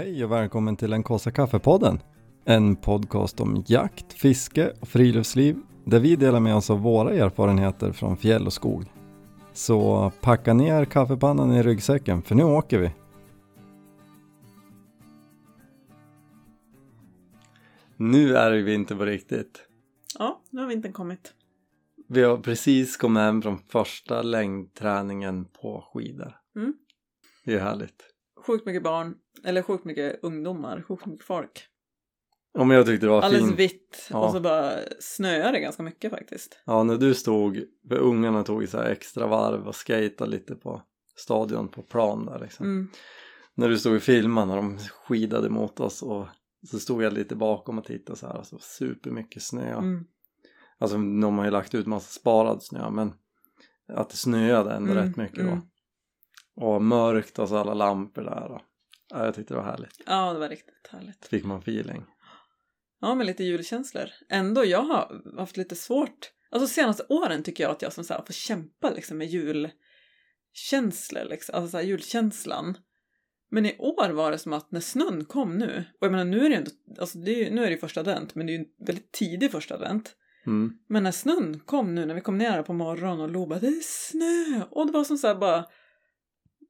Hej 0.00 0.24
och 0.24 0.32
välkommen 0.32 0.76
till 0.76 0.90
den 0.90 1.02
kaffe 1.02 1.30
kaffepodden. 1.30 1.98
En 2.44 2.76
podcast 2.76 3.40
om 3.40 3.64
jakt, 3.66 4.12
fiske 4.12 4.72
och 4.80 4.88
friluftsliv 4.88 5.56
där 5.84 6.00
vi 6.00 6.16
delar 6.16 6.40
med 6.40 6.56
oss 6.56 6.70
av 6.70 6.80
våra 6.80 7.14
erfarenheter 7.14 7.92
från 7.92 8.16
fjäll 8.16 8.46
och 8.46 8.52
skog. 8.52 8.84
Så 9.52 10.12
packa 10.20 10.54
ner 10.54 10.84
kaffepannan 10.84 11.52
i 11.52 11.62
ryggsäcken 11.62 12.22
för 12.22 12.34
nu 12.34 12.44
åker 12.44 12.78
vi. 12.78 12.90
Nu 17.96 18.36
är 18.36 18.50
det 18.50 18.62
vinter 18.62 18.96
på 18.96 19.04
riktigt. 19.04 19.68
Ja, 20.18 20.42
nu 20.50 20.60
har 20.60 20.68
vintern 20.68 20.92
kommit. 20.92 21.34
Vi 22.08 22.22
har 22.22 22.36
precis 22.36 22.96
kommit 22.96 23.20
hem 23.20 23.42
från 23.42 23.58
första 23.58 24.22
längdträningen 24.22 25.44
på 25.44 25.90
skidor. 25.92 26.36
Mm. 26.56 26.74
Det 27.44 27.54
är 27.54 27.60
härligt. 27.60 28.10
Sjukt 28.46 28.66
mycket 28.66 28.82
barn, 28.82 29.14
eller 29.44 29.62
sjukt 29.62 29.84
mycket 29.84 30.24
ungdomar, 30.24 30.82
sjukt 30.88 31.06
mycket 31.06 31.26
folk. 31.26 31.66
Ja, 32.52 32.64
men 32.64 32.76
jag 32.76 32.86
tyckte 32.86 33.06
det 33.06 33.10
var 33.10 33.22
Alldeles 33.22 33.46
fint. 33.48 33.58
vitt 33.60 34.06
Ja. 34.10 34.18
och 34.26 34.32
så 34.32 34.40
bara 34.40 34.72
snöar 35.00 35.52
det 35.52 35.60
ganska 35.60 35.82
mycket 35.82 36.10
faktiskt. 36.10 36.62
Ja, 36.66 36.82
när 36.82 36.96
du 36.96 37.14
stod, 37.14 37.62
för 37.88 37.98
ungarna 37.98 38.42
tog 38.44 38.68
så 38.68 38.78
här 38.78 38.90
extra 38.90 39.26
varv 39.26 39.68
och 39.68 39.76
skejtade 39.76 40.30
lite 40.30 40.54
på 40.54 40.82
stadion 41.16 41.68
på 41.68 41.82
plan 41.82 42.26
där 42.26 42.38
liksom. 42.38 42.66
Mm. 42.66 42.88
När 43.54 43.68
du 43.68 43.78
stod 43.78 43.96
och 43.96 44.02
filmade 44.02 44.46
när 44.46 44.56
de 44.56 44.78
skidade 44.78 45.48
mot 45.48 45.80
oss 45.80 46.02
och 46.02 46.26
så 46.70 46.78
stod 46.78 47.02
jag 47.02 47.12
lite 47.12 47.36
bakom 47.36 47.78
och 47.78 47.84
tittade 47.84 48.18
så 48.18 48.26
här, 48.26 48.34
alltså 48.34 48.58
supermycket 48.60 49.42
snö. 49.42 49.72
Mm. 49.78 50.04
Alltså 50.78 50.96
de 50.96 51.38
har 51.38 51.44
ju 51.44 51.50
lagt 51.50 51.74
ut 51.74 51.86
massa 51.86 52.20
sparad 52.20 52.62
snö 52.62 52.90
men 52.90 53.12
att 53.92 54.10
det 54.10 54.16
snöade 54.16 54.72
ändå 54.72 54.92
Mm, 54.92 55.04
rätt 55.04 55.16
mycket 55.16 55.38
mm. 55.38 55.54
då. 55.54 55.62
Och 56.56 56.82
mörkt 56.82 57.38
och 57.38 57.48
så 57.48 57.56
alla 57.56 57.74
lampor 57.74 58.22
där. 58.22 58.52
Och, 58.52 58.60
ja, 59.10 59.24
jag 59.24 59.34
tyckte 59.34 59.54
det 59.54 59.58
var 59.58 59.64
härligt. 59.66 60.00
Ja, 60.06 60.32
det 60.32 60.38
var 60.38 60.48
riktigt 60.48 60.88
härligt. 60.90 61.26
Fick 61.26 61.44
man 61.44 61.58
feeling. 61.58 62.04
Ja, 63.00 63.14
med 63.14 63.26
lite 63.26 63.44
julkänslor. 63.44 64.10
Ändå, 64.28 64.64
jag 64.64 64.82
har 64.82 65.36
haft 65.38 65.56
lite 65.56 65.76
svårt. 65.76 66.32
Alltså 66.50 66.74
senaste 66.74 67.06
åren 67.08 67.42
tycker 67.42 67.64
jag 67.64 67.70
att 67.70 67.82
jag 67.82 67.92
som 67.92 68.04
så 68.04 68.14
här 68.14 68.22
får 68.26 68.32
kämpa 68.32 68.90
liksom 68.90 69.18
med 69.18 69.26
julkänslor, 69.26 71.24
liksom. 71.24 71.54
alltså 71.54 71.70
så 71.70 71.76
här, 71.76 71.84
julkänslan. 71.84 72.76
Men 73.50 73.66
i 73.66 73.76
år 73.78 74.10
var 74.10 74.30
det 74.30 74.38
som 74.38 74.52
att 74.52 74.72
när 74.72 74.80
snön 74.80 75.24
kom 75.24 75.58
nu, 75.58 75.84
och 76.00 76.06
jag 76.06 76.10
menar 76.10 76.24
nu 76.24 76.36
är 76.36 76.42
det 76.42 76.48
ju 76.48 76.54
ändå, 76.54 76.70
alltså 76.98 77.18
det 77.18 77.46
är, 77.46 77.50
nu 77.50 77.62
är 77.62 77.66
det 77.66 77.72
ju 77.72 77.78
första 77.78 78.00
advent, 78.00 78.34
men 78.34 78.46
det 78.46 78.52
är 78.52 78.58
ju 78.58 78.64
en 78.64 78.86
väldigt 78.86 79.12
tidig 79.12 79.50
första 79.50 79.74
advent. 79.74 80.16
Mm. 80.46 80.72
Men 80.88 81.02
när 81.02 81.12
snön 81.12 81.60
kom 81.60 81.94
nu, 81.94 82.06
när 82.06 82.14
vi 82.14 82.20
kom 82.20 82.38
ner 82.38 82.50
här 82.50 82.62
på 82.62 82.72
morgonen 82.72 83.20
och 83.20 83.30
Lo 83.30 83.46
bara 83.46 83.58
det 83.58 83.66
är 83.66 83.80
snö! 83.82 84.64
Och 84.70 84.86
det 84.86 84.92
var 84.92 85.04
som 85.04 85.18
så 85.18 85.26
här 85.26 85.34
bara 85.34 85.64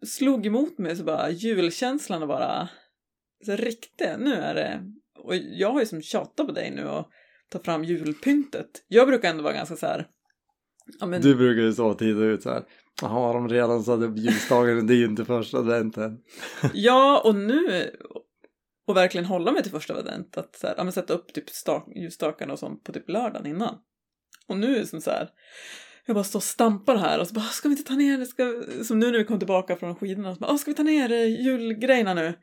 slog 0.06 0.46
emot 0.46 0.78
mig 0.78 0.96
så 0.96 1.04
bara 1.04 1.30
julkänslan 1.30 2.22
och 2.22 2.28
bara 2.28 2.68
så 3.46 3.56
riktigt, 3.56 4.18
nu 4.18 4.34
är 4.34 4.54
det 4.54 4.82
och 5.18 5.36
jag 5.36 5.72
har 5.72 5.80
ju 5.80 5.86
som 5.86 6.02
tjatat 6.02 6.46
på 6.46 6.52
dig 6.52 6.70
nu 6.70 6.88
och 6.88 7.10
ta 7.50 7.58
fram 7.58 7.84
julpyntet. 7.84 8.84
Jag 8.88 9.08
brukar 9.08 9.30
ändå 9.30 9.42
vara 9.42 9.54
ganska 9.54 9.76
så 9.76 9.86
här 9.86 10.06
ja 10.98 11.06
men 11.06 11.22
Du 11.22 11.34
brukar 11.34 11.62
ju 11.62 11.72
så 11.72 11.94
titta 11.94 12.20
ut 12.20 12.42
så 12.42 12.50
här. 12.50 12.64
Jaha, 13.02 13.26
har 13.26 13.34
de 13.34 13.48
redan 13.48 13.82
satt 13.82 14.00
upp 14.00 14.18
ljusstaken? 14.18 14.86
Det 14.86 14.94
är 14.94 14.96
ju 14.96 15.04
inte 15.04 15.24
första 15.24 15.58
adventen. 15.58 16.18
ja 16.74 17.22
och 17.24 17.34
nu 17.34 17.90
och 18.86 18.96
verkligen 18.96 19.24
hålla 19.24 19.52
mig 19.52 19.62
till 19.62 19.72
första 19.72 19.94
advent 19.94 20.36
att 20.36 20.56
så 20.56 20.66
här, 20.66 20.74
ja, 20.76 20.84
men 20.84 20.92
sätta 20.92 21.14
upp 21.14 21.32
typ 21.32 21.50
stak, 21.50 21.88
ljusstakarna 21.96 22.52
och 22.52 22.58
sånt 22.58 22.84
på 22.84 22.92
typ 22.92 23.08
lördagen 23.08 23.46
innan. 23.46 23.78
Och 24.46 24.56
nu 24.56 24.76
är 24.76 24.80
det 24.80 24.86
som 24.86 25.00
så 25.00 25.10
här 25.10 25.28
jag 26.10 26.14
bara 26.16 26.24
står 26.24 26.38
och 26.38 26.42
stampar 26.44 26.96
här 26.96 27.20
och 27.20 27.26
så 27.26 27.34
bara 27.34 27.44
ska 27.44 27.68
vi 27.68 27.76
inte 27.76 27.88
ta 27.88 27.94
ner 27.94 28.18
det? 28.18 28.26
Ska... 28.26 28.62
Som 28.84 28.98
nu 28.98 29.10
när 29.10 29.18
vi 29.18 29.24
kom 29.24 29.38
tillbaka 29.38 29.76
från 29.76 29.96
skidorna 29.96 30.34
så 30.34 30.40
bara, 30.40 30.50
"Åh, 30.50 30.56
ska 30.56 30.70
vi 30.70 30.74
ta 30.74 30.82
ner 30.82 31.08
julgrejerna 31.24 32.14
nu? 32.14 32.34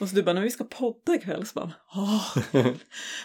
Och 0.00 0.08
så 0.08 0.16
du 0.16 0.22
bara, 0.22 0.32
när 0.32 0.42
vi 0.42 0.50
ska 0.50 0.64
podda 0.64 1.14
ikväll 1.14 1.46
så 1.46 1.60
bara, 1.60 1.72
åh, 1.94 2.36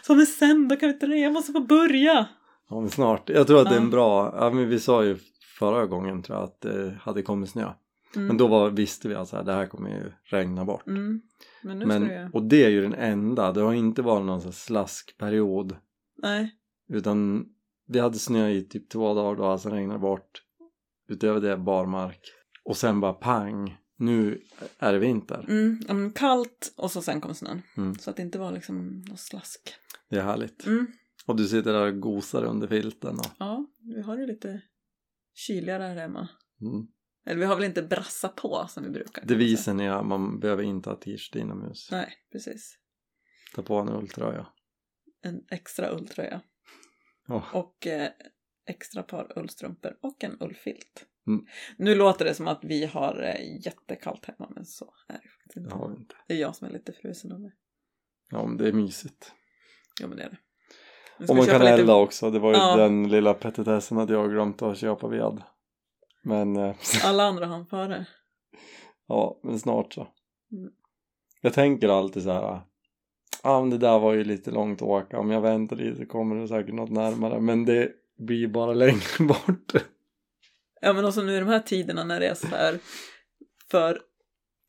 så 0.03 0.15
men 0.15 0.25
sen 0.25 0.67
då 0.67 0.75
kan 0.75 0.89
vi 0.89 0.93
inte 0.93 1.07
det, 1.07 1.17
jag 1.17 1.33
måste 1.33 1.51
få 1.51 1.59
börja. 1.59 2.27
Ja 2.69 2.79
men 2.81 2.89
snart. 2.89 3.29
Jag 3.29 3.47
tror 3.47 3.61
att 3.61 3.69
det 3.69 3.75
är 3.75 3.79
en 3.79 3.89
bra, 3.89 4.35
ja 4.39 4.49
men 4.49 4.69
vi 4.69 4.79
sa 4.79 5.03
ju 5.03 5.17
förra 5.59 5.85
gången 5.85 6.23
tror 6.23 6.37
jag 6.37 6.43
att 6.43 6.61
det 6.61 6.97
hade 7.01 7.21
kommit 7.21 7.49
snö. 7.49 7.71
Mm. 8.15 8.27
Men 8.27 8.37
då 8.37 8.47
var, 8.47 8.69
visste 8.69 9.07
vi 9.07 9.15
att 9.15 9.29
så 9.29 9.35
här, 9.35 9.43
det 9.43 9.53
här 9.53 9.65
kommer 9.65 9.89
ju 9.89 10.11
regna 10.23 10.65
bort. 10.65 10.87
Mm. 10.87 11.21
Men 11.61 11.79
nu 11.79 11.85
Men, 11.85 12.05
ska 12.05 12.13
det 12.13 12.29
och 12.33 12.43
det 12.43 12.63
är 12.63 12.69
ju 12.69 12.81
den 12.81 12.93
enda, 12.93 13.51
det 13.51 13.61
har 13.61 13.73
inte 13.73 14.01
varit 14.01 14.25
någon 14.25 14.53
slaskperiod. 14.53 15.75
Nej. 16.17 16.51
Utan 16.89 17.45
vi 17.87 17.99
hade 17.99 18.19
snö 18.19 18.49
i 18.49 18.63
typ 18.63 18.89
två 18.89 19.13
dagar 19.13 19.35
då, 19.37 19.45
alltså 19.45 19.69
regnade 19.69 19.99
bort. 19.99 20.43
Utöver 21.09 21.41
det 21.41 21.57
barmark. 21.57 22.19
Och 22.63 22.77
sen 22.77 22.99
bara 22.99 23.13
pang, 23.13 23.77
nu 23.97 24.41
är 24.79 24.93
det 24.93 24.99
vinter. 24.99 25.45
Mm. 25.89 26.11
kallt 26.11 26.73
och 26.77 26.91
så 26.91 27.01
sen 27.01 27.21
kom 27.21 27.33
snön. 27.35 27.61
Mm. 27.77 27.95
Så 27.95 28.09
att 28.09 28.15
det 28.15 28.21
inte 28.21 28.39
var 28.39 28.51
liksom 28.51 29.01
något 29.09 29.19
slask. 29.19 29.73
Det 30.09 30.17
är 30.17 30.23
härligt. 30.23 30.65
Mm. 30.65 30.87
Och 31.25 31.35
du 31.35 31.47
sitter 31.47 31.73
där 31.73 31.87
och 31.87 31.99
gosar 31.99 32.43
under 32.43 32.67
filten 32.67 33.15
och, 33.19 33.25
Ja, 33.39 33.65
vi 33.95 34.01
har 34.01 34.17
det 34.17 34.25
lite 34.27 34.61
kyligare 35.33 35.83
här 35.83 35.95
hemma. 35.95 36.27
mm. 36.61 36.87
Eller 37.25 37.39
vi 37.39 37.45
har 37.45 37.55
väl 37.55 37.63
inte 37.65 37.83
brassa 37.83 38.27
på 38.29 38.65
som 38.69 38.83
vi 38.83 38.89
brukar. 38.89 39.25
Devisen 39.25 39.79
är 39.79 39.91
att 39.91 40.05
man 40.05 40.39
behöver 40.39 40.63
inte 40.63 40.89
ha 40.89 40.95
t-shirt 40.95 41.35
inomhus. 41.35 41.87
Nej, 41.91 42.13
precis. 42.31 42.77
Ta 43.55 43.61
på 43.61 43.75
en 43.75 43.89
ulltröja. 43.89 44.47
En 45.21 45.41
extra 45.51 45.91
ulltröja. 45.95 46.41
Ja. 47.27 47.43
Och 47.53 47.87
eh, 47.87 48.09
extra 48.69 49.03
par 49.03 49.39
ullstrumpor 49.39 49.97
och 50.01 50.23
en 50.23 50.37
ullfilt. 50.41 51.05
Mm. 51.27 51.45
Nu 51.77 51.95
låter 51.95 52.25
det 52.25 52.33
som 52.33 52.47
att 52.47 52.59
vi 52.63 52.85
har 52.85 53.21
eh, 53.23 53.65
jättekallt 53.65 54.25
hemma, 54.25 54.51
men 54.55 54.65
så 54.65 54.93
är 55.07 55.13
det 55.13 55.29
faktiskt 55.29 55.53
Det 55.53 55.59
inte. 55.75 55.87
vi 55.95 56.01
inte. 56.01 56.15
Det 56.27 56.33
är 56.33 56.37
jag 56.37 56.55
som 56.55 56.67
är 56.67 56.71
lite 56.71 56.93
frusen 56.93 57.31
av 57.31 57.39
mig. 57.41 57.51
Ja 58.31 58.45
men 58.47 58.57
det 58.57 58.67
är 58.67 58.73
mysigt. 58.73 59.33
Ja, 60.01 60.07
men 60.07 60.17
det 60.17 60.23
är 60.23 60.29
det. 60.29 60.37
Och 61.29 61.35
man 61.35 61.45
kan 61.45 61.61
lite- 61.61 61.73
elda 61.73 61.95
också. 61.95 62.31
Det 62.31 62.39
var 62.39 62.51
ju 62.51 62.57
Ja. 62.57 62.75
den 62.75 63.09
lilla 63.09 63.33
petitessen 63.33 63.97
att 63.97 64.09
jag 64.09 64.31
glömt 64.31 64.61
att 64.61 64.77
köpa 64.77 65.07
ved. 65.07 65.41
Men, 66.23 66.55
eh, 66.55 66.75
Alla 67.05 67.23
andra 67.23 67.45
hann 67.45 67.65
före. 67.67 68.05
ja, 69.07 69.39
men 69.43 69.59
snart 69.59 69.93
så. 69.93 70.01
Mm. 70.51 70.71
Jag 71.41 71.53
tänker 71.53 71.89
alltid 71.89 72.23
så 72.23 72.31
här. 72.31 72.61
Ja 73.43 73.59
men 73.61 73.69
det 73.69 73.77
där 73.77 73.99
var 73.99 74.13
ju 74.13 74.23
lite 74.23 74.51
långt 74.51 74.81
att 74.81 74.87
åka. 74.87 75.19
Om 75.19 75.31
jag 75.31 75.41
väntar 75.41 75.75
lite 75.75 75.95
så 75.97 76.05
kommer 76.05 76.35
det 76.35 76.47
säkert 76.47 76.73
något 76.73 76.89
närmare. 76.91 77.39
Men 77.39 77.65
det 77.65 77.91
blir 78.17 78.47
bara 78.47 78.73
längre 78.83 79.25
bort. 79.27 79.73
Ja, 80.81 80.93
men 80.93 81.05
också 81.05 81.21
nu 81.21 81.35
i 81.35 81.39
de 81.39 81.47
här 81.49 81.59
tiderna 81.59 82.03
när 82.03 82.19
det 82.19 82.27
är 82.27 82.33
så 82.35 82.47
här 82.47 82.79
för 83.71 84.01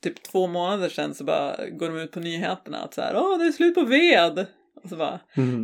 typ 0.02 0.22
två 0.22 0.46
månader 0.46 0.88
sedan 0.88 1.14
så 1.14 1.24
bara 1.24 1.68
går 1.70 1.88
de 1.88 1.98
ut 1.98 2.12
på 2.12 2.20
nyheterna 2.20 2.78
att 2.78 2.94
så 2.94 3.00
här, 3.00 3.16
åh, 3.16 3.38
det 3.38 3.44
är 3.44 3.52
slut 3.52 3.74
på 3.74 3.84
ved. 3.84 4.46
Och 4.82 4.88
så 4.88 4.96
bara, 4.96 5.20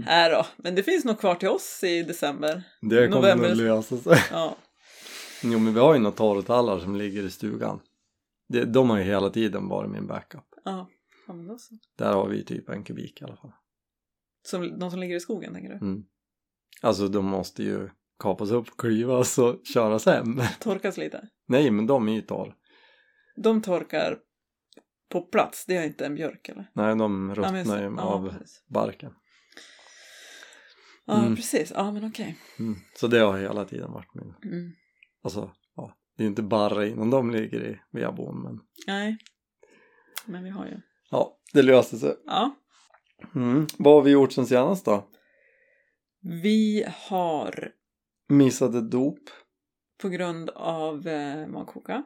här 0.06 0.30
då, 0.30 0.46
men 0.56 0.74
det 0.74 0.82
finns 0.82 1.04
nog 1.04 1.18
kvar 1.20 1.34
till 1.34 1.48
oss 1.48 1.84
i 1.84 2.02
december. 2.02 2.62
Det 2.80 3.08
kommer 3.08 3.20
November. 3.20 3.48
nog 3.48 3.56
lösa 3.56 3.96
sig. 3.96 4.18
Ja, 4.30 4.56
Jo 5.42 5.58
men 5.58 5.74
vi 5.74 5.80
har 5.80 5.94
ju 5.94 6.00
några 6.00 6.16
torrtallar 6.16 6.78
som 6.78 6.96
ligger 6.96 7.22
i 7.22 7.30
stugan. 7.30 7.80
Det, 8.48 8.64
de 8.64 8.90
har 8.90 8.98
ju 8.98 9.04
hela 9.04 9.30
tiden 9.30 9.68
varit 9.68 9.90
min 9.90 10.06
backup. 10.06 10.44
ja, 10.64 10.88
ja 11.26 11.34
men 11.34 11.46
då 11.46 11.58
så. 11.58 11.74
Där 11.98 12.12
har 12.12 12.28
vi 12.28 12.44
typ 12.44 12.68
en 12.68 12.84
kubik 12.84 13.20
i 13.20 13.24
alla 13.24 13.36
fall. 13.36 13.52
Som, 14.42 14.78
de 14.78 14.90
som 14.90 15.00
ligger 15.00 15.16
i 15.16 15.20
skogen, 15.20 15.54
tänker 15.54 15.68
du? 15.70 15.76
Mm. 15.76 16.04
Alltså 16.82 17.08
de 17.08 17.24
måste 17.24 17.62
ju 17.62 17.88
kapas 18.18 18.50
upp, 18.50 18.76
klyvas 18.78 19.38
och 19.38 19.60
köras 19.74 20.06
hem. 20.06 20.40
Torkas 20.60 20.96
lite. 20.96 21.28
Nej 21.48 21.70
men 21.70 21.86
de 21.86 22.08
är 22.08 22.12
ju 22.12 22.20
torr. 22.22 22.54
De 23.36 23.62
torkar 23.62 24.18
på 25.08 25.22
plats, 25.22 25.66
det 25.66 25.76
är 25.76 25.84
inte 25.86 26.06
en 26.06 26.14
björk 26.14 26.48
eller? 26.48 26.70
Nej 26.74 26.96
de 26.96 27.28
Ja, 27.28 27.34
ruttnar 27.34 27.78
ju 27.78 27.84
Ja, 27.96 28.02
av 28.02 28.28
precis. 28.30 28.64
barken. 28.68 29.12
Ja, 31.06 31.20
Mm. 31.22 31.36
precis. 31.36 31.72
Ja, 31.74 31.92
men 31.92 32.04
okej. 32.04 32.38
Mm. 32.58 32.74
Så 32.96 33.06
det 33.06 33.18
har 33.18 33.38
hela 33.38 33.64
tiden 33.64 33.92
varit 33.92 34.14
min. 34.14 34.34
Mm. 34.52 34.72
Alltså 35.22 35.50
ja, 35.76 35.96
det 36.16 36.22
är 36.24 36.26
inte 36.28 36.42
bara 36.42 36.86
innan 36.86 37.10
de 37.10 37.30
ligger 37.30 37.64
i 37.64 37.80
vedboden 37.90 38.42
men 38.42 38.60
Nej, 38.86 39.18
men 40.26 40.44
vi 40.44 40.50
har 40.50 40.66
ju. 40.66 40.80
Ja, 41.14 41.36
det 41.52 41.62
löser 41.62 41.96
sig. 41.96 42.14
Ja, 42.26 42.54
Mm. 43.34 43.66
Vad 43.78 43.94
har 43.94 44.02
vi 44.02 44.10
gjort 44.10 44.32
sen 44.32 44.46
senast 44.46 44.84
då? 44.84 45.08
vi 46.42 46.84
har 47.08 47.68
Missat 48.28 48.74
ett 48.74 48.90
dop. 48.90 49.18
på 50.02 50.08
grund 50.08 50.50
av 50.50 51.08
eh, 51.08 51.46
magkoka 51.46 52.02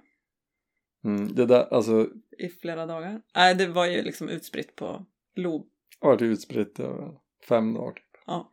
Mm. 1.05 1.35
Det 1.35 1.47
där, 1.47 1.75
alltså 1.75 2.09
i 2.39 2.49
flera 2.49 2.87
dagar. 2.87 3.23
Nej, 3.37 3.55
det 3.55 3.67
var 3.67 3.87
ju 3.87 4.03
liksom 4.03 4.29
utspritt 4.29 4.77
på 4.77 5.07
Lo. 5.37 5.67
har 6.01 6.09
varit 6.11 6.23
utspritt 6.23 6.81
över 6.81 7.13
fem 7.49 7.75
dagar 7.75 7.93
typ. 7.93 8.05
Ja. 8.27 8.51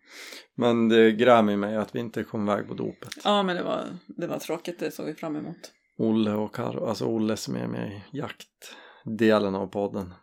Men 0.56 0.90
det 0.90 1.12
grämer 1.12 1.58
mig 1.58 1.76
att 1.76 1.96
vi 1.96 2.00
inte 2.00 2.24
kom 2.24 2.50
iväg 2.50 2.68
på 2.68 2.74
dopet. 2.74 3.10
ja, 3.24 3.44
men 3.44 3.56
det 3.56 3.64
var, 3.64 3.84
det 4.08 4.28
var 4.28 4.40
tråkigt, 4.40 4.80
det 4.80 4.92
såg 4.92 5.06
vi 5.06 5.14
fram 5.14 5.36
emot. 5.36 5.72
Olle 5.98 6.32
och 6.32 6.56
Karo, 6.56 6.86
alltså 6.86 7.06
Olle 7.06 7.38
som 7.38 7.56
är 7.56 7.68
med 7.68 7.92
i 7.92 8.18
jaktdelen 8.18 9.56
av 9.56 9.68
podden. 9.68 10.14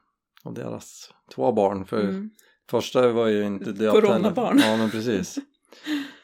Och 0.42 0.54
deras 0.54 1.10
två 1.34 1.52
barn. 1.52 1.84
För 1.86 2.00
Mm. 2.00 2.30
första 2.70 3.08
var 3.12 3.26
ju 3.26 3.44
inte 3.46 3.64
heller. 3.64 3.90
Coronabarn. 3.90 4.58
Ja 4.58 4.76
men 4.76 4.90
precis. 4.90 5.38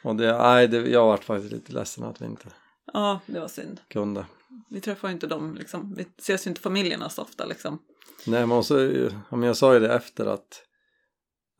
Och 0.02 0.16
det, 0.16 0.38
nej, 0.38 0.68
det, 0.68 0.76
jag 0.90 1.06
varit 1.06 1.24
faktiskt 1.24 1.52
lite 1.52 1.72
ledsen 1.72 2.04
att 2.04 2.22
vi 2.22 2.26
inte 2.26 2.46
Ja, 2.92 3.20
det 3.26 3.40
var 3.40 3.48
synd. 3.48 3.80
kunde. 3.88 4.26
Vi 4.70 4.80
träffar 4.80 5.08
ju 5.08 5.14
inte 5.14 5.26
dem 5.26 5.54
liksom. 5.58 5.94
Vi 5.96 6.06
ses 6.18 6.46
ju 6.46 6.48
inte 6.48 6.60
familjerna 6.60 7.08
så 7.08 7.22
ofta 7.22 7.46
liksom. 7.46 7.78
Nej 8.26 8.46
men 8.46 8.58
också, 8.58 8.80
ja, 9.30 9.36
men 9.36 9.42
jag 9.42 9.56
sa 9.56 9.74
ju 9.74 9.80
det 9.80 9.94
efter 9.94 10.26
att 10.26 10.64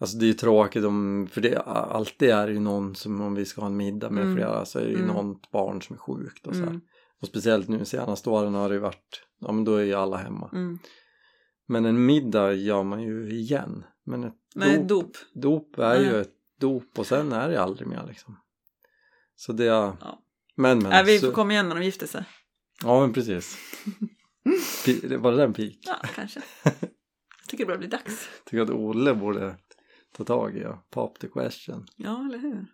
Alltså 0.00 0.16
det 0.16 0.24
är 0.24 0.28
ju 0.28 0.34
tråkigt 0.34 0.84
om, 0.84 1.28
för 1.32 1.40
det 1.40 1.56
alltid 1.66 2.30
är 2.30 2.46
det 2.46 2.52
ju 2.52 2.60
någon 2.60 2.94
som 2.94 3.20
om 3.20 3.34
vi 3.34 3.44
ska 3.44 3.60
ha 3.60 3.66
en 3.68 3.76
middag 3.76 4.10
med 4.10 4.22
Mm. 4.22 4.36
flera 4.36 4.64
så 4.64 4.78
är 4.78 4.82
det 4.84 4.90
ju 4.90 4.94
Mm. 5.02 5.06
något 5.16 5.50
barn 5.50 5.82
som 5.82 5.96
är 5.96 6.00
sjukt 6.00 6.46
och 6.46 6.54
så 6.54 6.60
här. 6.60 6.66
Mm. 6.66 6.80
Och 7.20 7.28
speciellt 7.28 7.68
nu 7.68 7.84
senaste 7.84 8.30
åren 8.30 8.54
har 8.54 8.68
det 8.68 8.74
ju 8.74 8.80
varit, 8.80 9.22
ja 9.40 9.52
men 9.52 9.64
då 9.64 9.74
är 9.74 9.84
ju 9.84 9.94
alla 9.94 10.16
hemma. 10.16 10.50
Mm. 10.52 10.78
Men 11.70 11.84
en 11.84 12.06
middag 12.06 12.52
gör 12.52 12.82
man 12.82 13.02
ju 13.02 13.30
igen. 13.30 13.84
Men 14.04 14.24
ett 14.24 14.34
Nej, 14.54 14.78
dop, 14.78 14.88
dop. 14.88 15.16
dop 15.34 15.78
är 15.78 16.00
ju 16.00 16.10
Nej. 16.12 16.20
ett 16.20 16.34
dop 16.60 16.98
och 16.98 17.06
sen 17.06 17.32
är 17.32 17.48
det 17.48 17.62
aldrig 17.62 17.88
mer 17.88 18.04
liksom. 18.08 18.36
Så 19.36 19.52
det, 19.52 19.64
är 19.64 19.68
Ja. 19.68 20.22
men 20.54 20.78
men. 20.78 20.90
Nej, 20.90 21.04
vi 21.04 21.18
så, 21.18 21.26
får 21.26 21.32
komma 21.34 21.52
igen 21.52 21.68
när 21.68 21.76
de 21.76 21.84
gifter 21.84 22.06
sig. 22.06 22.24
Ja 22.82 23.00
men 23.00 23.12
precis. 23.12 23.56
Var 25.18 25.30
det 25.32 25.36
den 25.38 25.52
pik? 25.52 25.78
Ja, 25.86 25.96
kanske. 26.14 26.42
Jag 26.64 26.72
tycker 27.48 27.64
det 27.64 27.66
börjar 27.66 27.78
bli 27.78 27.88
dags. 27.88 28.28
Tycker 28.44 28.62
att 28.62 28.70
Olle 28.70 29.14
borde 29.14 29.56
ta 30.16 30.24
tag 30.24 30.56
i 30.56 30.64
och 30.64 30.90
pop 30.90 31.18
the 31.18 31.28
question. 31.28 31.86
Ja, 31.96 32.26
eller 32.26 32.38
hur? 32.38 32.66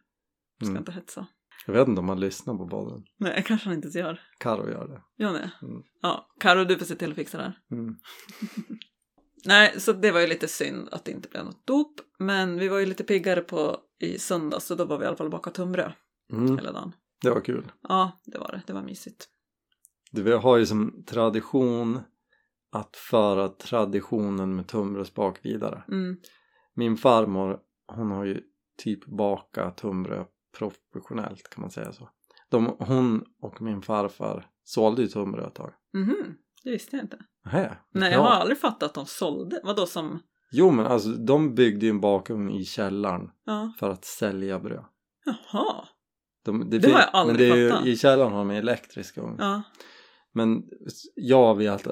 Ska 0.57 0.67
Mm. 0.67 0.77
inte 0.77 0.93
hetsa. 0.93 1.27
Jag 1.67 1.75
vet 1.75 1.89
inte 1.89 2.01
om 2.01 2.09
han 2.09 2.21
lyssnar 2.21 2.55
på 2.55 2.69
podden. 2.69 3.05
Nej, 3.19 3.45
kanske 3.47 3.69
han 3.69 3.77
inte 3.77 3.99
gör. 3.99 4.21
Karo 4.39 4.71
gör 4.71 4.89
det. 4.89 5.25
Gör 5.25 5.33
det? 5.33 5.51
Mm. 5.63 5.83
Ja, 6.03 6.27
Karo 6.41 6.65
du 6.65 6.79
får 6.79 6.87
se 6.87 6.95
till 6.95 7.11
att 7.11 7.17
fixa 7.17 7.39
det 7.39 7.45
här. 7.45 7.59
Mm. 7.71 7.97
Nej, 9.47 9.81
så 9.81 9.93
det 9.93 10.11
var 10.13 10.21
ju 10.21 10.27
lite 10.27 10.49
synd 10.49 10.89
att 10.93 11.05
det 11.05 11.13
inte 11.13 11.29
blev 11.29 11.45
något 11.45 11.67
dop. 11.67 12.01
Men 12.19 12.59
vi 12.59 12.69
var 12.69 12.79
ju 12.79 12.87
lite 12.87 13.05
piggare 13.05 13.41
på 13.41 13.77
i 14.01 14.19
söndags 14.19 14.67
så 14.67 14.75
då 14.75 14.85
var 14.85 14.99
vi 14.99 15.05
i 15.05 15.07
alla 15.07 15.17
fall 15.17 15.27
och 15.27 15.31
bakade 15.33 15.57
tunnbröd 15.57 15.93
Mm. 16.33 16.57
hela 16.59 16.73
dagen. 16.73 16.93
Det 17.23 17.31
var 17.31 17.41
kul. 17.41 17.73
Ja, 17.83 18.21
det 18.25 18.39
var 18.39 18.49
det. 18.53 18.63
Det 18.67 18.73
var 18.73 18.83
mysigt. 18.83 19.29
Du, 20.11 20.23
Vi 20.23 20.33
har 20.33 20.57
ju 20.57 20.67
som 20.67 21.05
tradition 21.07 22.01
att 22.73 22.97
föra 22.97 23.49
traditionen 23.49 24.57
med 24.57 24.67
tunnbrödsbak 24.69 25.39
vidare. 25.43 25.85
Mm. 25.89 26.17
Min 26.75 26.97
farmor, 26.97 27.59
hon 27.87 28.11
har 28.11 28.25
ju 28.25 28.41
typ 28.83 29.07
bakat 29.07 29.77
tunnbröd 29.77 30.27
professionellt 30.59 31.51
kan 31.51 31.61
man 31.61 31.71
säga 31.71 31.93
så. 31.93 32.09
De, 32.51 32.77
hon 32.79 33.25
och 33.43 33.63
min 33.63 33.83
farfar 33.83 34.47
sålde 34.65 35.03
ju 35.03 35.09
tunnbröd 35.09 35.47
ett 35.47 35.55
tag. 35.55 35.73
Mhm, 35.95 36.35
det 36.65 36.71
visste 36.71 36.97
jag 36.97 37.05
inte. 37.05 37.19
Nähä? 37.45 37.77
Nej, 37.95 38.13
jag 38.13 38.21
har 38.21 38.29
aldrig 38.31 38.59
fattat 38.59 38.83
att 38.83 38.95
de 38.95 39.07
sålde. 39.07 39.61
Vadå 39.65 39.87
som... 39.87 40.23
Jo 40.53 40.71
men 40.71 40.87
alltså 40.87 41.09
de 41.09 41.55
byggde 41.55 41.87
ju 41.87 41.91
en 41.91 42.01
bakugn 42.01 42.51
i 42.51 42.65
källaren 42.65 43.31
Ja, 43.45 43.73
för 43.79 43.91
att 43.91 44.05
sälja 44.05 44.59
bröd. 44.59 44.85
jaha. 45.25 45.85
De, 46.45 46.71
Det 46.71 46.93
har 46.93 47.01
jag 47.01 47.09
aldrig 47.13 47.39
men 47.39 47.49
det 47.49 47.55
är 47.55 47.65
ju, 47.65 47.71
fattat. 47.71 47.87
I 47.87 47.97
källaren 47.97 48.33
har 48.33 48.39
de 48.39 48.51
en 48.51 48.57
elektrisk 48.57 49.19
ugn. 49.19 49.37
Ja. 49.39 49.63
Men 50.33 50.63
jag 51.15 51.55
vet 51.57 51.87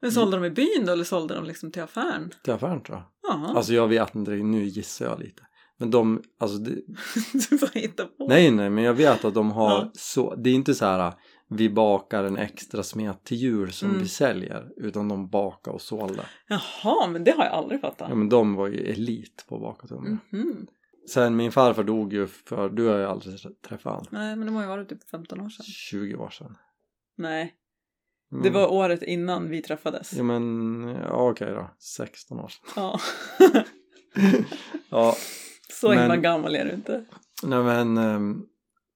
Men 0.00 0.12
sålde 0.12 0.36
de 0.36 0.44
i 0.44 0.50
byn 0.50 0.86
då 0.86 0.92
eller 0.92 1.04
sålde 1.04 1.34
de 1.34 1.44
liksom 1.44 1.72
till 1.72 1.82
affären? 1.82 2.30
till 2.44 2.52
affären 2.52 2.82
tror 2.82 2.98
jag. 2.98 3.06
Jaha. 3.32 3.56
Alltså 3.56 3.72
jag 3.74 3.88
vet 3.88 4.14
inte, 4.14 4.30
nu 4.30 4.64
gissar 4.64 5.04
jag 5.06 5.18
lite. 5.20 5.42
Men 5.78 5.90
de, 5.90 6.22
alltså 6.40 6.58
det, 6.58 6.70
du 7.50 7.58
får 7.58 7.78
hitta 7.80 8.04
på. 8.06 8.26
nej 8.28 8.50
nej 8.50 8.70
men 8.70 8.84
jag 8.84 8.94
vet 8.94 9.24
att 9.24 9.34
de 9.34 9.50
har 9.50 9.70
Ja. 9.70 9.90
så, 9.94 10.34
det 10.34 10.50
är 10.50 10.54
inte 10.54 10.74
så 10.74 10.84
här 10.84 11.12
vi 11.48 11.70
bakar 11.70 12.24
en 12.24 12.36
extra 12.36 12.82
smet 12.82 13.24
till 13.24 13.36
jul 13.36 13.72
som 13.72 13.88
Mm. 13.90 14.02
vi 14.02 14.08
säljer 14.08 14.68
utan 14.76 15.08
de 15.08 15.28
bakar 15.28 15.72
och 15.72 15.80
sålde. 15.82 16.26
Jaha, 16.48 17.06
men 17.06 17.24
det 17.24 17.30
har 17.30 17.44
jag 17.44 17.52
aldrig 17.54 17.80
fattat. 17.80 18.08
Ja 18.08 18.14
men 18.14 18.28
de 18.28 18.54
var 18.54 18.68
ju 18.68 18.92
elit 18.92 19.44
på 19.48 19.54
att 19.54 19.60
baka 19.60 19.86
tunnbröd. 19.86 20.18
Mhm. 20.32 20.66
Sen 21.08 21.36
min 21.36 21.52
farfar 21.52 21.82
dog 21.84 22.12
ju 22.12 22.26
för, 22.26 22.68
du 22.68 22.86
har 22.86 22.98
ju 22.98 23.04
aldrig 23.04 23.38
träffat 23.68 23.92
han. 23.94 24.04
Nej, 24.10 24.36
men 24.36 24.46
det 24.46 24.52
må 24.52 24.60
ju 24.62 24.68
vara 24.68 24.84
typ 24.84 25.08
15 25.10 25.40
år 25.40 25.48
sedan. 25.48 25.64
20 25.66 26.14
år 26.16 26.30
sedan. 26.30 26.56
Nej, 27.16 27.54
Mm. 28.32 28.42
det 28.42 28.50
var 28.50 28.72
året 28.72 29.02
innan 29.02 29.48
vi 29.50 29.62
träffades. 29.62 30.12
Ja 30.12 30.22
men, 30.22 30.78
ja 30.88 31.30
okej 31.30 31.50
då. 31.54 31.70
16 31.78 32.40
år 32.40 32.48
sedan. 32.48 32.72
Ja. 32.76 33.00
Ja, 34.90 35.14
Så 35.80 35.90
himla 35.90 36.08
Men- 36.08 36.22
gammal 36.22 36.54
är 36.56 36.64
du 36.64 36.70
inte. 36.72 37.04
nej 37.42 37.62
men 37.62 37.96
ehm, 37.98 38.42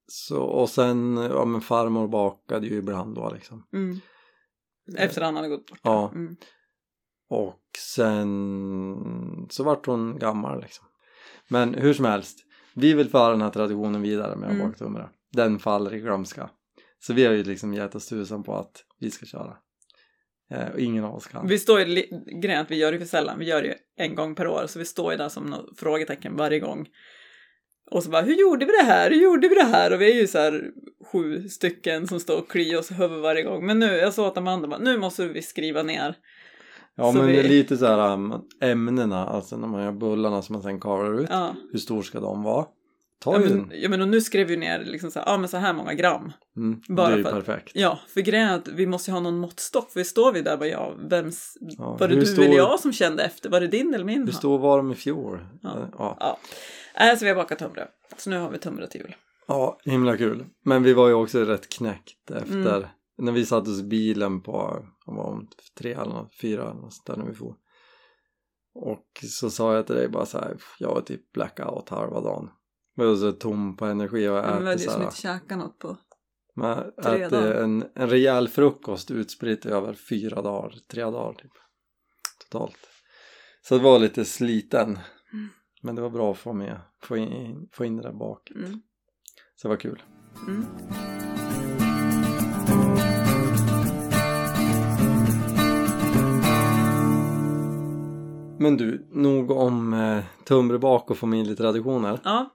så 0.06 0.42
och 0.42 0.70
sen, 0.70 1.16
ja 1.16 1.44
men 1.44 1.60
farmor 1.60 2.08
bakade 2.08 2.66
ju 2.66 2.76
ibland 2.76 3.14
då 3.14 3.30
liksom. 3.34 3.66
Mm. 3.72 4.00
Efter 4.96 5.22
han 5.22 5.36
hade 5.36 5.48
gått 5.48 5.66
bort. 5.66 5.78
Ja. 5.82 6.10
Mm. 6.14 6.36
Och 7.28 7.60
sen 7.78 9.46
så 9.50 9.64
vart 9.64 9.86
hon 9.86 10.18
gammal 10.18 10.60
liksom. 10.60 10.86
Men 11.48 11.74
hur 11.74 11.94
som 11.94 12.04
helst, 12.04 12.38
vi 12.74 12.94
vill 12.94 13.08
föra 13.08 13.30
den 13.30 13.42
här 13.42 13.50
traditionen 13.50 14.02
vidare 14.02 14.36
med 14.36 14.48
att 14.48 14.54
Mm. 14.54 14.66
baka 14.66 14.78
tunnbröd. 14.78 15.08
Den 15.32 15.58
faller 15.58 15.94
i 15.94 16.00
glömska. 16.00 16.50
Så 16.98 17.12
vi 17.12 17.24
har 17.26 17.32
ju 17.32 17.44
liksom 17.44 17.74
gett 17.74 17.94
oss 17.94 18.08
tusan 18.08 18.42
på 18.42 18.54
att 18.56 18.84
vi 18.98 19.10
ska 19.10 19.26
köra. 19.26 19.56
Eh, 20.50 20.68
och 20.74 20.78
ingen 20.80 21.04
av 21.04 21.14
oss 21.14 21.26
kan. 21.26 21.46
Vi 21.46 21.58
står 21.58 21.80
ju, 21.80 21.84
grejen 22.42 22.60
att 22.60 22.70
vi 22.70 22.76
gör 22.76 22.92
det 22.92 22.98
för 22.98 23.06
sällan, 23.06 23.38
vi 23.38 23.44
gör 23.46 23.62
det 23.62 23.68
ju 23.68 23.74
en 23.96 24.14
gång 24.14 24.34
per 24.34 24.46
år, 24.46 24.64
så 24.66 24.78
vi 24.78 24.84
står 24.84 25.12
ju 25.12 25.18
där 25.18 25.28
som 25.28 25.44
något 25.44 25.78
frågetecken 25.78 26.36
varje 26.36 26.58
gång. 26.60 26.86
Och 27.90 28.02
så 28.02 28.10
bara, 28.10 28.22
hur 28.22 28.34
gjorde 28.34 28.64
vi 28.66 28.72
det 28.72 28.82
här? 28.86 29.10
Hur 29.10 29.16
gjorde 29.22 29.48
vi 29.48 29.54
det 29.54 29.64
här? 29.64 29.92
Och 29.92 30.00
vi 30.00 30.10
är 30.12 30.20
ju 30.20 30.26
så 30.26 30.38
här 30.38 30.70
sju 31.12 31.48
stycken 31.48 32.06
som 32.08 32.20
står 32.20 32.38
och 32.38 32.50
kliar 32.50 32.78
oss 32.78 32.90
i 32.90 32.94
huvudet 32.94 33.22
varje 33.22 33.42
gång. 33.42 33.66
Men 33.66 33.78
nu, 33.78 33.86
jag 33.86 34.14
sa 34.14 34.28
åt 34.28 34.36
Amanda, 34.36 34.68
bara, 34.68 34.78
nu 34.80 34.98
måste 34.98 35.28
vi 35.28 35.42
skriva 35.42 35.82
ner. 35.82 36.14
Ja 36.94 37.12
så 37.12 37.18
men 37.18 37.26
vi- 37.26 37.32
det 37.32 37.40
är 37.40 37.48
lite 37.48 37.76
så 37.76 37.86
här 37.86 38.12
um, 38.12 38.34
ämnena, 38.62 39.26
alltså 39.26 39.56
när 39.56 39.68
man 39.68 39.82
gör 39.84 39.92
bullarna 39.92 40.42
som 40.42 40.52
man 40.52 40.62
sen 40.62 40.80
kavlar 40.80 41.20
ut. 41.20 41.26
Ja, 41.30 41.54
Hur 41.72 41.78
stor 41.78 42.02
ska 42.02 42.20
de 42.20 42.42
vara? 42.42 42.66
Ta 43.20 43.32
ja, 43.34 43.40
ju 43.40 43.48
men, 43.48 43.58
en. 43.72 43.80
ja 43.82 43.88
men 43.88 44.02
och 44.02 44.08
nu 44.08 44.20
skrev 44.20 44.46
vi 44.46 44.56
ner 44.56 44.84
liksom 44.84 45.10
så 45.10 45.18
här, 45.18 45.26
ja 45.26 45.36
men 45.38 45.48
så 45.48 45.56
här 45.56 45.72
många 45.72 45.94
gram. 45.94 46.32
Mm, 46.56 46.80
bara 46.88 47.06
det 47.08 47.12
är 47.12 47.16
ju 47.16 47.24
för 47.24 47.30
perfekt. 47.32 47.70
Ja, 47.74 47.98
för 48.14 48.20
grejen 48.20 48.48
är 48.48 48.54
att 48.54 48.68
vi 48.68 48.86
måste 48.86 49.10
ju 49.10 49.12
ha 49.12 49.20
någon 49.20 49.38
måttstock, 49.38 49.90
för 49.90 50.00
vi 50.00 50.04
står 50.04 50.32
vi 50.32 50.42
där 50.42 50.56
bara, 50.56 50.68
ja, 50.68 50.94
vems, 51.10 51.56
Ja, 51.60 51.96
var 52.00 52.08
det 52.08 52.14
du 52.14 52.26
stor- 52.26 52.42
eller 52.44 52.56
jag 52.56 52.80
som 52.80 52.92
kände 52.92 53.22
efter? 53.24 53.50
Var 53.50 53.60
det 53.60 53.66
din 53.66 53.94
eller 53.94 54.04
min? 54.04 54.24
Hur 54.26 54.32
stor 54.32 54.58
var 54.58 54.76
de 54.76 54.92
i 54.92 54.94
fjol? 54.94 55.46
Ja. 55.62 55.68
Eh, 55.78 55.84
ja. 55.98 56.16
Ja. 56.20 56.38
Äh, 57.10 57.18
så 57.18 57.24
vi 57.24 57.28
har 57.28 57.36
bakat 57.36 57.58
tunnbröd. 57.58 57.88
Så 58.16 58.30
nu 58.30 58.38
har 58.38 58.50
vi 58.50 58.58
tunnbröd 58.58 58.90
till 58.90 59.00
jul. 59.00 59.14
Ja, 59.46 59.78
himla 59.84 60.16
kul. 60.16 60.46
Men 60.64 60.82
vi 60.82 60.92
var 60.92 61.08
ju 61.08 61.14
också 61.14 61.44
rätt 61.44 61.68
knäckt 61.68 62.30
efter 62.30 62.76
Mm. 62.76 62.88
när 63.18 63.32
vi 63.32 63.46
satt 63.46 63.68
oss 63.68 63.80
i 63.80 63.84
bilen 63.84 64.40
på 64.42 64.84
var 65.06 65.40
det, 65.40 65.46
tre 65.78 65.92
eller 65.92 66.12
något, 66.12 66.34
fyra 66.40 66.62
eller 66.62 66.80
något 66.80 67.06
där 67.06 67.16
när 67.16 67.24
vi 67.26 67.34
får. 67.34 67.54
Och 68.74 69.06
så 69.24 69.50
sa 69.50 69.74
jag 69.74 69.86
till 69.86 69.94
dig 69.96 70.08
bara 70.08 70.26
så 70.26 70.38
här, 70.38 70.56
jag 70.78 70.94
var 70.94 71.00
typ 71.00 71.32
blackout 71.32 71.88
halva 71.88 72.20
dagen. 72.20 72.48
Jag 72.94 73.06
var 73.06 73.16
så 73.16 73.32
tom 73.32 73.76
på 73.76 73.86
energi 73.86 74.28
och 74.28 74.34
Men 74.34 74.66
äter 74.66 74.72
ju 74.72 74.78
så 74.78 74.90
som 74.90 75.00
här, 75.00 75.06
inte 75.08 75.16
käkat 75.20 75.58
något 75.58 75.78
på. 75.78 75.96
man 76.56 76.92
tre 77.02 77.22
äter 77.22 77.40
dagar. 77.40 77.52
en, 77.62 77.84
en 77.94 78.08
rejäl 78.10 78.48
frukost 78.48 79.10
utspritt 79.10 79.66
över 79.66 79.94
fyra 79.94 80.42
dagar, 80.42 80.74
tre 80.90 81.02
dagar 81.02 81.34
typ. 81.34 81.52
Totalt. 82.50 82.88
Så 83.62 83.76
det 83.76 83.84
var 83.84 83.98
lite 83.98 84.24
sliten. 84.24 84.98
Mm. 85.32 85.48
Men 85.82 85.94
det 85.94 86.02
var 86.02 86.10
bra 86.10 86.30
att 86.30 86.38
få 86.38 86.52
med, 86.52 86.80
få 87.02 87.16
in, 87.16 87.68
få 87.72 87.84
in 87.84 87.96
det 87.96 88.02
där 88.02 88.12
bak. 88.12 88.50
Mm. 88.50 88.82
Så 89.56 89.68
det 89.68 89.74
var 89.74 89.76
kul. 89.80 90.02
Mm. 90.46 90.66
Men 98.58 98.76
du, 98.76 99.08
nog 99.12 99.50
om 99.50 99.92
eh, 99.92 100.24
tunnbrödsbak 100.44 101.10
och 101.10 101.18
familjetraditioner. 101.18 102.20
Ja. 102.24 102.50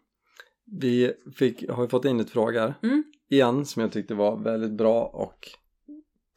Vi 0.65 1.13
fick, 1.35 1.69
har 1.69 1.83
ju 1.83 1.89
fått 1.89 2.05
in 2.05 2.17
lite 2.17 2.31
frågor. 2.31 2.73
Mm. 2.83 3.03
En 3.29 3.65
som 3.65 3.81
jag 3.81 3.91
tyckte 3.91 4.13
var 4.15 4.37
väldigt 4.37 4.71
bra 4.71 5.05
och 5.05 5.49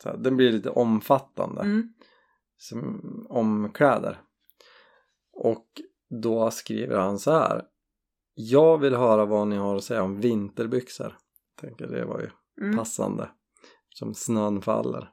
här, 0.04 0.16
den 0.16 0.36
blir 0.36 0.52
lite 0.52 0.70
omfattande. 0.70 1.60
Mm. 1.60 1.92
Som, 2.56 3.26
om 3.28 3.72
kläder. 3.74 4.20
Och 5.32 5.66
då 6.22 6.50
skriver 6.50 6.98
han 6.98 7.18
så 7.18 7.30
här. 7.32 7.64
Jag 8.34 8.78
vill 8.78 8.94
höra 8.94 9.24
vad 9.24 9.48
ni 9.48 9.56
har 9.56 9.76
att 9.76 9.84
säga 9.84 10.02
om 10.02 10.20
vinterbyxor. 10.20 11.16
Tänker 11.60 11.86
det 11.86 12.04
var 12.04 12.20
ju 12.20 12.30
Mm. 12.60 12.76
passande. 12.76 13.30
Som 13.88 14.14
snön 14.14 14.62
faller. 14.62 15.10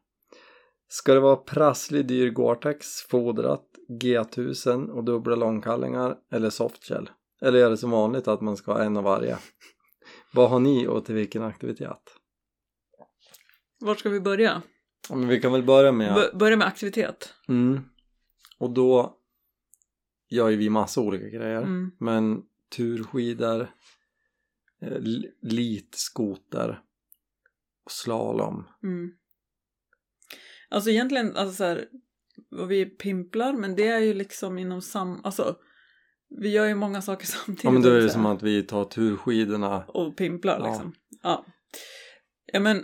Ska 0.88 1.14
det 1.14 1.20
vara 1.20 1.36
prasslig 1.36 2.08
dyr 2.08 2.32
Gore-Tex, 2.32 3.02
fodrat, 3.10 3.66
G1000 3.90 4.90
och 4.90 5.04
dubbla 5.04 5.36
långkallingar 5.36 6.18
eller 6.32 6.50
softshell? 6.50 7.10
Eller 7.42 7.66
är 7.66 7.70
det 7.70 7.78
som 7.78 7.92
vanligt 7.92 8.28
att 8.28 8.42
man 8.42 8.58
ska 8.58 8.74
ha 8.74 8.84
en 8.84 8.98
av 8.98 9.04
varje? 9.04 9.38
Vad 10.34 10.50
har 10.50 10.60
ni 10.60 10.88
och 10.88 11.06
till 11.06 11.16
vilken 11.16 11.44
aktivitet? 11.44 12.02
Vart 13.80 14.00
ska 14.00 14.10
vi 14.10 14.20
börja? 14.20 14.62
Ja, 15.10 15.16
Men 15.16 15.28
vi 15.28 15.42
kan 15.42 15.52
väl 15.52 15.64
börja 15.64 15.92
med... 15.92 16.14
B- 16.16 16.38
börja 16.38 16.58
med 16.58 16.68
aktivitet. 16.68 17.34
Mm. 17.48 17.80
Och 18.60 18.70
då 18.74 19.18
gör 20.30 20.50
ju 20.50 20.56
vi 20.58 20.70
massa 20.70 21.02
olika 21.02 21.26
grejer. 21.30 21.62
Mm. 21.62 21.92
Men 22.00 22.42
turskidor, 22.76 23.62
eh, 24.82 24.88
l- 24.94 25.28
litskoter 25.42 26.82
och 27.86 27.92
slalom. 27.92 28.64
Mm. 28.84 29.12
Alltså 30.70 30.90
egentligen, 30.90 31.36
alltså 31.36 31.56
så 31.56 31.64
här, 31.64 31.88
vad 32.50 32.68
vi 32.68 32.86
pimplar, 32.86 33.54
men 33.54 33.76
det 33.76 33.88
är 33.88 34.00
ju 34.00 34.14
liksom 34.14 34.58
inom 34.58 34.82
sam... 34.82 35.22
Alltså, 35.24 35.58
vi 36.30 36.50
gör 36.50 36.66
ju 36.66 36.76
många 36.76 37.02
saker 37.02 37.26
samtidigt. 37.28 37.64
Ja 37.64 37.72
men 37.72 37.82
då 37.82 37.90
är 37.90 38.02
det 38.02 38.10
som 38.10 38.26
att 38.26 38.44
vi 38.44 38.64
tar 38.64 38.86
turskidorna. 38.86 39.86
Och 39.88 40.18
pimplar 40.18 40.60
Ja. 40.60 40.68
liksom. 40.68 40.94
Ja. 41.24 41.46
Ja 42.54 42.60
men, 42.60 42.84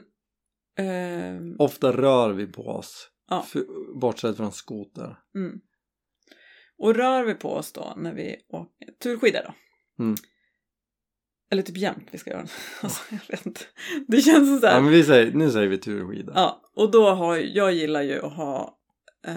Ehm, 0.78 1.56
Ofta 1.60 1.92
rör 1.92 2.34
vi 2.34 2.48
på 2.48 2.68
oss. 2.68 3.10
Ja. 3.30 3.46
Bortsett 4.02 4.38
från 4.38 4.52
skoter. 4.52 5.18
mm. 5.36 5.60
Och 6.78 6.96
rör 6.96 7.24
vi 7.24 7.34
på 7.34 7.54
oss 7.54 7.72
då 7.72 7.94
när 7.98 8.14
vi 8.14 8.36
åker 8.50 8.92
turskidor 9.04 9.40
då? 9.44 9.54
Mm. 10.04 10.16
Eller 11.52 11.62
typ 11.62 11.78
jämt 11.78 12.08
vi 12.12 12.18
ska 12.18 12.30
göra. 12.30 12.46
Alltså, 12.82 13.02
jag 13.10 13.20
vet 13.38 13.46
inte. 13.46 13.62
Det 14.08 14.22
känns 14.22 14.62
så 14.62 14.68
här. 14.68 14.76
Ja, 14.76 14.82
men 14.82 14.92
vi 14.92 15.04
säger, 15.04 15.32
nu 15.34 15.52
säger 15.52 15.68
vi 15.68 15.78
turskida. 15.78 16.32
Ja, 16.36 16.62
och 16.76 16.92
då 16.92 17.10
har 17.10 17.38
jag 17.38 17.74
gillar 17.74 18.02
ju 18.02 18.22
att 18.22 18.34
ha 18.34 18.78
eh, 19.28 19.36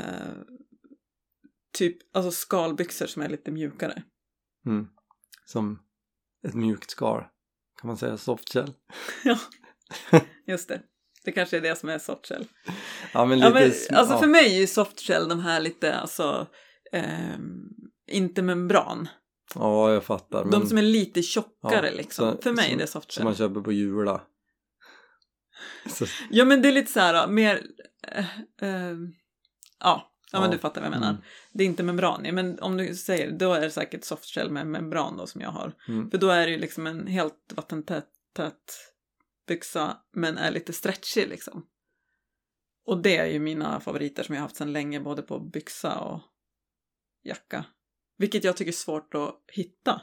typ 1.74 2.16
alltså 2.16 2.30
skalbyxor 2.30 3.06
som 3.06 3.22
är 3.22 3.28
lite 3.28 3.50
mjukare. 3.50 4.02
Mm. 4.66 4.86
Som 5.46 5.78
ett 6.48 6.54
mjukt 6.54 6.90
skal. 6.90 7.20
Kan 7.80 7.88
man 7.88 7.96
säga 7.96 8.16
softshell? 8.16 8.72
ja, 9.24 9.38
just 10.46 10.68
det. 10.68 10.82
Det 11.24 11.32
kanske 11.32 11.56
är 11.56 11.60
det 11.60 11.76
som 11.78 11.88
är 11.88 11.98
softshell. 11.98 12.46
Ja 13.12 13.24
men 13.24 13.38
lite... 13.38 13.48
Ja, 13.48 13.54
men, 13.54 13.62
sm- 13.70 13.94
alltså 13.94 14.14
ja. 14.14 14.20
för 14.20 14.26
mig 14.26 14.54
är 14.56 14.60
ju 14.60 14.66
softshell 14.66 15.28
de 15.28 15.40
här 15.40 15.60
lite, 15.60 15.94
alltså, 15.94 16.46
ehm, 16.92 17.62
inte 18.10 18.42
membran. 18.42 19.08
Ja, 19.54 19.92
jag 19.92 20.04
fattar. 20.04 20.44
De 20.44 20.50
men- 20.58 20.66
som 20.68 20.78
är 20.78 20.82
lite 20.82 21.22
tjockare 21.22 21.86
Ja, 21.90 21.96
liksom. 21.96 22.32
så- 22.36 22.42
för 22.42 22.52
mig 22.52 22.64
som- 22.64 22.74
är 22.74 22.78
det 22.78 22.86
Som 22.86 23.00
softshell. 23.02 23.24
man 23.24 23.34
köper 23.34 23.60
på 23.60 23.72
Jula. 23.72 24.22
Så, 25.86 26.06
Ja 26.30 26.44
men 26.44 26.62
det 26.62 26.68
är 26.68 26.72
lite 26.72 26.92
så 26.92 27.00
här 27.00 27.28
mer, 27.28 27.66
eh, 28.08 28.38
eh, 28.62 28.96
ja. 29.80 30.10
Ja, 30.34 30.40
men 30.40 30.50
du 30.50 30.58
fattar 30.58 30.80
vad 30.80 30.86
jag 30.86 30.94
menar. 31.00 31.10
Mm. 31.10 31.22
Det 31.52 31.64
är 31.64 31.66
inte 31.66 31.82
membran 31.82 32.26
i, 32.26 32.32
men 32.32 32.58
om 32.60 32.76
du 32.76 32.94
säger 32.94 33.30
då 33.32 33.52
är 33.52 33.60
det 33.60 33.70
säkert 33.70 34.04
softshell 34.04 34.50
med 34.50 34.66
membran 34.66 35.16
då 35.16 35.26
som 35.26 35.40
jag 35.40 35.50
har. 35.50 35.74
mm. 35.88 36.10
För 36.10 36.18
då 36.18 36.28
är 36.28 36.46
det 36.46 36.52
ju 36.52 36.58
liksom 36.58 36.86
en 36.86 37.06
helt 37.06 37.52
vattentät 37.54 38.06
tät 38.34 38.92
byxa 39.46 39.96
men 40.12 40.38
är 40.38 40.50
lite 40.50 40.72
stretchig 40.72 41.28
liksom. 41.28 41.66
Och 42.86 43.02
det 43.02 43.16
är 43.16 43.26
ju 43.26 43.38
mina 43.38 43.80
favoriter 43.80 44.22
som 44.22 44.34
jag 44.34 44.42
har 44.42 44.44
haft 44.48 44.56
sedan 44.56 44.72
länge 44.72 45.00
både 45.00 45.22
på 45.22 45.40
byxa 45.40 45.98
och 45.98 46.20
jacka. 47.24 47.64
Vilket 48.18 48.44
jag 48.44 48.56
tycker 48.56 48.72
är 48.72 48.76
svårt 48.76 49.14
att 49.14 49.44
hitta. 49.52 50.02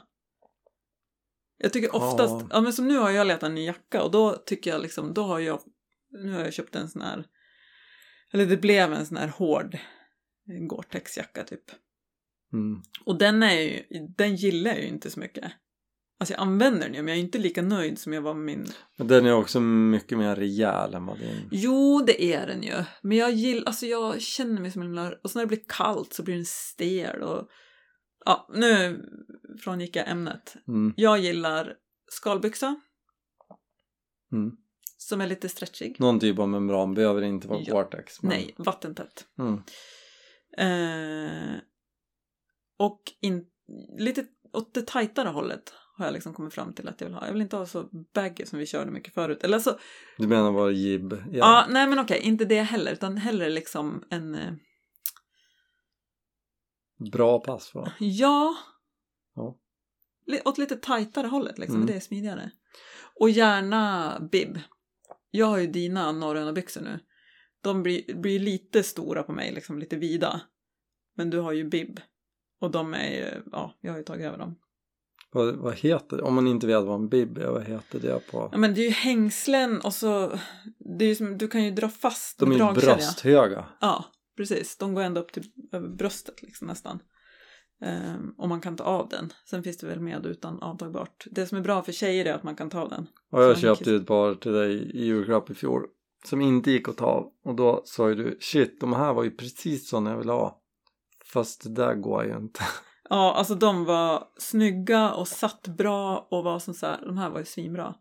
Jag 1.58 1.72
tycker 1.72 1.96
oftast, 1.96 2.32
Ja. 2.40 2.46
ja, 2.50 2.60
men 2.60 2.72
som 2.72 2.88
nu 2.88 2.98
har 2.98 3.10
jag 3.10 3.26
letat 3.26 3.42
en 3.42 3.54
ny 3.54 3.66
jacka 3.66 4.02
och 4.02 4.10
då 4.10 4.36
tycker 4.36 4.70
jag 4.70 4.82
liksom, 4.82 5.14
då 5.14 5.22
har 5.22 5.38
jag, 5.38 5.60
nu 6.10 6.32
har 6.32 6.40
jag 6.40 6.52
köpt 6.52 6.76
en 6.76 6.88
sån 6.88 7.02
här, 7.02 7.26
eller 8.32 8.46
det 8.46 8.56
blev 8.56 8.92
en 8.92 9.06
sån 9.06 9.16
här 9.16 9.28
hård 9.28 9.78
Gore-Tex-jacka 10.46 11.44
typ. 11.44 11.64
Mm. 12.52 12.82
Och 13.04 13.18
den 13.18 13.42
är 13.42 13.60
ju, 13.60 13.82
den 14.16 14.36
gillar 14.36 14.70
jag 14.70 14.80
ju 14.80 14.86
inte 14.88 15.10
så 15.10 15.20
mycket. 15.20 15.52
Alltså 16.18 16.32
jag 16.34 16.40
använder 16.40 16.80
den 16.86 16.94
ju 16.94 17.02
men 17.02 17.08
jag 17.08 17.16
är 17.18 17.22
inte 17.24 17.38
lika 17.38 17.62
nöjd 17.62 17.98
som 17.98 18.12
jag 18.12 18.22
var 18.22 18.34
med 18.34 18.44
min. 18.44 18.66
Men 18.98 19.06
den 19.08 19.26
är 19.26 19.32
också 19.32 19.60
mycket 19.60 20.18
mer 20.18 20.36
rejäl 20.36 20.94
än 20.94 21.06
vad 21.06 21.18
din... 21.18 21.48
Jo 21.50 22.02
det 22.06 22.24
är 22.24 22.46
den 22.46 22.62
ju. 22.62 22.84
Men 23.02 23.18
jag 23.18 23.32
gillar, 23.32 23.66
alltså 23.66 23.86
jag 23.86 24.20
känner 24.22 24.60
mig 24.60 24.70
som 24.70 24.82
en 24.82 24.86
himla, 24.88 25.14
och 25.22 25.30
så 25.30 25.38
när 25.38 25.44
det 25.44 25.48
blir 25.48 25.64
kallt 25.68 26.12
så 26.12 26.22
blir 26.22 26.34
den 26.34 26.44
stel 26.44 27.22
och 27.22 27.48
ja 28.24 28.48
nu 28.54 29.02
frångick 29.64 29.96
jag 29.96 30.08
ämnet. 30.10 30.54
Mm. 30.68 30.94
Jag 30.96 31.18
gillar 31.18 31.74
skalbyxa 32.08 32.80
Mm. 34.32 34.56
som 34.96 35.20
är 35.20 35.26
lite 35.26 35.48
stretchig. 35.48 35.96
Någon 36.00 36.20
typ 36.20 36.38
av 36.38 36.48
membran 36.48 36.94
behöver 36.94 37.22
inte 37.22 37.48
vara 37.48 37.60
Ja. 37.64 37.74
Gore-Tex. 37.74 38.18
men- 38.22 38.28
Nej, 38.30 38.54
vattentätt. 38.58 39.26
Mm. 39.38 39.62
Eh, 40.58 41.56
och 42.78 43.00
in, 43.20 43.46
lite 43.98 44.26
åt 44.52 44.74
det 44.74 44.86
tajtare 44.86 45.28
hållet 45.28 45.74
har 45.96 46.04
jag 46.04 46.12
liksom 46.12 46.34
kommit 46.34 46.54
fram 46.54 46.72
till 46.72 46.88
att 46.88 47.00
jag 47.00 47.08
vill 47.08 47.14
ha. 47.14 47.26
Jag 47.26 47.32
vill 47.32 47.42
inte 47.42 47.56
ha 47.56 47.66
så 47.66 47.88
baggy 48.14 48.44
som 48.46 48.58
vi 48.58 48.66
körde 48.66 48.90
mycket 48.90 49.14
förut. 49.14 49.44
Eller 49.44 49.54
alltså, 49.54 49.78
Du 50.18 50.26
menar 50.26 50.52
bara 50.52 50.70
jib? 50.70 51.12
Ja. 51.12 51.22
ja, 51.32 51.66
nej 51.70 51.86
men 51.86 51.98
okej, 51.98 52.20
inte 52.22 52.44
det 52.44 52.62
heller, 52.62 52.92
utan 52.92 53.16
hellre 53.16 53.48
liksom 53.50 54.04
en, 54.10 54.34
eh, 54.34 54.52
Bra 57.12 57.38
pass 57.40 57.74
va? 57.74 57.92
ja, 57.98 58.54
Ja. 59.34 59.58
åt 60.44 60.58
lite 60.58 60.76
tajtare 60.76 61.26
hållet 61.26 61.58
liksom, 61.58 61.76
Mm. 61.76 61.86
det 61.86 61.94
är 61.94 62.00
smidigare. 62.00 62.50
Och 63.20 63.30
gärna 63.30 64.18
bib. 64.32 64.60
Jag 65.30 65.46
har 65.46 65.58
ju 65.58 65.66
dina 65.66 66.12
norröna 66.12 66.52
byxor 66.52 66.80
nu. 66.80 66.98
De 67.62 67.82
blir, 67.82 68.14
blir 68.14 68.38
lite 68.38 68.82
stora 68.82 69.22
på 69.22 69.32
mig, 69.32 69.52
liksom 69.52 69.78
lite 69.78 69.96
vida. 69.96 70.40
Men 71.16 71.30
du 71.30 71.38
har 71.38 71.52
ju 71.52 71.64
bib. 71.64 72.00
Och 72.60 72.70
de 72.70 72.94
är 72.94 73.10
ju, 73.10 73.42
ja, 73.52 73.78
jag 73.80 73.92
har 73.92 73.98
ju 73.98 74.04
tagit 74.04 74.26
över 74.26 74.38
dem. 74.38 74.54
Vad, 75.32 75.56
vad 75.56 75.74
heter 75.74 76.16
det? 76.16 76.22
Om 76.22 76.34
man 76.34 76.46
inte 76.46 76.66
vet 76.66 76.84
vad 76.84 76.94
en 76.94 77.08
bib 77.08 77.38
är, 77.38 77.46
vad 77.46 77.64
heter 77.64 78.00
det 78.00 78.30
på? 78.30 78.48
Ja 78.52 78.58
men 78.58 78.74
det 78.74 78.80
är 78.80 78.84
ju 78.84 78.90
hängslen 78.90 79.80
och 79.80 79.94
så, 79.94 80.38
det 80.98 81.04
är 81.04 81.08
ju 81.08 81.14
som, 81.14 81.38
du 81.38 81.48
kan 81.48 81.64
ju 81.64 81.70
dra 81.70 81.88
fast 81.88 82.38
De 82.38 82.52
är 82.52 82.54
ju 82.54 82.80
brösthöga. 82.80 83.64
Ja, 83.80 84.04
precis. 84.36 84.76
De 84.76 84.94
går 84.94 85.02
ända 85.02 85.20
upp 85.20 85.32
till 85.32 85.44
över 85.72 85.88
bröstet 85.88 86.42
liksom 86.42 86.66
nästan. 86.66 87.02
Um, 87.84 88.34
och 88.38 88.48
man 88.48 88.60
kan 88.60 88.76
ta 88.76 88.84
av 88.84 89.08
den. 89.08 89.32
Sen 89.50 89.62
finns 89.62 89.78
det 89.78 89.86
väl 89.86 90.00
med 90.00 90.26
utan 90.26 90.62
avtagbart. 90.62 91.26
Det 91.30 91.46
som 91.46 91.58
är 91.58 91.62
bra 91.62 91.82
för 91.82 91.92
tjejer 91.92 92.24
är 92.24 92.34
att 92.34 92.42
man 92.42 92.56
kan 92.56 92.70
ta 92.70 92.80
av 92.80 92.88
den. 92.88 93.06
Och 93.30 93.42
jag 93.42 93.58
köpte 93.58 93.90
ju 93.90 93.96
ett 93.96 94.06
par 94.06 94.34
till 94.34 94.52
dig 94.52 94.72
i 94.72 95.04
julklapp 95.04 95.50
i 95.50 95.54
fjol. 95.54 95.82
Som 96.24 96.40
inte 96.40 96.70
gick 96.70 96.88
att 96.88 96.96
ta 96.96 97.06
av. 97.06 97.32
Och 97.44 97.54
då 97.54 97.82
sa 97.84 98.08
ju 98.08 98.14
du, 98.14 98.38
shit 98.40 98.80
de 98.80 98.92
här 98.92 99.12
var 99.12 99.24
ju 99.24 99.30
precis 99.30 99.88
sådana 99.88 100.10
jag 100.10 100.18
ville 100.18 100.32
ha. 100.32 100.62
Fast 101.24 101.62
det 101.62 101.70
där 101.70 101.94
går 101.94 102.24
ju 102.24 102.36
inte. 102.36 102.60
Ja, 103.10 103.34
alltså 103.34 103.54
de 103.54 103.84
var 103.84 104.28
snygga 104.38 105.12
och 105.12 105.28
satt 105.28 105.68
bra 105.68 106.28
och 106.30 106.44
var 106.44 106.58
som 106.58 106.74
så 106.74 106.86
här, 106.86 107.00
de 107.06 107.18
här 107.18 107.30
var 107.30 107.38
ju 107.38 107.44
svinbra. 107.44 107.94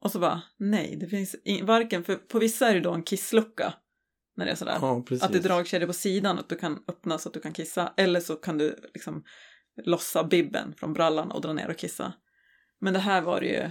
Och 0.00 0.10
så 0.12 0.18
bara, 0.18 0.42
nej, 0.56 0.96
det 1.00 1.06
finns 1.06 1.34
in, 1.44 1.66
varken, 1.66 2.04
för 2.04 2.16
på 2.16 2.38
vissa 2.38 2.68
är 2.68 2.74
det 2.74 2.80
då 2.80 2.92
en 2.92 3.02
kisslucka. 3.02 3.74
När 4.36 4.44
det 4.44 4.50
är 4.50 4.56
sådär. 4.56 4.78
Ja. 4.80 5.04
Att 5.20 5.32
det 5.32 5.38
är 5.38 5.42
dragkedjor 5.42 5.86
på 5.86 5.92
sidan, 5.92 6.38
att 6.38 6.48
du 6.48 6.56
kan 6.56 6.82
öppna 6.88 7.18
så 7.18 7.28
att 7.28 7.34
du 7.34 7.40
kan 7.40 7.52
kissa. 7.52 7.92
Eller 7.96 8.20
så 8.20 8.36
kan 8.36 8.58
du 8.58 8.76
liksom 8.94 9.24
lossa 9.84 10.24
bibben 10.24 10.74
från 10.76 10.92
brallan 10.92 11.30
och 11.30 11.40
dra 11.40 11.52
ner 11.52 11.70
och 11.70 11.76
kissa. 11.76 12.12
Men 12.80 12.92
det 12.92 12.98
här 12.98 13.22
var 13.22 13.40
det 13.40 13.46
ju 13.46 13.70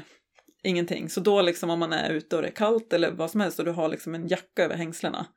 ingenting. 0.65 1.09
Så 1.09 1.19
då 1.19 1.41
liksom 1.41 1.69
om 1.69 1.79
man 1.79 1.93
är 1.93 2.09
ute 2.09 2.35
och 2.35 2.41
det 2.41 2.47
är 2.47 2.55
kallt 2.55 2.93
eller 2.93 3.11
vad 3.11 3.31
som 3.31 3.41
helst 3.41 3.59
och 3.59 3.65
du 3.65 3.71
har 3.71 3.89
liksom 3.89 4.15
en 4.15 4.27
jacka 4.27 4.63
över 4.63 4.75
hängslena 4.75 5.27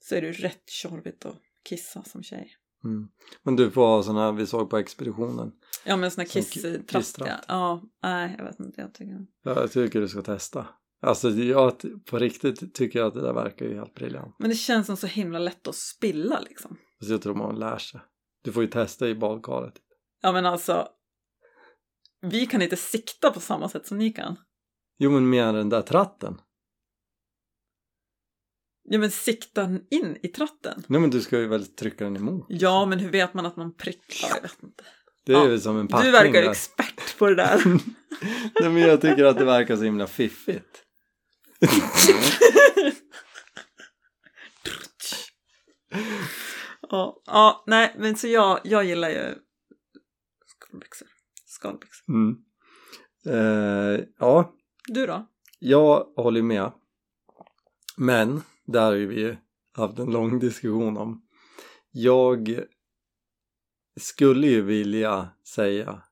så 0.00 0.14
är 0.14 0.20
det 0.20 0.26
ju 0.26 0.32
rätt 0.32 0.70
tjorvigt 0.70 1.24
att 1.24 1.38
kissa 1.68 2.02
som 2.02 2.22
tjej. 2.22 2.56
Mm. 2.84 3.08
Men 3.42 3.56
du 3.56 3.70
får 3.70 3.86
ha 3.86 4.02
sådana 4.02 4.24
här 4.24 4.32
vi 4.32 4.46
såg 4.46 4.70
på 4.70 4.78
expeditionen. 4.78 5.52
Ja 5.84 5.96
men 5.96 6.10
kisstratt. 6.10 6.90
kisstratt. 6.90 7.28
Ja. 7.28 7.44
ja, 7.48 7.82
nej 8.02 8.34
jag 8.38 8.44
vet 8.44 8.60
inte. 8.60 8.80
Jag 8.80 8.94
tycker... 8.94 9.26
Jag 9.42 9.72
tycker 9.72 10.00
du 10.00 10.08
ska 10.08 10.22
testa. 10.22 10.66
Alltså 11.00 11.30
jag 11.30 11.82
på 12.06 12.18
riktigt 12.18 12.74
tycker 12.74 12.98
jag 12.98 13.08
att 13.08 13.14
det 13.14 13.20
där 13.20 13.32
verkar 13.32 13.66
ju 13.66 13.74
helt 13.74 13.94
briljant. 13.94 14.36
Men 14.38 14.50
det 14.50 14.56
känns 14.56 14.86
som 14.86 14.96
så 14.96 15.06
himla 15.06 15.38
lätt 15.38 15.68
att 15.68 15.74
spilla 15.74 16.40
liksom. 16.40 16.76
Så 17.00 17.12
jag 17.12 17.22
tror 17.22 17.34
man 17.34 17.58
lär 17.58 17.78
sig. 17.78 18.00
Du 18.42 18.52
får 18.52 18.62
ju 18.62 18.68
testa 18.68 19.08
i 19.08 19.14
badkaret. 19.14 19.74
Ja 20.22 20.32
men 20.32 20.46
alltså. 20.46 20.88
Vi 22.20 22.46
kan 22.46 22.62
inte 22.62 22.76
sikta 22.76 23.30
på 23.30 23.40
samma 23.40 23.68
sätt 23.68 23.86
som 23.86 23.98
ni 23.98 24.12
kan. 24.12 24.36
Jo 24.98 25.10
men 25.10 25.30
med 25.30 25.54
den 25.54 25.68
där 25.68 25.82
tratten. 25.82 26.40
Ja 28.84 28.98
men 28.98 29.10
sikta 29.10 29.62
in 29.90 30.16
i 30.22 30.28
tratten. 30.28 30.82
Nej 30.86 31.00
men 31.00 31.10
du 31.10 31.20
ska 31.20 31.38
ju 31.38 31.46
väl 31.48 31.66
trycka 31.66 32.04
den 32.04 32.16
emot. 32.16 32.46
Ja, 32.48 32.86
men 32.86 32.98
hur 32.98 33.10
vet 33.10 33.34
man 33.34 33.46
att 33.46 33.56
man 33.56 33.74
prickar? 33.74 34.28
Jag 34.28 34.42
vet 34.42 34.62
inte. 34.62 34.84
Det 35.26 35.32
är 35.32 35.36
Ja. 35.36 35.48
ju 35.48 35.60
som 35.60 35.76
en 35.78 35.88
packning 35.88 36.12
Du 36.12 36.18
verkar 36.18 36.42
där. 36.42 36.50
expert 36.50 37.18
på 37.18 37.28
det 37.28 37.34
där. 37.34 37.62
Nej 38.60 38.70
men 38.70 38.76
jag 38.78 39.00
tycker 39.00 39.24
att 39.24 39.38
det 39.38 39.44
verkar 39.44 39.76
så 39.76 39.82
himla 39.82 40.06
fiffigt. 40.06 40.82
ja, 46.90 47.22
ja, 47.26 47.64
nej, 47.66 47.94
men 47.98 48.16
så 48.16 48.26
jag, 48.28 48.60
jag 48.64 48.84
gillar 48.84 49.08
ju 49.10 49.34
skalbyxor. 50.46 51.08
Skalbyxor. 51.46 52.04
Mm. 52.14 52.36
Eh, 53.26 54.04
ja, 54.18 54.54
Du 54.88 55.06
då? 55.06 55.26
jag 55.58 56.04
håller 56.16 56.42
med. 56.42 56.72
Men, 57.96 58.42
där 58.64 58.82
har 58.82 58.92
vi 58.92 59.38
haft 59.72 59.98
en 59.98 60.10
lång 60.10 60.38
diskussion 60.38 60.96
om. 60.96 61.26
Jag 61.90 62.60
skulle 64.00 64.46
ju 64.46 64.62
vilja 64.62 65.28
säga 65.54 66.02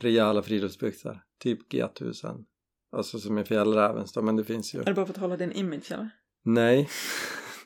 rejäla 0.00 0.42
friluftsbyxor, 0.42 1.22
typ 1.38 1.72
G1000. 1.72 2.44
Alltså 2.92 3.18
som 3.18 3.38
är 3.38 3.44
fjällrävens 3.44 4.12
då, 4.12 4.22
men 4.22 4.36
det 4.36 4.44
finns 4.44 4.74
ju. 4.74 4.80
Är 4.80 4.84
det 4.84 4.94
bara 4.94 5.06
för 5.06 5.12
att 5.12 5.20
hålla 5.20 5.36
din 5.36 5.52
image 5.52 5.92
eller? 5.92 6.10
Nej. 6.42 6.88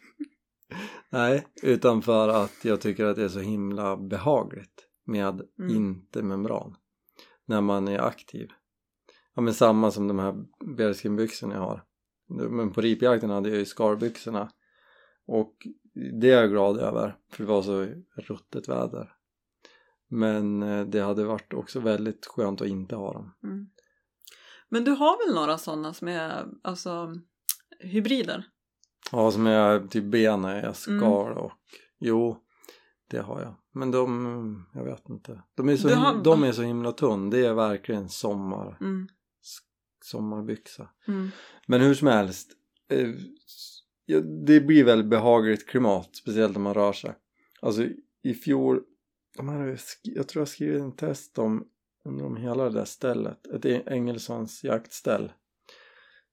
Nej, 1.11 1.47
utan 1.63 2.03
för 2.03 2.29
att 2.29 2.65
jag 2.65 2.81
tycker 2.81 3.05
att 3.05 3.17
det 3.17 3.25
är 3.25 3.29
så 3.29 3.41
himla 3.41 3.97
behagligt 3.97 4.89
med 5.07 5.43
Mm. 5.59 5.77
inte 5.77 6.23
membran 6.23 6.77
när 7.45 7.61
man 7.61 7.89
är 7.89 7.99
aktiv. 7.99 8.51
Ja 9.35 9.43
men 9.43 9.55
samma 9.55 9.91
som 9.91 10.09
de 10.09 10.19
här 10.19 10.35
bearskinbyxorna 10.77 11.55
jag 11.55 11.61
har. 11.61 11.85
Men 12.51 12.73
på 12.73 12.81
ripjakten 12.81 13.31
hade 13.31 13.49
jag 13.49 13.59
ju 13.59 13.65
skarbyxorna 13.65 14.51
och 15.27 15.55
det 16.21 16.31
är 16.31 16.41
jag 16.41 16.51
glad 16.51 16.79
över 16.79 17.17
för 17.33 17.45
det 17.45 17.49
var 17.51 17.63
så 17.63 17.87
ruttet 18.17 18.69
väder. 18.69 19.13
Men 20.09 20.63
eh, 20.63 20.87
det 20.87 21.01
hade 21.01 21.25
varit 21.25 21.53
också 21.55 21.81
väldigt 21.81 22.27
skönt 22.27 22.61
att 22.61 22.69
inte 22.69 22.97
ha 22.97 23.13
dem. 23.13 23.35
Mm. 23.43 23.67
Men 24.69 24.85
du 24.85 24.91
har 24.91 25.27
väl 25.27 25.35
några 25.35 25.59
sådana 25.59 25.95
som 25.95 26.09
är, 26.09 26.47
alltså, 26.63 27.15
hybrider? 27.81 28.45
Ja, 29.13 29.31
som 29.31 29.47
är 29.47 29.87
typ 29.89 30.05
benen 30.05 30.45
är 30.45 30.59
Mm. 30.63 30.75
skal 30.75 31.33
och 31.39 31.53
jo, 31.99 32.37
det 33.11 33.19
har 33.19 33.41
jag. 33.43 33.55
Men 33.73 33.91
de, 33.91 34.67
jag 34.75 34.85
vet 34.85 35.09
inte. 35.09 35.43
De 35.55 35.69
är 35.69 35.77
så, 35.77 35.89
har- 35.89 36.23
de 36.25 36.43
är 36.45 36.53
så 36.53 36.63
himla 36.63 36.93
tunn. 36.93 37.31
Det 37.31 37.47
är 37.47 37.55
verkligen 37.55 38.09
sommar, 38.09 38.79
Mm. 38.81 39.09
Sommarbyxa. 40.05 40.89
Mm. 41.09 41.29
Men 41.67 41.81
hur 41.81 41.95
som 41.95 42.09
helst, 42.09 42.53
eh, 42.91 43.09
det 44.47 44.61
blir 44.61 44.85
väldigt 44.85 45.11
behagligt 45.11 45.69
klimat, 45.69 46.17
speciellt 46.17 46.57
om 46.57 46.63
man 46.63 46.75
rör 46.75 46.93
sig. 46.93 47.15
Alltså 47.63 47.83
i 48.23 48.35
fjol, 48.35 48.83
jag 50.03 50.29
tror 50.29 50.41
jag 50.41 50.49
skrev 50.49 50.77
en 50.81 50.97
test 50.97 51.39
om, 51.39 51.65
om 52.05 52.37
hela 52.37 52.65
det 52.65 52.71
där 52.71 52.85
stället, 52.85 53.47
ett 53.47 53.65
E- 53.65 53.83
Engelsons 53.87 54.65
jaktställ. 54.65 55.33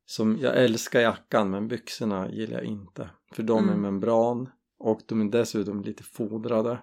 Som, 0.06 0.38
jag 0.42 0.64
älskar 0.64 1.02
jackan 1.02 1.50
men 1.50 1.68
byxorna 1.68 2.32
gillar 2.32 2.58
jag 2.58 2.66
inte. 2.66 3.10
För 3.34 3.44
de 3.44 3.58
är 3.70 3.74
Mm. 3.74 3.82
membran 3.82 4.50
och 4.80 5.02
de 5.06 5.22
är 5.22 5.32
dessutom 5.32 5.82
lite 5.82 6.04
fodrade. 6.04 6.80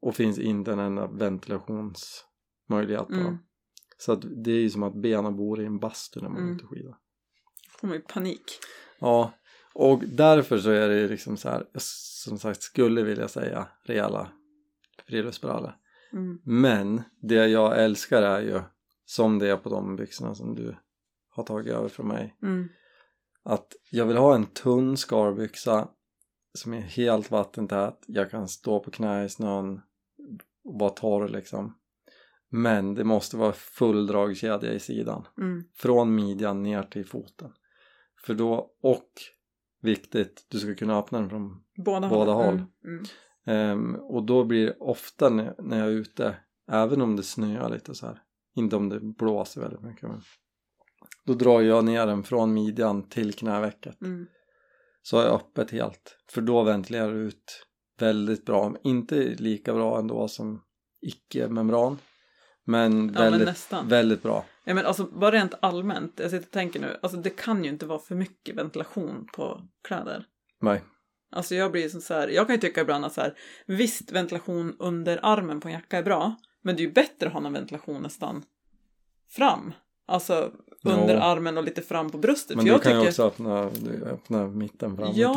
Och 0.00 0.14
finns 0.16 0.38
inte 0.38 0.72
en 0.72 0.78
enda 0.78 1.06
ventilationsmöjlighet 1.06 3.06
på 3.06 3.12
Mm. 3.12 3.24
dem. 3.24 3.38
Så 3.98 4.12
att 4.12 4.20
det 4.44 4.50
är 4.50 4.60
ju 4.60 4.70
som 4.70 4.82
att 4.82 4.94
benen 4.94 5.36
bor 5.36 5.60
i 5.60 5.64
en 5.64 5.78
bastu 5.78 6.20
när 6.20 6.28
man 6.28 6.38
är 6.38 6.42
Mm. 6.42 6.56
ute 6.56 6.64
och 6.64 6.70
skidar. 6.70 6.96
får 7.80 7.88
man 7.88 7.96
ju 7.96 8.02
panik. 8.02 8.44
Ja, 8.98 9.32
och 9.74 10.02
därför 10.06 10.58
så 10.58 10.70
är 10.70 10.88
det 10.88 10.96
ju 11.00 11.08
liksom 11.08 11.36
så 11.36 11.48
här, 11.48 11.66
som 11.74 12.38
sagt 12.38 12.62
skulle 12.62 13.02
vilja 13.02 13.28
säga 13.28 13.68
rejäla 13.84 14.28
friluftsbrallor. 15.06 15.76
Mm. 16.12 16.38
Men 16.44 17.02
det 17.22 17.46
jag 17.46 17.84
älskar 17.84 18.22
är 18.22 18.40
ju, 18.40 18.60
som 19.04 19.38
det 19.38 19.48
är 19.48 19.56
på 19.56 19.68
de 19.68 19.96
byxorna 19.96 20.34
som 20.34 20.54
du 20.54 20.76
har 21.28 21.44
tagit 21.44 21.72
över 21.72 21.88
från 21.88 22.08
mig, 22.08 22.36
Mm. 22.42 22.68
att 23.42 23.72
jag 23.90 24.06
vill 24.06 24.16
ha 24.16 24.34
en 24.34 24.46
tunn 24.46 24.96
skarbyxa 24.96 25.88
som 26.54 26.74
är 26.74 26.80
helt 26.80 27.30
vattentät, 27.30 28.04
jag 28.06 28.30
kan 28.30 28.48
stå 28.48 28.80
på 28.80 28.90
knä 28.90 29.24
i 29.24 29.28
snön 29.28 29.80
och 30.64 30.78
vara 30.80 30.90
torr 30.90 31.28
liksom. 31.28 31.74
Men 32.50 32.94
det 32.94 33.04
måste 33.04 33.36
vara 33.36 33.52
full 33.52 34.06
dragkedja 34.06 34.72
i 34.72 34.80
sidan 34.80 35.26
Mm. 35.38 35.64
från 35.74 36.14
midjan 36.14 36.62
ner 36.62 36.82
till 36.82 37.06
foten. 37.06 37.52
För 38.26 38.34
då, 38.34 38.70
och 38.82 39.10
viktigt, 39.82 40.46
du 40.48 40.58
ska 40.58 40.74
kunna 40.74 40.98
öppna 40.98 41.20
den 41.20 41.30
från 41.30 41.62
Båda, 41.84 42.08
Båda 42.08 42.32
håll. 42.32 42.54
Mm. 42.54 42.68
Mm. 42.84 43.04
Ehm, 43.46 43.94
och 43.94 44.26
då 44.26 44.44
blir 44.44 44.66
det 44.66 44.76
ofta 44.80 45.28
när, 45.28 45.54
när 45.58 45.78
jag 45.78 45.86
är 45.88 45.92
ute, 45.92 46.36
även 46.70 47.02
om 47.02 47.16
det 47.16 47.22
snöar 47.22 47.70
lite 47.70 47.94
så 47.94 48.06
här, 48.06 48.22
inte 48.56 48.76
om 48.76 48.88
det 48.88 49.00
blåser 49.00 49.60
väldigt 49.60 49.82
mycket 49.82 50.02
men 50.02 50.20
då 51.24 51.34
drar 51.34 51.60
jag 51.60 51.84
ner 51.84 52.06
den 52.06 52.22
från 52.22 52.54
midjan 52.54 53.08
till 53.08 53.32
knävecket 53.32 54.02
Mm. 54.02 54.26
så 55.02 55.16
har 55.16 55.24
jag 55.24 55.34
öppet 55.34 55.70
helt 55.70 56.16
för 56.30 56.40
då 56.40 56.62
ventilerar 56.62 57.12
det 57.14 57.20
ut 57.20 57.66
väldigt 57.98 58.44
bra, 58.44 58.76
inte 58.82 59.16
lika 59.24 59.74
bra 59.74 59.98
ändå 59.98 60.28
som 60.28 60.62
icke-membran 61.00 61.98
men 62.66 62.92
Ja, 62.92 62.98
men 62.98 63.12
väldigt, 63.14 63.48
nästan. 63.48 63.88
väldigt 63.88 64.22
bra 64.22 64.44
Ja, 64.64 64.74
men 64.74 64.86
alltså 64.86 65.04
bara 65.04 65.30
rent 65.30 65.54
allmänt, 65.60 66.12
jag 66.16 66.30
sitter 66.30 66.46
och 66.46 66.50
tänker 66.52 66.80
nu, 66.80 66.98
alltså 67.02 67.18
det 67.18 67.30
kan 67.30 67.64
ju 67.64 67.70
inte 67.70 67.86
vara 67.86 67.98
för 67.98 68.14
mycket 68.14 68.56
ventilation 68.56 69.28
på 69.32 69.62
kläder. 69.88 70.24
Nej. 70.60 70.82
Alltså 71.32 71.54
jag 71.54 71.72
blir 71.72 71.88
som 71.88 72.00
så 72.00 72.14
här, 72.14 72.28
jag 72.28 72.46
kan 72.46 72.54
ju 72.56 72.60
tycka 72.60 72.80
ibland 72.80 73.04
att 73.04 73.12
så 73.12 73.20
här, 73.20 73.34
visst 73.66 74.12
ventilation 74.12 74.76
under 74.78 75.20
armen 75.22 75.60
på 75.60 75.68
en 75.68 75.74
jacka 75.74 75.98
är 75.98 76.02
bra, 76.02 76.34
men 76.62 76.76
det 76.76 76.82
är 76.82 76.86
ju 76.86 76.92
bättre 76.92 77.26
att 77.26 77.32
ha 77.32 77.40
någon 77.40 77.52
ventilation 77.52 78.02
nästan 78.02 78.42
fram. 79.28 79.72
Alltså 80.06 80.52
under 80.84 81.14
Ja. 81.14 81.22
armen 81.22 81.58
och 81.58 81.64
lite 81.64 81.82
fram 81.82 82.10
på 82.10 82.18
bröstet. 82.18 82.56
Men 82.56 82.64
för 82.64 82.64
du 82.64 82.72
jag 82.74 82.82
kan 82.82 82.92
ju 82.92 82.98
tycker, 82.98 83.08
också 83.08 83.26
öppna, 83.26 83.70
öppna 84.10 84.46
mitten 84.46 84.96
framåt. 84.96 85.16
Ja, 85.16 85.34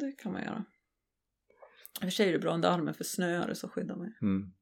det 0.00 0.12
kan 0.12 0.32
man 0.32 0.42
göra. 0.42 0.64
I 1.94 1.98
och 1.98 2.00
för 2.02 2.10
sig 2.10 2.28
är 2.28 2.32
det 2.32 2.38
bra 2.38 2.54
under 2.54 2.68
armen 2.68 2.94
för 2.94 3.04
snöar 3.04 3.46
det 3.48 3.54
så 3.54 3.68
skyddar 3.68 3.96
man 3.96 4.06
ju. 4.06 4.12
Mm. 4.28 4.52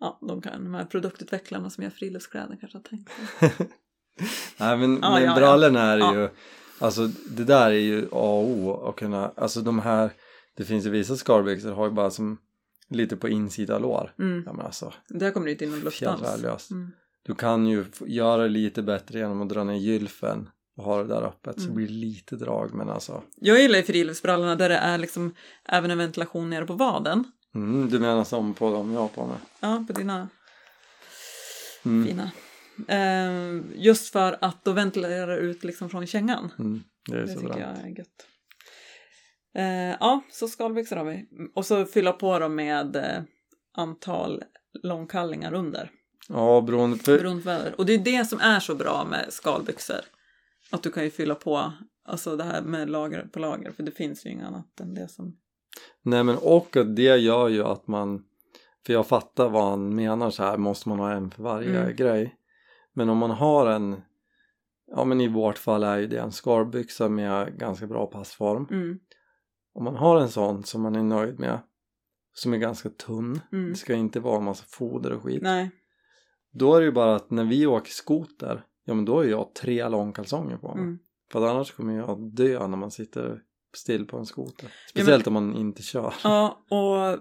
Ja, 0.00 0.18
de, 0.28 0.42
kan, 0.42 0.64
de 0.64 0.74
här 0.74 0.84
produktutvecklarna 0.84 1.70
som 1.70 1.84
gör 1.84 1.90
friluftskläder 1.90 2.56
kanske 2.60 2.78
har 2.78 2.82
tänkt. 2.82 3.10
Nej 4.58 4.76
men, 4.76 4.98
Ja, 5.02 5.10
men 5.10 5.22
ja, 5.22 5.28
ja. 5.28 5.34
brallorna 5.34 5.80
är 5.82 5.98
Ja. 5.98 6.14
ju, 6.14 6.28
alltså 6.78 7.06
det 7.30 7.44
där 7.44 7.66
är 7.66 7.70
ju 7.78 8.02
A 8.04 8.08
och 8.12 8.48
O 8.48 8.88
att 8.88 8.96
kunna, 8.96 9.32
alltså 9.36 9.60
de 9.60 9.78
här, 9.78 10.10
det 10.56 10.64
finns 10.64 10.86
ju 10.86 10.90
vissa 10.90 11.16
skarbyxor 11.16 11.72
har 11.72 11.84
ju 11.86 11.92
bara 11.92 12.10
som 12.10 12.38
lite 12.88 13.16
på 13.16 13.28
insida 13.28 13.78
lår. 13.78 14.14
Mm. 14.18 14.42
Ja 14.46 14.52
men 14.52 14.66
alltså, 14.66 14.92
Där 15.08 15.30
kommer 15.30 15.46
det 15.46 15.52
inte 15.52 15.64
in 15.64 15.70
någon 15.70 15.80
luft 15.80 16.02
alls. 16.02 16.20
fjällvärdelöst. 16.20 16.70
Mm. 16.70 16.90
Du 17.26 17.34
kan 17.34 17.66
ju 17.66 17.84
göra 18.06 18.42
det 18.42 18.48
lite 18.48 18.82
bättre 18.82 19.18
genom 19.18 19.42
att 19.42 19.48
dra 19.48 19.64
ner 19.64 19.74
gylfen 19.74 20.48
och 20.76 20.84
ha 20.84 21.02
det 21.02 21.08
där 21.08 21.22
öppet 21.22 21.54
så 21.60 21.62
Mm. 21.62 21.70
det 21.70 21.74
blir 21.76 21.88
lite 21.96 22.36
drag 22.36 22.74
men 22.74 22.88
alltså. 22.90 23.22
Jag 23.36 23.60
gillar 23.60 23.76
ju 23.78 23.82
friluftsbrallorna 23.84 24.56
där 24.56 24.68
det 24.68 24.76
är 24.76 24.98
liksom 24.98 25.34
även 25.64 25.90
en 25.90 25.98
ventilation 25.98 26.50
nere 26.50 26.66
på 26.66 26.72
vaden. 26.72 27.24
Mm, 27.56 27.90
du 27.90 27.98
menar 27.98 28.24
som 28.24 28.54
på 28.54 28.70
dem 28.72 28.92
jag 28.92 29.00
har 29.00 29.08
på 29.08 29.26
mig? 29.26 29.36
Ja, 29.60 29.84
på 29.86 29.92
dina 29.92 30.28
Mm. 31.84 32.06
fina. 32.06 32.30
Eh, 32.88 33.62
just 33.74 34.12
för 34.12 34.38
att 34.40 34.64
då 34.64 34.72
ventilerar 34.72 35.26
det 35.26 35.36
ut 35.36 35.64
liksom 35.64 35.90
från 35.90 36.06
kängan. 36.06 36.52
Mm, 36.58 36.82
det 37.08 37.16
är 37.16 37.20
Det 37.20 37.28
så 37.28 37.34
tycker 37.40 37.52
bra. 37.52 37.60
jag 37.60 37.68
är 37.70 37.88
gött. 37.98 38.26
Eh, 39.54 39.96
ja, 40.00 40.22
så 40.32 40.48
skalbyxor 40.48 40.96
har 40.96 41.04
vi. 41.04 41.28
Och 41.54 41.66
så 41.66 41.84
fylla 41.84 42.12
på 42.12 42.38
dem 42.38 42.54
med 42.54 42.96
eh, 42.96 43.22
antal 43.76 44.42
långkallingar 44.82 45.52
under. 45.54 45.90
Ja 46.28 46.60
beroende 46.60 46.96
på, 46.98 47.02
Beroende 47.10 47.42
på 47.42 47.48
väder. 47.48 47.74
Och 47.78 47.86
det 47.86 47.94
är 47.94 47.98
det 47.98 48.24
som 48.24 48.40
är 48.40 48.60
så 48.60 48.74
bra 48.74 49.04
med 49.10 49.26
skalbyxor. 49.32 50.00
Att 50.70 50.82
du 50.82 50.90
kan 50.92 51.04
ju 51.04 51.10
fylla 51.10 51.34
på 51.34 51.72
alltså 52.04 52.36
det 52.36 52.44
här 52.44 52.62
med 52.62 52.90
lager 52.90 53.22
på 53.32 53.38
lager. 53.38 53.70
För 53.70 53.82
det 53.82 53.92
finns 53.92 54.26
ju 54.26 54.30
inget 54.30 54.46
annat 54.46 54.80
än 54.80 54.94
det 54.94 55.08
som... 55.08 55.36
Nej 56.02 56.24
men 56.24 56.36
och 56.38 56.76
det 56.96 57.16
gör 57.16 57.48
ju 57.48 57.64
att 57.64 57.86
man 57.86 58.24
För 58.86 58.92
jag 58.92 59.06
fattar 59.06 59.48
vad 59.48 59.64
han 59.70 59.94
menar 59.94 60.30
så 60.30 60.42
här 60.42 60.56
måste 60.56 60.88
man 60.88 60.98
ha 60.98 61.12
en 61.12 61.30
för 61.30 61.42
varje 61.42 61.80
Mm. 61.80 61.96
grej 61.96 62.36
Men 62.92 63.08
om 63.08 63.18
man 63.18 63.30
har 63.30 63.66
en 63.66 64.00
Ja 64.86 65.04
men 65.04 65.20
i 65.20 65.28
vårt 65.28 65.58
fall 65.58 65.82
är 65.84 65.98
ju 65.98 66.06
det 66.06 66.18
en 66.18 66.32
skarbyxa 66.32 67.08
med 67.08 67.58
ganska 67.58 67.86
bra 67.86 68.06
passform 68.06 68.66
Mm, 68.70 68.98
Om 69.74 69.84
man 69.84 69.96
har 69.96 70.20
en 70.20 70.28
sån 70.28 70.64
som 70.64 70.82
man 70.82 70.96
är 70.96 71.02
nöjd 71.02 71.38
med 71.40 71.58
Som 72.32 72.52
är 72.54 72.58
ganska 72.58 72.88
tunn 72.90 73.40
mm. 73.52 73.70
Det 73.70 73.76
ska 73.76 73.94
inte 73.94 74.20
vara 74.20 74.36
en 74.38 74.44
massa 74.44 74.64
foder 74.68 75.12
och 75.12 75.22
skit 75.22 75.42
Nej, 75.42 75.70
Då 76.52 76.74
är 76.74 76.80
det 76.80 76.86
ju 76.86 76.92
bara 76.92 77.16
att 77.16 77.30
när 77.30 77.44
vi 77.44 77.66
åker 77.66 77.90
skoter 77.90 78.64
Ja 78.84 78.94
men 78.94 79.04
då 79.04 79.20
är 79.20 79.28
jag 79.28 79.54
tre 79.54 79.88
långkalsonger 79.88 80.56
på 80.56 80.74
mig 80.74 80.84
mm. 80.84 80.98
För 81.32 81.46
annars 81.46 81.72
kommer 81.72 81.96
jag 81.96 82.34
dö 82.34 82.66
när 82.66 82.76
man 82.76 82.90
sitter 82.90 83.42
still 83.76 84.06
på 84.06 84.18
en 84.18 84.26
skoter 84.26 84.72
Speciellt 84.90 85.26
om 85.26 85.32
man 85.32 85.56
inte 85.56 85.82
kör 85.82 86.14
Ja, 86.22 86.64
och 86.70 87.18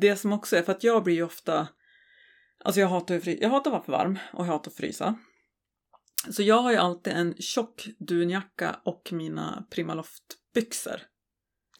det 0.00 0.16
som 0.16 0.32
också 0.32 0.56
är 0.56 0.62
för 0.62 0.72
att 0.72 0.84
jag 0.84 1.04
blir 1.04 1.14
ju 1.14 1.22
ofta... 1.22 1.68
Alltså 2.64 2.80
jag 2.80 2.88
hatar, 2.88 3.14
ju 3.14 3.38
jag 3.40 3.48
hatar 3.48 3.70
att 3.70 3.72
vara 3.72 3.82
för 3.82 3.92
varm 3.92 4.18
och 4.32 4.44
jag 4.44 4.52
hatar 4.52 4.70
att 4.70 4.76
frysa. 4.76 5.18
Så 6.30 6.42
jag 6.42 6.62
har 6.62 6.70
ju 6.70 6.76
alltid 6.76 7.12
en 7.12 7.34
tjock 7.38 7.88
dunjacka 7.98 8.80
och 8.84 9.08
mina 9.12 9.66
Primaloft-byxor. 9.70 11.00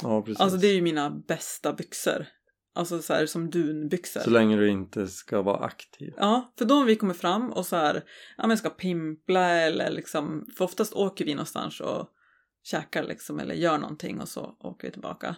Ja 0.02 0.22
precis 0.22 0.40
Alltså 0.40 0.58
det 0.58 0.66
är 0.66 0.74
ju 0.74 0.82
mina 0.82 1.10
bästa 1.10 1.72
byxor. 1.72 2.26
Alltså 2.74 3.02
så 3.02 3.14
här 3.14 3.26
som 3.26 3.50
dunbyxor. 3.50 4.20
Så 4.20 4.30
länge 4.30 4.56
du 4.56 4.70
inte 4.70 5.06
ska 5.06 5.42
vara 5.42 5.64
aktiv. 5.64 6.14
Ja, 6.16 6.52
för 6.58 6.64
då 6.64 6.74
om 6.74 6.86
vi 6.86 6.96
kommer 6.96 7.14
fram 7.14 7.52
och 7.52 7.66
så 7.66 7.76
här, 7.76 8.04
ja 8.36 8.46
men 8.46 8.58
ska 8.58 8.70
pimpla 8.70 9.50
eller 9.50 9.90
liksom, 9.90 10.46
för 10.56 10.64
oftast 10.64 10.92
åker 10.92 11.24
vi 11.24 11.34
någonstans 11.34 11.80
och 11.80 12.08
käkar 12.62 13.02
liksom 13.02 13.40
eller 13.40 13.54
gör 13.54 13.78
någonting 13.78 14.20
och 14.20 14.28
så 14.28 14.56
åker 14.60 14.88
vi 14.88 14.92
tillbaka. 14.92 15.36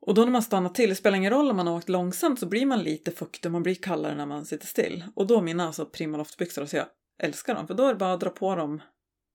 Och 0.00 0.14
då 0.14 0.24
när 0.24 0.32
man 0.32 0.42
stannar 0.42 0.70
till, 0.70 0.88
det 0.88 0.94
spelar 0.94 1.16
ingen 1.16 1.32
roll 1.32 1.50
om 1.50 1.56
man 1.56 1.66
har 1.66 1.76
åkt 1.76 1.88
långsamt 1.88 2.40
så 2.40 2.46
blir 2.46 2.66
man 2.66 2.82
lite 2.82 3.10
fuktig 3.10 3.50
man 3.50 3.62
blir 3.62 3.74
kallare 3.74 4.14
när 4.14 4.26
man 4.26 4.44
sitter 4.44 4.66
still. 4.66 5.04
Och 5.14 5.26
då 5.26 5.40
mina 5.40 5.66
alltså 5.66 5.86
primaloftbyxor, 5.86 6.54
så 6.54 6.60
alltså 6.60 6.76
jag 6.76 6.86
älskar 7.18 7.54
dem, 7.54 7.66
för 7.66 7.74
då 7.74 7.84
är 7.84 7.88
det 7.88 7.98
bara 7.98 8.12
att 8.12 8.20
dra 8.20 8.30
på 8.30 8.56
dem 8.56 8.82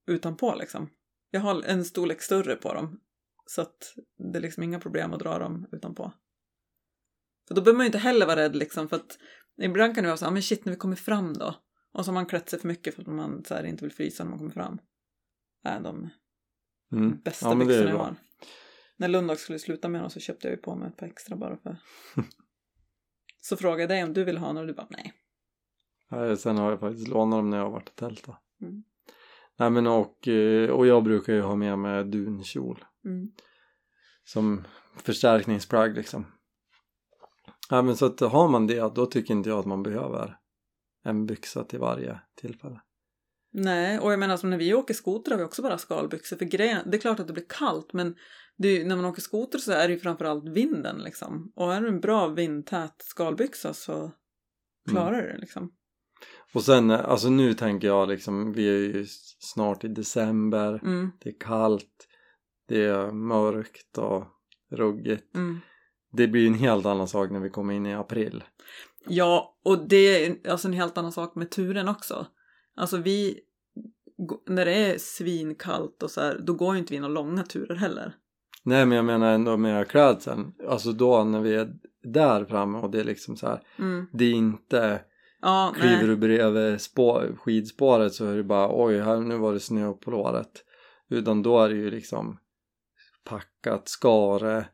utanpå 0.08 0.56
liksom. 0.56 0.90
Jag 1.32 1.42
har 1.42 1.64
en 1.64 1.86
storlek 1.86 2.22
större 2.22 2.56
på 2.56 2.74
dem, 2.74 3.00
så 3.46 3.62
att 3.62 3.96
det 4.32 4.40
är 4.40 4.42
liksom 4.42 4.64
inga 4.64 4.80
problem 4.80 5.14
att 5.14 5.20
dra 5.20 5.40
dem 5.40 5.68
utanpå. 5.72 6.14
För 7.48 7.56
då 7.56 7.62
behöver 7.62 7.78
man 7.78 7.86
ju 7.86 7.88
inte 7.88 7.98
heller 7.98 8.26
vara 8.26 8.40
rädd 8.40 8.56
liksom, 8.56 8.90
för 8.90 8.96
att 8.96 9.18
ibland 9.62 9.96
kan 9.96 10.04
det 10.04 10.10
vara 10.10 10.18
så, 10.18 10.26
ja 10.26 10.32
men 10.32 10.42
shit 10.42 10.66
när 10.66 10.74
vi 10.74 10.80
kommer 10.80 10.96
fram 10.96 11.34
då. 11.34 11.56
Och 11.94 12.06
så 12.06 12.12
har 12.12 12.14
man 12.14 12.26
klätt 12.26 12.50
sig 12.50 12.60
för 12.60 12.68
mycket 12.68 12.96
för 12.96 13.02
att 13.02 13.08
man 13.08 13.44
så 13.46 13.54
här, 13.54 13.64
inte 13.64 13.86
vill 13.86 13.94
frysa 13.94 14.24
när 14.24 14.30
man 14.30 14.40
kommer 14.40 14.52
fram. 14.52 14.80
Äh, 15.66 15.82
de 15.82 16.10
Mm. 16.92 17.20
bästa 17.24 17.50
Ja, 17.50 17.56
byxorna 17.56 17.90
jag 17.90 17.98
har. 17.98 18.16
När 18.98 19.08
Lundag 19.08 19.40
skulle 19.40 19.60
sluta 19.60 19.90
med 19.90 20.02
dem 20.02 20.10
så 20.10 20.20
köpte 20.20 20.48
jag 20.48 20.56
ju 20.56 20.62
på 20.62 20.76
mig 20.76 20.88
ett 20.88 20.98
par 20.98 21.06
extra 21.06 21.36
bara 21.36 21.58
för. 21.58 21.78
så 23.42 23.58
frågade 23.58 23.82
jag 23.82 23.90
dig 23.90 24.04
om 24.04 24.14
du 24.14 24.24
vill 24.24 24.38
ha 24.38 24.48
några 24.48 24.62
och 24.62 24.68
du 24.68 24.74
bara 24.74 24.88
nej. 24.90 25.14
Nej, 26.12 26.38
Sen 26.38 26.58
har 26.58 26.72
jag 26.72 26.80
faktiskt 26.80 27.08
lånat 27.08 27.40
dem 27.40 27.50
när 27.50 27.58
jag 27.58 27.64
har 27.64 27.72
varit 27.72 27.90
och 27.90 27.96
tältat. 27.96 28.36
Mm. 28.62 28.84
Nej 29.58 29.70
men 29.70 29.88
och, 29.88 30.28
eh, 30.28 30.70
och 30.70 30.88
jag 30.88 31.04
brukar 31.04 31.34
ju 31.34 31.42
ha 31.42 31.56
med 31.56 31.80
mig 31.80 32.04
dunkjol. 32.04 32.86
Mm. 33.06 33.32
Som 34.24 34.64
förstärkningsplagg 34.96 35.96
liksom. 35.96 36.26
Ja 37.70 37.82
men 37.82 37.98
så 37.98 38.06
att 38.06 38.20
har 38.20 38.48
man 38.48 38.68
det 38.68 38.96
då 38.96 39.06
tycker 39.06 39.34
inte 39.34 39.50
jag 39.50 39.60
att 39.60 39.66
man 39.66 39.84
behöver 39.84 40.38
en 41.04 41.26
byxa 41.26 41.64
till 41.64 41.80
varje 41.80 42.20
tillfälle. 42.36 42.82
Nej, 43.54 44.00
och 44.00 44.12
jag 44.12 44.20
menar 44.20 44.38
som 44.38 44.50
när 44.50 44.58
vi 44.58 44.74
åker 44.74 44.94
skoter 44.94 45.32
har 45.32 45.38
vi 45.38 45.44
också 45.44 45.62
bara 45.62 45.78
skalbyxor. 45.78 46.38
För 46.38 46.46
grejen, 46.46 46.82
det 46.92 46.98
är 46.98 47.02
klart 47.02 47.20
att 47.20 47.28
det 47.28 47.34
blir 47.34 47.46
kallt 47.50 47.94
men 47.94 48.16
det 48.58 48.68
ju- 48.68 48.86
när 48.86 48.96
man 48.96 49.06
åker 49.06 49.22
skoter 49.22 49.60
så 49.60 49.72
är 49.72 49.88
det 49.88 49.94
ju 49.94 50.00
framförallt 50.00 50.50
vinden 50.50 50.98
liksom. 50.98 51.52
Och 51.56 51.74
är 51.74 51.82
du 51.82 51.88
en 51.88 52.00
bra 52.00 52.28
vindtät 52.28 52.96
skalbyxa 52.98 53.74
så 53.74 54.12
klarar 54.90 55.22
du 55.22 55.28
det 55.28 55.38
liksom. 55.38 55.72
Och 56.54 56.64
sen, 56.64 56.92
alltså 56.92 57.30
nu 57.30 57.54
tänker 57.54 57.88
jag 57.88 58.10
liksom, 58.10 58.54
vi 58.54 58.68
är 58.70 58.78
ju 58.96 59.06
snart 59.40 59.84
i 59.84 59.88
december, 59.88 60.80
Mm, 60.84 61.12
det 61.24 61.30
är 61.30 61.40
kallt, 61.40 62.08
det 62.68 62.84
är 62.86 63.12
mörkt 63.12 63.98
och 63.98 64.24
ruggigt. 64.72 65.36
mm. 65.36 65.60
Det 66.14 66.28
blir 66.28 66.42
ju 66.42 66.48
en 66.48 66.54
helt 66.54 66.86
annan 66.86 67.08
sak 67.08 67.32
när 67.32 67.40
vi 67.40 67.50
kommer 67.50 67.74
in 67.74 67.86
i 67.86 67.94
april. 67.96 68.44
Ja, 69.08 69.60
och 69.66 69.88
det 69.90 69.96
är 70.26 70.50
alltså 70.52 70.68
en 70.68 70.74
helt 70.74 70.98
annan 70.98 71.12
sak 71.12 71.36
med 71.36 71.52
turen 71.52 71.88
också. 71.90 72.28
Alltså 72.82 72.98
vi, 72.98 73.40
när 74.48 74.66
det 74.66 74.74
är 74.74 74.98
svinkallt 74.98 76.04
och 76.04 76.12
så 76.12 76.22
här, 76.22 76.40
då 76.40 76.54
går 76.54 76.74
ju 76.74 76.80
inte 76.80 76.94
vi 76.94 77.00
några 77.00 77.14
långa 77.14 77.44
turer 77.44 77.76
heller. 77.76 78.16
Nej 78.64 78.86
men 78.86 78.96
jag 78.96 79.06
menar 79.06 79.34
ändå 79.34 79.58
med 79.58 79.88
klädseln, 79.88 80.54
alltså 80.68 80.92
då 80.92 81.24
när 81.24 81.40
vi 81.40 81.56
är 81.56 81.74
där 82.04 82.46
framme 82.46 82.78
och 82.78 82.92
det 82.92 83.00
är 83.00 83.04
liksom 83.04 83.38
så 83.38 83.48
här, 83.48 83.62
Mm. 83.80 84.06
det 84.14 84.26
är 84.26 84.32
inte 84.34 85.02
Ja, 85.42 85.74
kliver 85.80 85.98
nej. 85.98 86.08
du 86.08 86.16
bredvid 86.16 86.82
spår, 86.82 87.36
skidspåret 87.40 88.14
så 88.14 88.26
är 88.26 88.36
det 88.38 88.44
bara 88.44 88.84
oj 88.86 89.00
här 89.00 89.20
nu 89.20 89.38
var 89.38 89.54
det 89.54 89.60
snö 89.60 89.94
på 89.94 90.12
låret. 90.12 90.66
Utan 91.10 91.44
då 91.44 91.60
är 91.60 91.70
det 91.70 91.76
ju 91.76 91.92
liksom 91.92 92.38
packat, 93.24 93.88
skare. 93.90 94.66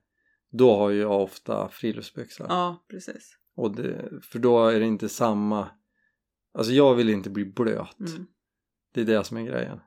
Då 0.51 0.75
har 0.75 0.89
ju 0.89 0.99
jag 1.01 1.21
ofta 1.23 1.69
friluftsbyxor. 1.69 2.45
Ja, 2.49 2.85
precis. 2.89 3.37
Och 3.55 3.75
det, 3.75 4.09
för 4.31 4.39
då 4.39 4.67
är 4.67 4.79
det 4.79 4.85
inte 4.85 5.09
samma, 5.09 5.67
alltså 6.57 6.73
jag 6.73 6.95
vill 6.95 7.09
inte 7.09 7.29
bli 7.29 7.45
blöt. 7.45 7.99
Mm. 7.99 8.27
Det 8.93 9.01
är 9.01 9.05
det 9.05 9.23
som 9.23 9.37
är 9.37 9.41
grejen. 9.41 9.79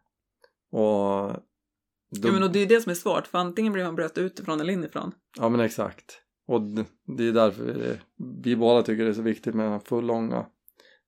Och, 0.73 1.33
då, 2.11 2.29
Ja, 2.29 2.33
men 2.33 2.43
och 2.43 2.53
det 2.53 2.59
är 2.59 2.67
det 2.67 2.81
som 2.81 2.91
är 2.91 2.95
svårt, 2.95 3.27
för 3.27 3.39
antingen 3.39 3.73
blir 3.73 3.85
man 3.85 3.95
blöt 3.95 4.19
utifrån 4.19 4.61
eller 4.61 4.73
inifrån. 4.73 5.13
ja 5.39 5.49
men 5.49 5.61
exakt. 5.61 6.21
Och 6.47 6.61
det, 7.17 7.25
är 7.29 7.33
därför 7.33 7.65
vi, 7.65 7.99
vi 8.43 8.57
båda 8.57 8.83
tycker 8.83 9.05
det 9.05 9.11
är 9.11 9.15
så 9.15 9.23
viktigt 9.23 9.55
med 9.55 9.65
den 9.67 9.73
här 9.73 9.81
fullånga 9.81 10.47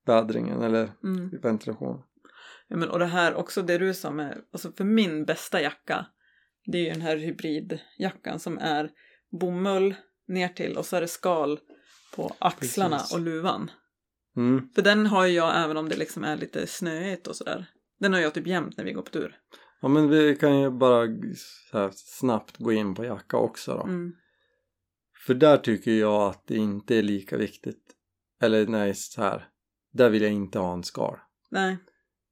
vädringen 0.07 0.63
eller 0.63 0.91
Mm. 1.05 1.31
ventilation. 1.43 2.03
Ja, 2.69 2.77
men, 2.77 2.89
och 2.89 2.99
det 2.99 3.07
här 3.07 3.35
också, 3.35 3.63
det 3.63 3.79
du 3.79 3.95
sa 3.95 4.11
med, 4.11 4.39
alltså 4.53 4.73
för 4.73 4.85
min 4.85 5.25
bästa 5.25 5.63
jacka, 5.63 6.07
det 6.67 6.79
är 6.79 6.83
ju 6.83 6.91
den 6.91 7.01
här 7.01 7.17
hybridjackan 7.17 8.39
som 8.39 8.59
är 8.59 8.91
bomull 9.41 9.95
ner 10.29 10.49
till 10.49 10.77
och 10.77 10.87
så 10.87 10.97
är 10.97 11.01
det 11.01 11.09
skal 11.09 11.59
på 12.17 12.33
axlarna 12.39 12.97
Precis. 12.97 13.15
och 13.15 13.21
luvan. 13.21 13.71
Mm. 14.37 14.69
För 14.75 14.83
den 14.83 15.07
har 15.07 15.27
jag 15.27 15.65
även 15.65 15.77
om 15.77 15.89
det 15.89 15.97
liksom 15.97 16.25
är 16.25 16.37
lite 16.37 16.67
snöigt 16.67 17.27
och 17.27 17.37
sådär. 17.37 17.67
Den 18.01 18.13
har 18.13 18.21
jag 18.21 18.35
typ 18.35 18.47
jämt 18.47 18.77
när 18.77 18.85
vi 18.85 18.93
går 18.93 19.03
på 19.03 19.11
tur. 19.11 19.39
Ja 19.81 19.89
men 19.89 20.09
vi 20.09 20.37
kan 20.37 20.61
ju 20.61 20.71
bara 20.71 21.07
snabbt 21.95 22.57
gå 22.59 22.73
in 22.73 22.95
på 22.95 23.05
jacka 23.05 23.37
också 23.37 23.75
då. 23.75 23.83
Mm. 23.83 24.13
För 25.27 25.35
där 25.35 25.57
tycker 25.57 25.91
jag 25.91 26.23
att 26.31 26.47
det 26.47 26.57
inte 26.57 26.97
är 26.97 27.03
lika 27.03 27.37
viktigt. 27.37 27.83
Eller 28.43 28.67
nej 28.67 28.95
så 28.95 29.23
här. 29.23 29.49
Där 29.93 30.11
vill 30.11 30.23
jag 30.23 30.33
inte 30.33 30.59
ha 30.59 30.73
en 30.73 30.85
skal. 30.85 31.17
Nej. 31.51 31.77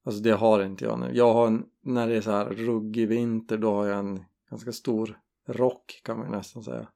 Alltså 0.05 0.23
det 0.23 0.31
har 0.31 0.63
inte 0.63 0.85
jag 0.85 0.99
nu. 0.99 1.11
Jag 1.13 1.33
har 1.33 1.47
en, 1.47 1.65
när 1.85 2.09
det 2.09 2.17
är 2.17 2.21
så 2.21 2.31
här 2.31 2.45
ruggig 2.47 3.09
vinter 3.09 3.57
då 3.59 3.75
har 3.75 3.87
jag 3.87 3.99
en 3.99 4.25
ganska 4.51 4.73
stor 4.73 5.19
rock 5.49 6.01
kan 6.05 6.19
man 6.19 6.31
nästan 6.31 6.63
säga. 6.63 6.89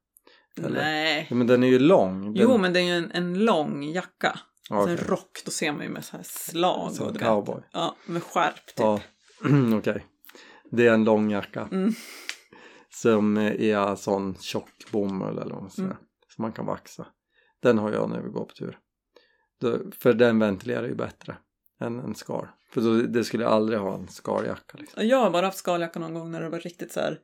Eller- 0.56 0.80
Nej. 0.80 1.28
Men 1.30 1.46
den 1.46 1.62
är 1.62 1.68
ju 1.68 1.78
lång. 1.78 2.22
Den, 2.22 2.34
Jo, 2.42 2.58
men 2.58 2.72
det 2.72 2.80
är 2.80 2.84
ju 2.84 2.90
en, 3.04 3.10
en 3.10 3.44
lång 3.44 3.82
jacka. 3.84 4.38
Ja, 4.70 4.76
Alltså 4.90 5.06
rock, 5.10 5.42
då 5.44 5.50
ser 5.50 5.72
man 5.72 5.82
ju 5.82 5.88
med 5.88 6.04
så 6.04 6.16
här 6.16 6.24
slag. 6.24 6.92
Så 6.92 7.04
och 7.06 7.12
du 7.12 7.18
vet. 7.18 7.28
cowboy. 7.28 7.62
Ja, 7.72 7.96
med 8.06 8.22
skärp 8.22 8.66
typ. 8.66 8.76
Ja, 8.78 9.00
okej. 9.78 10.06
Det 10.70 10.86
är 10.86 10.92
en 10.94 11.04
lång 11.04 11.30
jacka. 11.30 11.68
Mm. 11.72 11.92
Som 12.90 13.36
är 13.36 13.96
sån 13.96 14.34
tjock 14.34 14.90
bomull 14.90 15.38
eller 15.38 15.52
vad 15.54 15.62
man 15.62 15.70
säger. 15.70 15.88
Mm. 15.88 16.02
Som 16.34 16.42
man 16.42 16.52
kan 16.52 16.66
vaxa. 16.66 17.06
Den 17.62 17.78
har 17.78 17.92
jag 17.92 18.10
när 18.10 18.20
vi 18.22 18.28
går 18.28 18.44
på 18.44 18.54
tur. 18.54 18.78
För 19.98 20.12
den 20.12 20.38
ventilerar 20.38 20.86
ju 20.86 20.94
bättre 20.94 21.36
än 21.80 21.98
en 22.00 22.14
skal. 22.14 22.48
För 22.70 22.80
då, 22.80 22.94
det 22.94 23.24
skulle 23.24 23.42
jag 23.42 23.52
aldrig 23.52 23.78
ha 23.78 23.94
en 23.94 24.08
skaljacka 24.08 24.78
liksom. 24.78 25.08
Jag 25.08 25.16
har 25.18 25.30
bara 25.30 25.46
haft 25.46 25.58
skaljacka 25.58 25.98
någon 25.98 26.14
gång 26.14 26.30
när 26.30 26.40
det 26.42 26.48
var 26.48 26.58
riktigt 26.60 26.92
så 26.92 27.00
här 27.00 27.18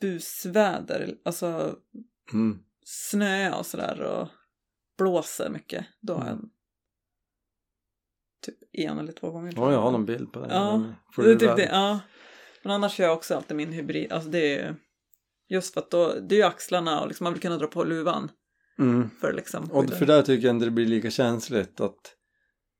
busväder. 0.00 1.14
Alltså 1.24 1.76
Mm. 2.32 2.58
snö 2.84 3.52
och 3.58 3.66
sådär 3.66 4.00
och 4.00 4.28
blåser 5.02 5.50
mycket. 5.50 5.86
Då 6.00 6.14
Mm. 6.14 6.48
typ 8.46 8.54
en 8.72 8.98
eller 8.98 9.12
två 9.12 9.30
gånger. 9.30 9.52
Ja, 9.56 9.72
jag 9.72 9.80
har 9.82 9.90
någon 9.90 10.06
bild 10.06 10.32
på 10.32 10.40
den. 10.40 10.50
Ja, 10.50 10.82
Det 11.16 11.30
är 11.32 11.36
typ 11.36 11.56
det, 11.56 11.68
ja. 11.72 12.00
Men 12.62 12.72
annars 12.72 12.92
kör 12.92 13.04
jag 13.04 13.12
också 13.12 13.34
alltid 13.34 13.56
min 13.56 13.72
hybrid. 13.72 14.12
Alltså 14.12 14.30
det 14.30 14.38
är 14.58 14.68
ju 14.68 14.74
just 15.48 15.74
för 15.74 15.80
att 15.80 15.90
då, 15.90 16.14
det 16.28 16.34
är 16.34 16.36
ju 16.36 16.42
axlarna 16.44 17.00
och 17.00 17.08
liksom 17.08 17.24
man 17.24 17.32
vill 17.32 17.42
kunna 17.42 17.56
dra 17.56 17.66
på 17.66 17.84
luvan 17.84 18.30
Mm. 18.78 19.10
för 19.20 19.32
liksom 19.32 19.70
Och 19.70 19.90
för 19.90 20.06
där 20.06 20.22
tycker 20.22 20.46
jag 20.46 20.56
inte 20.56 20.64
det 20.64 20.70
blir 20.70 20.86
lika 20.86 21.10
känsligt 21.10 21.80
att 21.80 22.16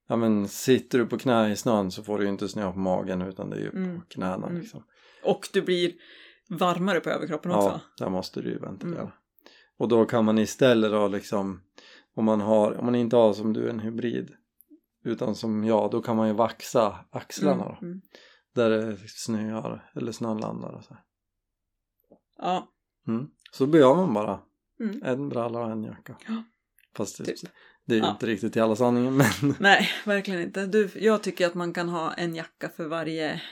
Ja 0.09 0.17
men 0.17 0.49
sitter 0.49 0.99
du 0.99 1.07
på 1.07 1.19
knä 1.19 1.53
i 1.53 1.57
snön 1.57 1.91
så 1.91 2.03
får 2.03 2.19
du 2.19 2.25
ju 2.25 2.31
inte 2.31 2.49
snö 2.49 2.73
på 2.73 2.79
magen 2.79 3.23
utan 3.23 3.51
det 3.51 3.57
är 3.57 3.61
ju 3.61 3.69
Mm. 3.71 4.01
på 4.01 4.07
knäna 4.07 4.47
Mm. 4.47 4.61
liksom. 4.61 4.85
Och 5.25 5.49
du 5.53 5.63
blir 5.63 5.93
varmare 6.49 7.01
på 7.01 7.11
överkroppen 7.11 7.51
Ja, 7.51 7.59
också. 7.67 7.81
där 7.99 8.09
måste 8.11 8.41
du 8.43 8.49
ju 8.51 8.59
ventilera. 8.59 9.01
Mm. 9.01 9.13
Och 9.79 9.89
då 9.89 10.05
kan 10.05 10.25
man 10.25 10.39
istället 10.39 10.91
då 10.91 11.09
liksom 11.09 11.63
om 12.14 12.25
man 12.25 12.40
har, 12.40 12.72
om 12.79 12.85
man 12.85 12.94
inte 12.94 13.16
har 13.16 13.33
som 13.33 13.53
du 13.53 13.70
en 13.70 13.81
hybrid 13.81 14.31
utan 15.05 15.35
som 15.35 15.64
jag, 15.64 15.90
då 15.90 16.03
kan 16.03 16.16
man 16.16 16.29
ju 16.29 16.35
vaxa 16.35 17.05
axlarna 17.11 17.64
då. 17.64 17.70
Mm, 17.70 17.83
mm. 17.92 18.01
Där 18.55 18.70
det 18.70 18.96
snöar 19.09 19.90
eller 19.96 20.12
snön 20.12 20.38
landar 20.38 20.72
och 20.72 20.85
så. 20.85 20.96
Ja, 22.38 22.68
Mm. 23.09 23.27
Så 23.53 23.66
behöver 23.66 23.94
man 23.94 24.14
bara 24.14 24.40
Mm. 24.81 25.03
en 25.03 25.29
bralla 25.29 25.59
och 25.61 25.70
en 25.70 25.85
jacka. 25.85 26.16
Ja. 26.29 26.42
Fast 26.96 27.18
det, 27.18 27.25
Typ. 27.25 27.51
det 27.87 27.94
är 27.94 27.98
ju 27.98 28.05
Ja. 28.05 28.11
inte 28.11 28.27
riktigt 28.27 28.57
hela 28.57 28.77
sanningen 28.77 29.16
men 29.16 29.27
nej, 29.61 29.88
verkligen 30.07 30.40
inte. 30.42 30.66
Du, 30.66 30.90
jag 30.94 31.22
tycker 31.22 31.46
att 31.46 31.55
man 31.55 31.72
kan 31.72 31.88
ha 31.88 32.12
en 32.14 32.35
jacka 32.35 32.68
för 32.68 32.87
varje, 32.88 33.42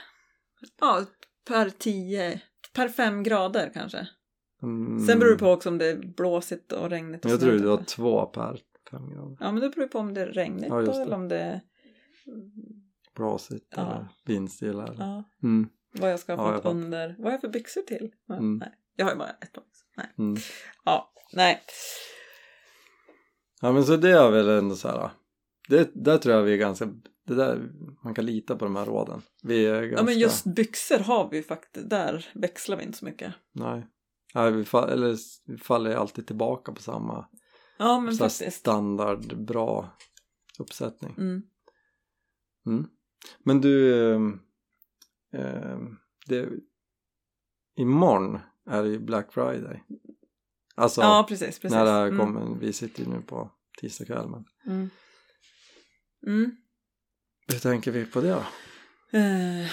ja, 0.79 1.05
per 1.47 1.69
tio, 1.69 2.41
per 2.73 2.89
fem 2.89 3.23
grader 3.23 3.71
kanske. 3.73 4.07
Mm, 4.63 4.99
Sen 4.99 5.19
beror 5.19 5.31
det 5.31 5.37
på 5.37 5.49
också 5.51 5.69
om 5.69 5.77
det 5.77 5.85
är 5.91 5.95
blåsigt 5.97 6.71
och 6.71 6.89
regnigt. 6.89 7.25
Och 7.25 7.31
Jag 7.31 7.39
tror 7.39 7.51
du 7.51 7.67
har 7.67 7.75
ute. 7.81 7.85
två 7.85 8.25
per 8.25 8.59
fem 8.91 9.09
grader. 9.13 9.37
Ja, 9.39 9.51
men 9.51 9.61
det 9.61 9.69
beror 9.69 9.87
på 9.87 9.99
om 9.99 10.13
det 10.13 10.21
är 10.21 10.27
regnigt 10.27 10.67
Ja, 10.69 10.81
det. 10.81 10.91
eller 11.01 11.15
om 11.15 11.27
det 11.27 11.39
är... 11.39 11.61
Blåsigt 13.15 13.73
Ja. 13.75 13.81
eller 13.81 14.07
vindstilla. 14.25 14.83
eller- 14.87 15.05
Ja, 15.05 15.23
Mm, 15.43 15.69
vad 15.99 16.11
jag 16.11 16.19
ska 16.19 16.35
ha 16.35 16.55
fått 16.55 16.65
under... 16.65 17.15
Vad 17.17 17.25
har 17.25 17.31
jag 17.31 17.41
för 17.41 17.49
byxor 17.49 17.81
till? 17.81 18.11
Mm. 18.29 18.57
Nej, 18.57 18.71
jag 18.95 19.05
har 19.05 19.11
ju 19.11 19.17
bara 19.17 19.29
ett 19.29 19.53
par 19.53 19.61
byxor. 19.61 19.87
Nej. 19.97 20.07
mm. 20.17 20.37
Ja, 20.85 21.13
nej. 21.33 21.61
Ja 23.61 23.71
men 23.71 23.83
så 23.83 23.95
det 23.97 24.09
är 24.11 24.31
väl 24.31 24.49
ändå 24.49 24.75
så 24.75 24.87
här. 24.87 25.09
Det, 25.69 25.91
där 25.93 26.17
tror 26.17 26.35
jag 26.35 26.43
vi 26.43 26.53
är 26.53 26.57
ganska, 26.57 26.85
det 27.27 27.35
där, 27.35 27.69
man 28.03 28.13
kan 28.13 28.25
lita 28.25 28.55
på 28.55 28.65
de 28.65 28.75
här 28.75 28.85
råden. 28.85 29.21
Vi 29.43 29.65
är 29.65 29.81
ganska, 29.81 29.97
Ja, 29.97 30.03
men 30.03 30.19
just 30.19 30.45
byxor 30.45 30.99
har 30.99 31.29
vi 31.29 31.37
ju 31.37 31.43
faktiskt, 31.43 31.89
där 31.89 32.29
växlar 32.33 32.77
vi 32.77 32.83
inte 32.83 32.97
så 32.97 33.05
mycket. 33.05 33.33
nej. 33.51 33.87
Nej 34.33 34.51
vi, 34.51 34.65
fall, 34.65 34.89
eller, 34.89 35.17
vi 35.45 35.57
faller 35.57 35.89
ju 35.89 35.95
alltid 35.95 36.27
tillbaka 36.27 36.71
på 36.71 36.81
samma 36.81 37.27
Ja, 37.77 37.99
men 37.99 38.15
faktiskt. 38.17 38.57
standard, 38.59 39.45
bra 39.45 39.97
uppsättning. 40.59 41.15
Mm. 41.17 41.41
Mm. 42.65 42.89
Men 43.43 43.61
du, 43.61 44.03
ehm, 45.33 45.97
det, 46.27 46.49
imorgon 47.77 48.39
är 48.69 48.83
det 48.83 48.89
ju 48.89 48.99
Black 48.99 49.33
Friday. 49.33 49.83
Alltså, 50.75 51.01
Ja, 51.01 51.25
precis, 51.29 51.59
precis. 51.59 51.71
när 51.71 51.85
det 51.85 51.91
här 51.91 52.07
Mm. 52.07 52.19
kommer, 52.19 52.55
vi 52.59 52.73
sitter 52.73 53.03
ju 53.03 53.09
nu 53.09 53.21
på 53.21 53.51
tisdag 53.81 54.05
kväll 54.05 54.29
men 54.29 54.45
Mm. 54.65 54.89
Mm. 56.27 56.51
hur 57.47 57.59
tänker 57.59 57.91
vi 57.91 58.05
på 58.05 58.21
det 58.21 58.29
då? 58.29 58.43
Eh, 59.17 59.67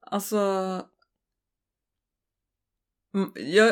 alltså... 0.00 0.38
Mm, 3.16 3.32
Jag, 3.34 3.68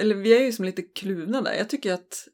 eller 0.00 0.14
vi 0.14 0.36
är 0.36 0.42
ju 0.44 0.52
som 0.52 0.64
lite 0.64 0.82
kluvna 0.82 1.42
där. 1.42 1.52
Jag 1.54 1.68
tycker 1.68 1.92
att 1.94 2.28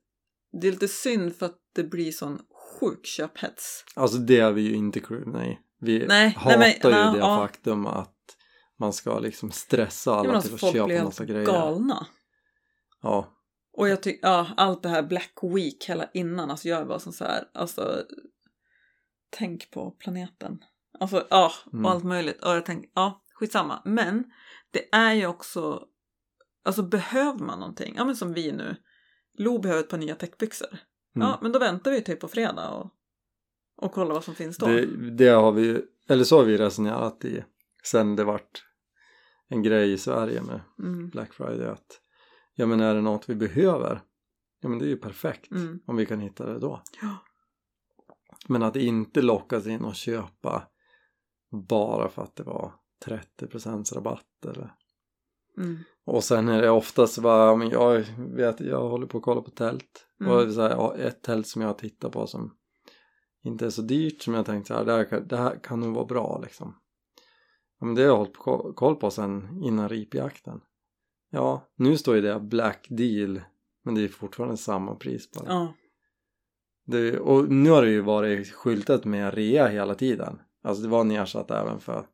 det 0.60 0.68
är 0.68 0.72
lite 0.72 0.88
synd 0.88 1.36
för 1.36 1.46
att 1.46 1.58
det 1.74 1.84
blir 1.84 2.12
sån 2.12 2.38
sjuk 2.80 3.06
köphets. 3.06 3.84
Alltså 3.94 4.18
det 4.18 4.38
är 4.40 4.52
vi 4.52 4.62
ju 4.62 4.74
inte 4.74 5.00
kluvna 5.00 5.46
i. 5.46 5.58
Vi 5.80 6.06
Nej, 6.06 6.28
hatar 6.36 6.58
nej, 6.58 6.78
men- 6.82 6.90
ju 6.92 6.98
ja, 6.98 7.10
det 7.12 7.18
ja. 7.18 7.36
faktum 7.36 7.86
att 7.86 8.14
man 8.78 8.92
ska 8.92 9.18
liksom 9.18 9.50
stressa 9.50 10.14
alla 10.14 10.32
alltså, 10.32 10.48
till 10.48 10.54
att 10.54 10.60
folk 10.60 10.72
blir 10.86 10.96
köpa 10.96 11.04
massa 11.04 11.24
grejer. 11.24 11.46
galna. 11.46 12.06
Ja, 13.02 13.34
Och 13.72 13.88
jag 13.88 14.02
tycker, 14.02 14.28
ja, 14.28 14.46
allt 14.56 14.82
det 14.82 14.88
här 14.88 15.02
Black 15.02 15.32
Week 15.54 15.84
hela 15.88 16.10
innan, 16.14 16.50
alltså 16.50 16.68
jag 16.68 16.80
är 16.80 16.84
bara 16.84 16.98
som 16.98 17.12
så 17.12 17.24
här, 17.24 17.44
alltså 17.54 18.02
tänk 19.30 19.70
på 19.70 19.90
planeten. 19.90 20.58
Alltså, 21.00 21.26
ja, 21.30 21.52
Mm. 21.72 21.84
och 21.84 21.90
allt 21.90 22.04
möjligt. 22.04 22.44
Och 22.44 22.50
jag 22.50 22.66
tänker, 22.66 22.90
ja, 22.94 23.24
skitsamma. 23.34 23.82
Men 23.84 24.24
det 24.70 24.88
är 24.94 25.12
ju 25.14 25.26
också, 25.26 25.82
alltså 26.68 26.82
behöver 26.82 27.38
man 27.44 27.58
någonting, 27.60 27.94
ja 27.96 28.04
men 28.04 28.16
som 28.16 28.32
vi 28.32 28.52
nu, 28.52 28.76
Lo 29.38 29.58
behöver 29.58 29.80
ett 29.82 29.88
par 29.88 29.98
nya 29.98 30.14
täckbyxor. 30.14 30.68
mm. 31.16 31.28
Ja, 31.28 31.38
men 31.42 31.52
då 31.52 31.58
väntar 31.58 31.90
vi 31.90 32.02
typ 32.02 32.20
på 32.20 32.28
fredag 32.28 32.70
och, 32.70 32.90
och 33.76 33.92
kolla 33.92 34.14
vad 34.14 34.24
som 34.24 34.34
finns 34.34 34.56
då. 34.58 34.66
Det, 34.66 34.86
det 35.10 35.28
har 35.28 35.52
vi, 35.52 35.82
eller 36.08 36.24
så 36.24 36.36
har 36.38 36.44
vi 36.44 36.58
resonerat 36.58 37.24
i 37.24 37.44
sen 37.84 38.16
det 38.16 38.24
vart 38.24 38.64
en 39.48 39.62
grej 39.62 39.92
i 39.92 39.98
Sverige 39.98 40.42
med 40.42 40.60
Mm. 40.78 41.08
Black 41.08 41.32
Friday 41.34 41.68
att 41.68 42.00
ja 42.54 42.66
men 42.66 42.80
är 42.80 42.94
det 42.94 43.00
något 43.00 43.28
vi 43.28 43.34
behöver 43.34 44.00
ja 44.60 44.68
men 44.68 44.78
det 44.78 44.84
är 44.84 44.88
ju 44.88 44.96
perfekt 44.96 45.50
Mm. 45.52 45.80
om 45.86 45.96
vi 45.96 46.06
kan 46.06 46.20
hitta 46.20 46.46
det 46.46 46.58
då 46.58 46.82
Ja. 47.02 47.16
men 48.48 48.62
att 48.62 48.76
inte 48.76 49.22
lockas 49.22 49.66
in 49.66 49.84
och 49.84 49.94
köpa 49.94 50.68
bara 51.68 52.08
för 52.08 52.22
att 52.22 52.36
det 52.36 52.42
var 52.42 52.72
30% 53.06 53.94
rabatt 53.94 54.44
eller 54.44 54.74
Mm. 55.58 55.78
Och 56.08 56.24
sen 56.24 56.48
är 56.48 56.62
det 56.62 56.70
oftast 56.70 57.18
bara, 57.18 57.56
men 57.56 57.70
jag 57.70 58.04
vet, 58.18 58.60
jag 58.60 58.88
håller 58.88 59.06
på 59.06 59.18
att 59.18 59.24
kolla 59.24 59.40
på 59.42 59.50
tält. 59.50 60.04
Mm. 60.20 60.32
och 60.32 60.52
så 60.52 60.60
här, 60.62 60.70
ja, 60.70 60.94
ett 60.96 61.22
tält 61.22 61.46
som 61.46 61.62
jag 61.62 61.78
tittar 61.78 62.10
på 62.10 62.26
som 62.26 62.54
inte 63.44 63.66
är 63.66 63.70
så 63.70 63.82
dyrt 63.82 64.22
som 64.22 64.34
jag 64.34 64.46
tänkte 64.46 64.68
så 64.68 64.74
här, 64.74 64.84
det 64.84 64.92
här, 64.92 65.04
kan- 65.04 65.28
det 65.28 65.36
här 65.36 65.58
kan 65.62 65.80
nog 65.80 65.94
vara 65.94 66.04
bra 66.06 66.40
liksom. 66.42 66.74
Ja, 67.80 67.86
men 67.86 67.94
det 67.94 68.02
har 68.02 68.08
jag 68.08 68.16
hållit 68.16 68.32
på, 68.32 68.72
koll 68.76 68.96
på 68.96 69.10
sen 69.10 69.60
innan 69.62 69.88
ripjakten. 69.88 70.60
Ja, 71.30 71.68
nu 71.76 71.96
står 71.96 72.14
ju 72.16 72.20
det 72.22 72.40
black 72.40 72.86
deal 72.90 73.40
men 73.84 73.94
det 73.94 74.04
är 74.04 74.08
fortfarande 74.08 74.56
samma 74.56 74.94
pris 74.94 75.30
bara 75.30 75.44
Ja. 75.48 75.74
det, 76.86 77.18
och 77.18 77.48
nu 77.52 77.70
har 77.70 77.82
det 77.82 77.90
ju 77.90 78.00
varit 78.00 78.52
skyltat 78.52 79.04
med 79.04 79.34
rea 79.34 79.66
hela 79.68 79.94
tiden. 79.94 80.40
Alltså 80.62 80.82
det 80.82 80.88
var 80.88 81.04
nedsatt 81.04 81.50
även 81.50 81.80
för 81.80 82.06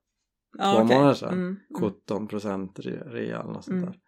Ja, 0.58 0.72
Två 0.76 0.82
okej. 0.84 0.96
månader 0.96 1.14
sedan. 1.14 1.32
Mm. 1.32 1.46
Mm. 1.46 1.92
17% 2.08 2.72
re- 2.76 3.08
rea 3.10 3.40
eller 3.40 3.52
något 3.52 3.64
sånt 3.64 3.74
Mm. 3.76 3.84
där. 3.90 3.98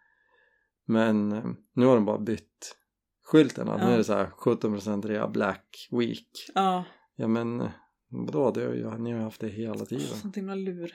Men 0.87 1.31
eh, 1.31 1.45
nu 1.75 1.85
har 1.85 1.95
de 1.95 2.05
bara 2.05 2.19
bytt 2.19 2.75
skylten. 3.23 3.69
Att 3.69 3.79
Nu 3.81 3.85
Ja. 3.87 3.91
är 3.93 3.97
det 3.97 4.03
så 4.03 4.13
här 4.13 4.25
17% 4.37 5.05
rea 5.05 5.27
Black 5.27 5.87
Week. 5.91 6.29
Ja, 6.55 6.83
Ja 7.15 7.27
men 7.27 7.61
eh, 7.61 7.69
vadå, 8.09 8.51
det 8.51 8.61
ju, 8.61 8.97
ni 8.97 9.11
har 9.11 9.17
ju 9.17 9.23
haft 9.23 9.41
det 9.41 9.47
hela 9.47 9.85
tiden. 9.85 10.07
sånt 10.07 10.37
himla 10.37 10.55
lur. 10.55 10.91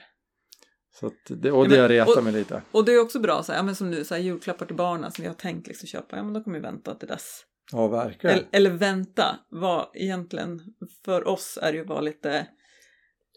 Så 0.99 1.07
att 1.07 1.13
det, 1.27 1.51
och 1.51 1.65
Ja, 1.65 1.69
det 1.69 1.77
men- 1.77 1.87
retar 1.89 2.21
mig 2.21 2.33
lite. 2.33 2.61
Och 2.71 2.85
det 2.85 2.93
är 2.93 3.01
också 3.01 3.19
bra, 3.19 3.43
så 3.43 3.51
här, 3.51 3.59
ja, 3.59 3.63
men 3.63 3.75
som 3.75 3.91
nu, 3.91 4.03
så 4.05 4.13
här, 4.15 4.21
julklappar 4.21 4.65
till 4.65 4.75
barnen 4.75 5.11
som 5.11 5.21
vi 5.21 5.27
har 5.27 5.35
tänkt 5.35 5.67
liksom 5.67 5.87
köpa, 5.87 6.17
ja 6.17 6.23
men 6.23 6.33
då 6.33 6.43
kommer 6.43 6.57
vi 6.57 6.63
vänta 6.63 6.95
till 6.95 7.07
dess. 7.07 7.41
Ja 7.71 7.87
verkligen. 7.87 8.35
Eller, 8.35 8.47
eller 8.51 8.69
vänta, 8.71 9.39
vad 9.49 9.87
egentligen 9.93 10.61
för 11.05 11.27
oss 11.27 11.59
är 11.61 11.71
det 11.71 11.77
ju 11.77 11.85
bara 11.85 12.01
lite, 12.01 12.47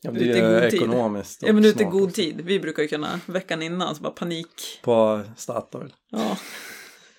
ja, 0.06 0.12
ute 0.20 0.24
i 0.24 0.28
det 0.28 0.38
är 0.38 0.60
god 0.60 0.70
tid. 0.70 0.82
ekonomiskt 0.82 1.42
ja 1.42 1.52
men 1.52 1.64
ute 1.64 1.82
i 1.82 1.86
god 1.86 2.14
tid. 2.14 2.40
Vi 2.40 2.60
brukar 2.60 2.82
ju 2.82 2.88
kunna 2.88 3.20
veckan 3.26 3.62
innan 3.62 3.94
så 3.96 4.02
bara 4.02 4.12
panik, 4.12 4.80
På 4.82 5.22
Statoil. 5.36 5.94
ja, 6.10 6.38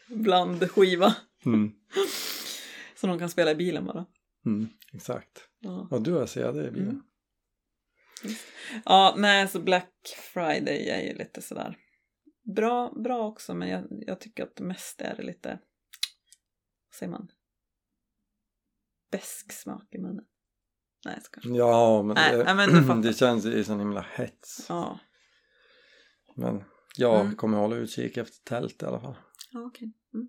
bland 0.08 0.72
skiva. 0.72 1.16
Mm. 1.46 1.72
Så 2.96 3.08
de 3.08 3.20
kan 3.20 3.30
spela 3.30 3.52
i 3.52 3.56
bilen 3.56 3.86
bara. 3.86 4.06
Mm, 4.46 4.70
exakt. 4.94 5.48
Ja. 5.60 5.88
Och 5.92 6.02
du 6.02 6.14
har 6.14 6.26
CD 6.26 6.68
i 6.68 6.72
bilen. 6.72 6.90
Mm. 6.90 7.04
Ja, 8.86 9.16
nej, 9.18 9.48
så 9.48 9.60
Black 9.60 9.94
Friday 10.34 10.90
är 10.90 11.02
ju 11.02 11.14
lite 11.14 11.42
sådär 11.42 11.78
bra, 12.56 12.94
bra 13.04 13.28
också, 13.28 13.54
men 13.54 13.70
jag, 13.70 13.88
jag 13.90 14.20
tycker 14.20 14.44
att 14.44 14.60
mest 14.60 15.02
är 15.02 15.16
det 15.16 15.24
lite, 15.24 15.50
vad 16.90 16.96
säger 16.96 17.12
man, 17.12 17.32
besk 19.12 19.52
smak 19.54 19.88
i 19.96 19.98
munnen. 19.98 20.26
Nej, 21.08 21.20
kanske. 21.32 21.50
Ja 21.50 22.02
men, 22.04 22.16
Nej, 22.16 22.38
det, 22.38 22.54
men 22.88 23.02
det 23.02 23.14
känns 23.14 23.46
ju 23.46 23.64
som 23.64 23.80
himla 23.80 24.06
hets. 24.16 24.66
Ja, 24.70 25.00
Men 26.36 26.64
jag 26.98 27.22
Mm. 27.22 27.36
kommer 27.36 27.58
hålla 27.58 27.76
utkik 27.76 28.18
efter 28.18 28.44
tält 28.44 28.84
i 28.84 28.86
alla 28.86 29.00
fall. 29.00 29.16
ja 29.52 29.60
okej. 29.66 29.94
Mm. 30.14 30.28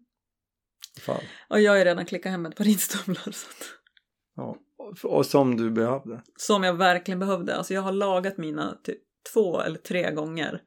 Ifall. 0.96 1.22
Och 1.48 1.60
jag 1.60 1.72
har 1.72 1.78
ju 1.78 1.84
redan 1.84 2.06
klickat 2.06 2.32
hem 2.32 2.46
ett 2.46 2.56
par 2.56 2.64
ridstövlar. 2.64 3.22
Så 3.32 3.48
att, 3.48 3.64
Ja. 4.36 4.56
Och, 5.04 5.26
som 5.26 5.56
du 5.56 5.70
behövde. 5.70 6.22
som 6.36 6.64
jag 6.64 6.74
verkligen 6.74 7.18
behövde. 7.18 7.56
Alltså 7.56 7.74
jag 7.74 7.82
har 7.82 7.92
lagat 7.92 8.36
mina 8.38 8.78
typ 8.84 8.98
två 9.32 9.60
eller 9.60 9.78
tre 9.78 10.10
gånger. 10.12 10.62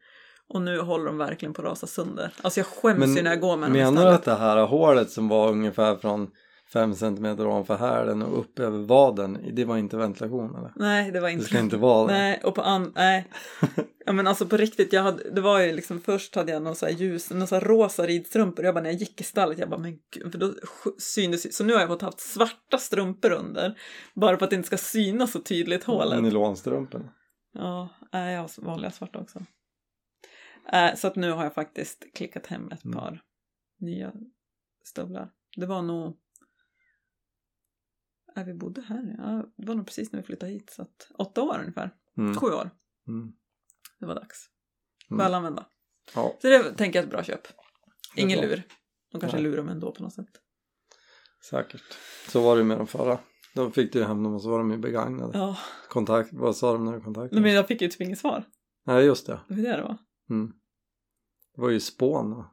Och 0.48 0.62
nu 0.62 0.80
håller 0.80 1.06
de 1.06 1.18
verkligen 1.18 1.54
på 1.54 1.62
att 1.62 1.68
rasa 1.68 1.88
sönder. 1.88 2.34
Alltså 2.42 2.60
jag 2.60 2.68
skäms 2.68 3.00
Men 3.00 3.16
ju 3.16 3.22
när 3.22 3.32
jag 3.32 3.40
går 3.42 3.58
med 3.58 3.70
dem 3.70 3.76
i 3.76 3.80
Menar 3.84 4.06
du 4.06 4.12
att 4.12 4.24
det 4.24 4.36
här 4.36 4.66
hålet 4.66 5.12
som 5.12 5.28
var 5.28 5.50
ungefär 5.50 5.96
från 5.96 6.32
5 6.74 6.96
cm 6.96 7.26
ovanför 7.26 7.78
hälen 7.78 8.22
och 8.22 8.40
upp 8.40 8.60
över 8.60 8.80
vaden, 8.80 9.40
det 9.54 9.66
var 9.66 9.78
inte 9.78 9.98
ventilation 9.98 10.56
eller? 10.56 10.74
Nej, 10.76 11.12
det 11.12 11.20
var 11.20 11.28
Det 11.28 11.34
inte 11.34 11.46
ska 11.46 11.60
inte 11.60 11.78
vara 11.78 12.08
det. 12.08 12.14
Nej, 12.14 12.42
och 12.44 12.56
på 12.56 12.62
an... 12.62 12.92
Nej. 12.96 13.28
Ja 14.06 14.14
men 14.14 14.28
alltså 14.28 14.46
på 14.46 14.58
riktigt, 14.58 14.94
jag 14.94 15.04
hade, 15.04 15.30
det 15.30 15.42
var 15.42 15.60
ju 15.60 15.74
liksom 15.74 16.02
först 16.02 16.36
hade 16.36 16.52
jag 16.52 16.62
någon 16.62 16.76
så 16.76 16.86
här 16.86 16.94
ljus, 16.94 17.30
någon 17.32 17.48
så 17.48 17.56
här 17.56 17.62
rosa 17.62 18.08
ridstrumpor. 18.08 18.66
Jag 18.66 18.74
bara 18.74 18.82
när 18.82 18.90
jag 18.90 19.00
gick 19.00 19.22
i 19.22 19.24
stallet, 19.24 19.60
jag 19.60 19.70
bara 19.70 19.80
men 19.80 20.00
gud, 20.14 20.32
för 20.32 20.40
då 20.40 20.54
syntes 20.98 21.58
Så 21.58 21.64
nu 21.64 21.74
har 21.74 21.80
jag 21.80 21.90
fått 21.90 22.02
haft 22.02 22.20
svarta 22.20 22.78
strumpor 22.78 23.32
under. 23.32 23.80
Bara 24.14 24.38
för 24.38 24.44
att 24.44 24.50
det 24.50 24.56
inte 24.56 24.68
ska 24.68 24.78
synas 24.78 25.32
så 25.32 25.40
tydligt 25.40 25.84
hålet. 25.84 26.24
Nylonstrumporna. 26.24 27.14
Ja, 27.54 27.90
nej, 28.12 28.34
jag 28.34 28.42
har 28.42 28.66
vanliga 28.66 28.92
svarta 28.92 29.20
också. 29.20 29.40
Äh, 30.74 30.96
så 30.96 31.08
att 31.08 31.16
nu 31.16 31.32
har 31.32 31.44
jag 31.44 31.54
faktiskt 31.54 32.06
klickat 32.14 32.48
hem 32.48 32.72
ett 32.72 32.86
Mm. 32.86 32.98
par 33.00 33.22
nya 33.80 34.12
stövlar. 34.86 35.30
Det 35.58 35.66
var 35.66 35.82
nog... 35.82 36.18
Äh, 38.36 38.44
vi 38.44 38.54
bodde 38.54 38.82
här, 38.82 39.16
ja. 39.18 39.46
Det 39.58 39.68
var 39.68 39.76
nog 39.76 39.86
precis 39.86 40.12
när 40.12 40.20
vi 40.20 40.26
flyttade 40.26 40.52
hit. 40.52 40.70
Så 40.70 40.82
att 40.82 41.12
åtta 41.18 41.42
år 41.42 41.60
ungefär. 41.60 41.96
Mm. 42.18 42.36
Sju 42.36 42.48
år. 42.48 42.70
Mm. 43.08 43.32
Det 44.00 44.06
var 44.06 44.16
dags. 44.16 44.46
Mm. 45.10 45.18
Väl 45.18 45.34
använda. 45.34 45.66
Ja, 46.16 46.38
Så 46.42 46.48
det 46.48 46.74
tänker 46.74 47.00
jag 47.00 47.04
är 47.04 47.08
ett 47.08 47.12
bra 47.12 47.24
köp. 47.24 47.48
Ingen 48.16 48.40
bra. 48.40 48.50
lur. 48.50 48.64
De 49.12 49.22
kanske 49.22 49.38
Nej. 49.38 49.44
lurar 49.44 49.58
dem 49.58 49.70
ändå 49.70 49.92
på 49.92 50.04
något 50.04 50.14
sätt. 50.14 50.30
säkert. 51.50 51.84
Så 52.28 52.42
var 52.42 52.58
det 52.58 52.64
med 52.64 52.78
de 52.78 52.88
förra. 52.88 53.20
Då 53.56 53.72
fick 53.72 53.94
du 53.94 54.04
hem 54.04 54.24
dem 54.24 54.34
och 54.34 54.42
så 54.42 54.50
var 54.50 54.58
de 54.58 54.72
ju 54.72 54.78
begagnade. 54.78 55.38
Ja, 55.38 55.58
Kontakt, 55.90 56.30
vad 56.34 56.56
sa 56.56 56.74
de 56.74 56.86
när 56.86 56.94
du 56.94 57.02
kontaktade? 57.02 57.42
men 57.42 57.54
jag 57.54 57.68
fick 57.68 57.82
ju 57.82 57.88
typ 57.88 58.02
inget 58.02 58.20
svar. 58.20 58.44
Nej, 58.86 59.06
just 59.06 59.28
det. 59.28 59.40
Det 59.48 59.56
var 59.56 59.62
det 59.64 59.76
det 59.76 59.82
var. 59.84 59.98
Mm. 60.30 60.54
Det 61.56 61.62
var 61.62 61.70
ju 61.70 61.80
spån 61.80 62.34
och 62.34 62.46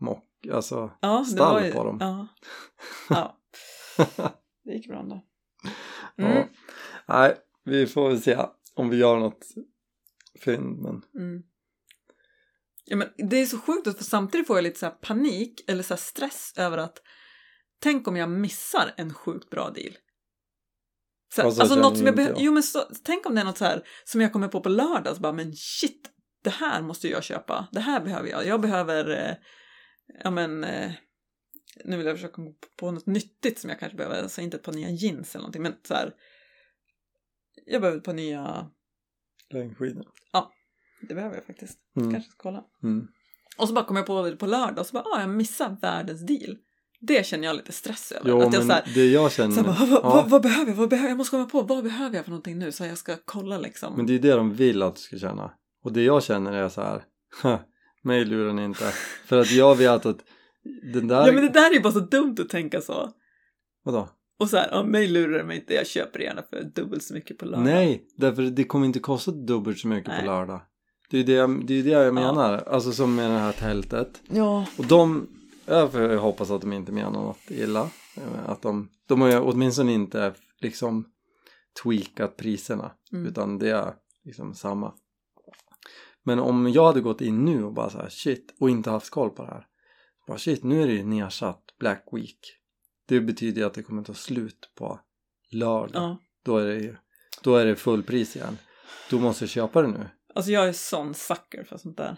mock, 0.00 0.46
alltså. 0.52 0.90
Ja, 1.00 1.24
Stall 1.24 1.64
ju... 1.64 1.72
på 1.72 1.84
dem. 1.84 1.98
Ja. 2.00 2.26
ja. 3.08 3.36
Det 4.68 4.74
gick 4.74 4.88
bra 4.88 5.00
ändå. 5.00 5.24
Ja. 6.16 6.24
Mm. 6.24 6.48
Nej, 7.08 7.36
vi 7.64 7.86
får 7.86 8.08
väl 8.08 8.22
se 8.22 8.38
om 8.74 8.88
vi 8.88 8.96
gör 8.96 9.18
något 9.18 9.46
fynd, 10.40 10.78
men 10.82 11.02
Mm. 11.14 11.42
Ja, 12.84 12.96
men 12.96 13.08
det 13.28 13.36
är 13.36 13.46
så 13.46 13.58
sjukt, 13.58 13.96
för 13.96 14.04
samtidigt 14.04 14.46
får 14.46 14.56
jag 14.56 14.62
lite 14.62 14.78
så 14.78 14.86
här 14.86 14.92
panik 14.92 15.64
eller 15.70 15.82
så 15.82 15.96
stress 15.96 16.52
över 16.56 16.78
att 16.78 16.98
tänk 17.82 18.08
om 18.08 18.16
jag 18.16 18.30
missar 18.30 18.94
en 18.96 19.14
sjukt 19.14 19.50
bra 19.50 19.70
deal. 19.70 19.92
Så, 21.34 21.40
Ja, 21.40 21.42
så 21.42 21.46
alltså 21.46 21.66
känner 21.74 21.82
något 21.82 21.98
som 21.98 22.06
jag 22.06 22.18
jag. 22.18 22.36
jo 22.38 22.52
men 22.52 22.62
så, 22.62 22.82
tänk 23.04 23.26
om 23.26 23.34
det 23.34 23.40
är 23.40 23.44
något 23.44 23.58
så 23.58 23.64
här 23.64 23.82
som 24.04 24.20
jag 24.20 24.32
kommer 24.32 24.48
på 24.48 24.60
på 24.60 24.68
lördag 24.68 25.16
så 25.16 25.22
bara 25.22 25.32
men 25.32 25.52
shit, 25.56 26.10
det 26.44 26.50
här 26.50 26.82
måste 26.82 27.08
jag 27.08 27.24
köpa, 27.24 27.68
det 27.72 27.80
här 27.80 28.00
behöver 28.00 28.28
jag, 28.28 28.46
jag 28.46 28.60
behöver, 28.60 29.10
eh, 29.10 29.34
ja 30.24 30.30
men, 30.30 30.64
eh, 30.64 30.92
nu 31.84 31.96
vill 31.96 32.06
jag 32.06 32.16
försöka 32.16 32.34
komma 32.34 32.50
på 32.76 32.90
något 32.90 33.06
nyttigt 33.06 33.58
som 33.58 33.70
jag 33.70 33.80
kanske 33.80 33.96
behöver, 33.96 34.22
alltså 34.22 34.40
inte 34.40 34.56
ett 34.56 34.62
par 34.62 34.72
nya 34.72 34.90
jeans 34.90 35.34
eller 35.34 35.42
någonting, 35.42 35.62
men 35.62 35.74
så 35.82 35.94
här, 35.94 36.14
jag 37.66 37.80
behöver 37.80 37.98
ett 37.98 38.04
par 38.04 38.12
nya, 38.14 38.70
längdskidor. 39.50 40.06
det 41.08 41.14
behöver 41.14 41.34
jag 41.36 41.44
faktiskt, 41.44 41.78
Mm. 41.96 42.12
kanske 42.12 42.30
ska 42.30 42.42
kolla. 42.42 42.64
Mm. 42.82 43.08
Och 43.58 43.68
så 43.68 43.74
bara 43.74 43.84
kom 43.84 43.96
jag 43.96 44.06
på 44.06 44.22
det 44.22 44.36
på 44.36 44.46
lördag 44.46 44.78
och 44.78 44.86
så 44.86 44.92
bara, 44.92 45.04
ah, 45.04 45.20
jag 45.20 45.30
missar 45.30 45.76
världens 45.82 46.26
deal. 46.26 46.56
Det 47.00 47.26
känner 47.26 47.44
jag 47.44 47.56
lite 47.56 47.72
stress 47.72 48.12
över. 48.12 48.30
Jo, 48.30 48.42
att 48.42 48.54
jag 48.54 48.64
så 48.64 48.72
här, 48.72 48.90
det 48.94 49.06
jag 49.06 49.32
känner, 49.32 49.54
så 49.54 49.60
här, 49.60 49.66
bara, 49.66 49.86
vad, 49.86 50.00
ja, 50.04 50.14
vad, 50.14 50.30
vad 50.30 50.42
behöver 50.42 50.70
jag? 50.70 50.76
Vad 50.76 50.88
behöver 50.88 51.08
jag? 51.08 51.16
Måste 51.18 51.30
komma 51.30 51.44
på, 51.46 51.62
vad 51.62 51.84
behöver 51.84 52.16
jag 52.16 52.24
för 52.24 52.30
någonting 52.30 52.58
nu? 52.58 52.72
Så 52.72 52.84
jag 52.84 52.98
ska 52.98 53.16
kolla 53.24 53.58
liksom. 53.58 53.94
men 53.96 54.06
det 54.06 54.14
är 54.14 54.18
det 54.18 54.32
de 54.32 54.54
vill 54.54 54.82
att 54.82 54.94
du 54.96 55.00
ska 55.00 55.18
känna. 55.18 55.52
Och 55.84 55.92
det 55.92 56.02
jag 56.02 56.22
känner 56.24 56.52
är 56.52 56.68
så 56.68 56.80
här, 56.82 57.04
"Ha, 57.42 57.60
mig 58.02 58.24
lurar 58.24 58.52
ni 58.52 58.64
inte. 58.64 58.84
För 59.26 59.40
att 59.40 59.50
jag 59.50 59.76
vet 59.76 60.06
att 60.06 60.18
den 60.92 61.08
där, 61.08 61.26
Ja 61.26 61.32
men 61.32 61.42
det 61.42 61.48
där 61.52 61.70
är 61.70 61.74
ju 61.74 61.80
bara 61.80 61.92
så 61.92 62.00
dumt 62.00 62.36
att 62.40 62.48
tänka 62.48 62.80
så. 62.80 63.10
vadå? 63.84 64.08
Och 64.40 64.48
så 64.50 64.56
här, 64.56 64.68
ja, 64.70 64.82
mig 64.82 65.08
lurar 65.08 65.44
mig 65.44 65.56
inte, 65.56 65.74
jag 65.74 65.86
köper 65.86 66.18
det 66.18 66.24
gärna 66.24 66.42
för 66.42 66.62
dubbelt 66.74 67.02
så 67.02 67.14
mycket 67.14 67.38
på 67.38 67.44
lördag. 67.44 67.64
Nej, 67.64 68.06
därför 68.16 68.42
det 68.42 68.64
kommer 68.64 68.86
inte 68.86 68.98
kosta 68.98 69.30
dubbelt 69.30 69.78
så 69.78 69.88
mycket 69.88 70.08
Nej. 70.08 70.20
på 70.20 70.26
lördag. 70.26 70.60
Det 71.10 71.16
är 71.16 71.18
ju 71.18 71.26
det, 71.26 71.32
jag- 71.32 71.66
det, 71.66 71.78
är 71.78 71.82
det 71.82 71.90
jag 71.90 72.14
menar. 72.14 72.58
Alltså 72.66 72.92
som 72.92 73.14
med 73.14 73.30
det 73.30 73.38
här 73.38 73.52
tältet. 73.52 74.22
Ja. 74.28 74.66
Och 74.78 74.86
de, 74.86 75.28
jag 75.66 75.92
får 75.92 76.16
hoppas 76.16 76.50
att 76.50 76.60
de 76.60 76.72
inte 76.72 76.92
menar 76.92 77.10
något 77.10 77.38
illa. 77.48 77.90
Att 78.46 78.62
de, 78.62 78.88
de 79.08 79.20
har 79.20 79.28
ju 79.28 79.38
åtminstone 79.38 79.92
inte 79.92 80.34
liksom 80.60 81.04
tweakat 81.82 82.36
priserna. 82.36 82.90
Mm. 83.12 83.26
Utan 83.26 83.58
det 83.58 83.70
är 83.70 83.92
liksom 84.24 84.54
samma. 84.54 84.94
Men 86.24 86.38
om 86.38 86.70
jag 86.72 86.86
hade 86.86 87.00
gått 87.00 87.20
in 87.20 87.44
nu 87.44 87.64
och 87.64 87.72
bara 87.72 87.90
så 87.90 87.98
här 87.98 88.08
shit 88.08 88.56
och 88.60 88.70
inte 88.70 88.90
haft 88.90 89.10
koll 89.10 89.30
på 89.30 89.42
det 89.42 89.48
här. 89.50 89.66
Bara 90.28 90.38
shit, 90.38 90.64
nu 90.64 90.82
är 90.82 90.86
det 90.86 90.92
ju 90.92 91.04
nedsatt 91.04 91.62
Black 91.80 92.04
Week. 92.12 92.38
Det 93.06 93.20
betyder 93.20 93.60
ju 93.60 93.66
att 93.66 93.74
det 93.74 93.82
kommer 93.82 94.02
ta 94.02 94.14
slut 94.14 94.72
på 94.74 95.00
lördag. 95.50 95.90
ja. 96.02 96.18
Då 96.44 96.58
är 96.58 96.66
det 96.66 96.74
ju, 96.74 96.96
då 97.42 97.56
är 97.56 97.66
det 97.66 97.76
fullpris 97.76 98.36
igen. 98.36 98.58
Du 99.10 99.18
måste 99.20 99.46
köpa 99.46 99.82
det 99.82 99.88
nu. 99.88 100.08
Alltså 100.34 100.50
jag 100.52 100.68
är 100.68 100.72
sån 100.72 101.14
sucker 101.14 101.64
för 101.64 101.76
sånt 101.76 101.96
där. 101.96 102.16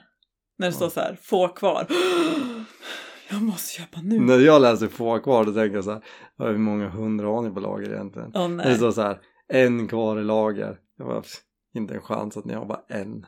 När 0.59 0.67
det 0.67 0.73
Ja. 0.73 0.77
står 0.77 0.89
så 0.91 1.01
här, 1.01 1.19
få 1.23 1.49
kvar. 1.49 1.87
Jag 3.33 3.43
måste 3.43 3.73
köpa 3.81 4.01
nu. 4.03 4.21
När 4.21 4.39
jag 4.39 4.63
läser 4.63 4.89
få 4.89 5.19
kvar 5.19 5.45
då 5.45 5.53
tänker 5.53 5.75
jag 5.75 5.85
så 5.85 5.91
här, 5.93 6.05
"Ja, 6.37 6.47
hur 6.47 6.59
många 6.59 6.89
hundra 6.89 7.27
har 7.27 7.43
ni 7.43 7.51
på 7.51 7.61
lager 7.61 7.93
egentligen? 7.93 8.31
Ja, 8.35 8.49
När 8.49 8.65
det 8.65 8.69
nej. 8.71 8.79
står 8.79 8.93
så 8.93 9.03
här, 9.03 9.21
en 9.49 9.89
kvar 9.89 10.21
i 10.21 10.25
lager. 10.25 10.79
Jag 10.97 11.07
bara, 11.07 11.21
"Pff, 11.23 11.41
inte 11.75 11.95
en 11.95 12.01
chans 12.01 12.37
att 12.37 12.45
ni 12.45 12.55
har 12.55 12.65
bara 12.65 12.83
en. 12.89 13.21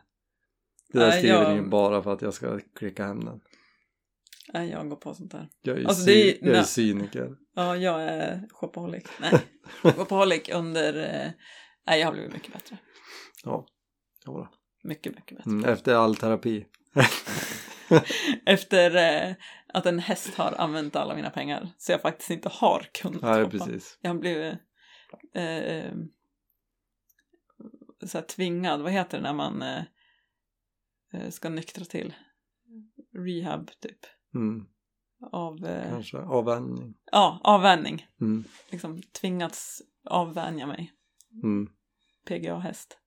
Det 0.93 0.99
där 0.99 1.09
Nej, 1.09 1.19
skriver 1.19 1.43
jag- 1.43 1.63
ni 1.63 1.69
bara 1.71 2.03
för 2.03 2.13
att 2.13 2.23
jag 2.23 2.35
ska 2.35 2.59
klicka 2.79 3.07
hem 3.07 3.25
den. 3.25 3.41
Nej, 4.53 4.71
jag 4.71 4.89
går 4.89 4.97
på 4.97 5.15
sånt 5.15 5.33
där. 5.33 5.49
Jag 5.63 5.79
är 5.79 5.87
Alltså, 5.87 6.11
är- 6.11 6.47
jag 6.47 6.57
är 6.57 6.63
cyniker. 6.63 7.37
Ja, 7.55 7.77
jag 7.77 8.03
är 8.03 8.49
shopaholic. 8.51 9.05
Nej, 9.21 9.41
shopaholic 9.83 10.49
under... 10.49 10.97
Eh, 10.97 11.31
nej, 11.87 12.01
jag 12.01 12.07
har 12.07 12.13
blivit 12.13 12.33
mycket 12.33 12.53
bättre. 12.53 12.79
Ja, 13.45 13.67
jodå. 14.27 14.49
Mycket, 14.85 15.15
mycket 15.15 15.37
bättre. 15.37 15.51
Mm, 15.51 15.65
efter 15.65 15.95
all 15.95 16.17
terapi. 16.17 16.67
Efter 18.47 18.97
eh, 18.97 19.35
att 19.69 19.87
en 19.87 19.99
häst 19.99 20.35
har 20.35 20.53
använt 20.59 20.97
alla 20.97 21.15
mina 21.15 21.31
pengar. 21.31 21.69
Så 21.79 21.93
jag 21.93 22.01
faktiskt 22.01 22.31
inte 22.31 22.49
har 22.49 22.87
kunnat 22.95 23.23
Nej, 23.23 23.51
precis. 23.51 23.99
Jag 24.01 24.11
har 24.11 24.19
blivit 24.19 24.55
eh, 25.35 25.57
eh, 25.57 25.95
så 28.07 28.19
här 28.19 28.25
tvingad. 28.25 28.83
Vad 28.83 28.93
heter 28.93 29.19
det 29.19 29.23
när 29.23 29.33
man 29.33 29.63
eh, 29.63 29.83
eh, 31.13 31.31
ska 31.31 31.49
nyktra 31.49 31.85
till? 31.85 32.15
Rehab, 33.15 33.71
typ. 33.81 33.99
Mm, 34.35 34.67
Av, 35.33 35.65
eh, 35.67 35.91
kanske 35.91 36.19
avvänjning. 36.19 36.95
ja, 37.13 37.41
avvänjning. 37.45 38.07
Mm, 38.21 38.45
Liksom 38.71 39.03
tvingats 39.21 39.83
avvänja 40.05 40.67
mig. 40.67 40.93
mm, 41.43 41.69
PGA-häst. 42.27 42.99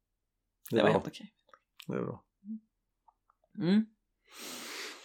det, 0.69 0.75
Det 0.75 0.81
var 0.83 0.89
bra. 0.89 0.93
helt 0.93 1.07
okej. 1.07 1.33
det 1.87 1.93
är 1.93 2.01
bra. 2.03 2.23
Mm. 3.57 3.85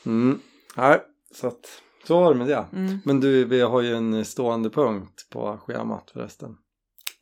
Mm. 0.07 0.41
Nej, 0.77 1.01
så 1.35 1.47
att 1.47 1.83
så 2.07 2.21
var 2.21 2.33
det 2.33 2.39
med 2.39 2.49
det. 2.49 2.67
Mm. 2.73 2.99
Men 3.05 3.21
du, 3.21 3.45
vi 3.45 3.61
har 3.61 3.81
ju 3.81 3.95
en 3.95 4.25
stående 4.25 4.71
punkt 4.71 5.27
på 5.31 5.59
schemat 5.59 6.11
förresten. 6.11 6.57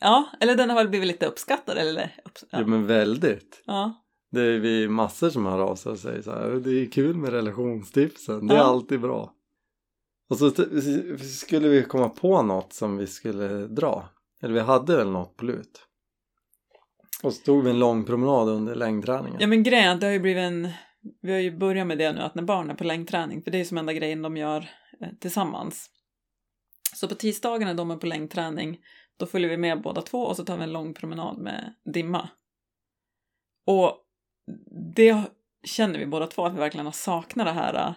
Ja, 0.00 0.28
eller 0.40 0.56
den 0.56 0.68
har 0.70 0.76
väl 0.76 0.88
blivit 0.88 1.08
lite 1.08 1.26
uppskattad, 1.26 1.78
eller? 1.78 2.14
Upps- 2.24 2.44
Ja. 2.50 2.58
ja. 2.60 2.66
men 2.66 2.86
väldigt. 2.86 3.62
ja. 3.66 4.04
Det 4.30 4.40
är 4.40 4.58
vi 4.58 4.88
massor 4.88 5.30
som 5.30 5.46
hör 5.46 5.58
av 5.58 5.76
sig 5.76 5.92
och 5.92 5.98
säger 5.98 6.22
så 6.22 6.30
här, 6.30 6.50
det 6.50 6.70
är 6.70 6.86
kul 6.90 7.16
med 7.16 7.30
relationstipsen, 7.30 8.46
det 8.46 8.54
är 8.54 8.58
Ja. 8.58 8.64
alltid 8.64 9.00
bra. 9.00 9.34
Och 10.30 10.38
så 10.38 10.50
skulle 11.20 11.68
vi 11.68 11.82
komma 11.84 12.08
på 12.08 12.42
något 12.42 12.72
som 12.72 12.96
vi 12.96 13.06
skulle 13.06 13.48
dra. 13.66 14.08
Eller 14.42 14.54
vi 14.54 14.60
hade 14.60 14.96
väl 14.96 15.10
något 15.10 15.36
på 15.36 15.44
lut. 15.44 15.84
Och 17.22 17.34
så 17.34 17.44
tog 17.44 17.64
vi 17.64 17.70
en 17.70 17.78
lång 17.78 18.04
promenad 18.04 18.48
under 18.48 18.74
längdträningen. 18.74 19.40
Ja 19.40 19.46
men 19.46 19.62
grejen 19.62 20.00
det 20.00 20.06
har 20.06 20.12
ju 20.12 20.20
blivit 20.20 20.42
en... 20.42 20.68
Vi 21.22 21.32
har 21.32 21.38
ju 21.38 21.58
börjat 21.58 21.86
med 21.86 21.98
det 21.98 22.12
nu 22.12 22.20
att 22.20 22.34
när 22.34 22.42
barn 22.42 22.70
är 22.70 22.74
på 22.74 22.84
längdträning, 22.84 23.42
för 23.42 23.50
det 23.50 23.56
är 23.56 23.58
ju 23.58 23.64
som 23.64 23.78
enda 23.78 23.92
grejen 23.92 24.22
de 24.22 24.36
gör 24.36 24.70
eh, 25.00 25.08
tillsammans. 25.20 25.90
Så 26.94 27.08
på 27.08 27.14
tisdagar 27.14 27.66
när 27.66 27.74
de 27.74 27.90
är 27.90 27.96
på 27.96 28.06
längdträning, 28.06 28.78
då 29.16 29.26
följer 29.26 29.50
vi 29.50 29.56
med 29.56 29.82
båda 29.82 30.02
två 30.02 30.18
och 30.22 30.36
så 30.36 30.44
tar 30.44 30.56
vi 30.56 30.62
en 30.62 30.72
lång 30.72 30.94
promenad 30.94 31.38
med 31.38 31.74
Dimma. 31.94 32.28
Och 33.66 34.04
det 34.96 35.22
känner 35.64 35.98
vi 35.98 36.06
båda 36.06 36.26
två 36.26 36.46
att 36.46 36.54
vi 36.54 36.58
verkligen 36.58 36.86
har 36.86 36.92
saknat 36.92 37.46
det 37.46 37.52
här 37.52 37.74
eh, 37.74 37.94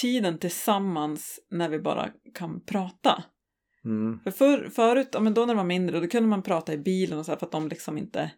tiden 0.00 0.38
tillsammans 0.38 1.40
när 1.50 1.68
vi 1.68 1.78
bara 1.78 2.10
kan 2.34 2.60
prata. 2.60 3.24
Mm. 3.84 4.20
För 4.24 4.30
för, 4.30 4.68
förut, 4.68 5.08
ja, 5.12 5.20
men 5.20 5.34
då 5.34 5.40
när 5.40 5.46
de 5.46 5.56
var 5.56 5.64
mindre, 5.64 6.00
då 6.00 6.06
kunde 6.06 6.28
man 6.28 6.42
prata 6.42 6.72
i 6.72 6.78
bilen 6.78 7.18
och 7.18 7.24
så 7.26 7.32
här 7.32 7.38
för 7.38 7.46
att 7.46 7.52
de 7.52 7.68
liksom 7.68 7.98
inte 7.98 8.30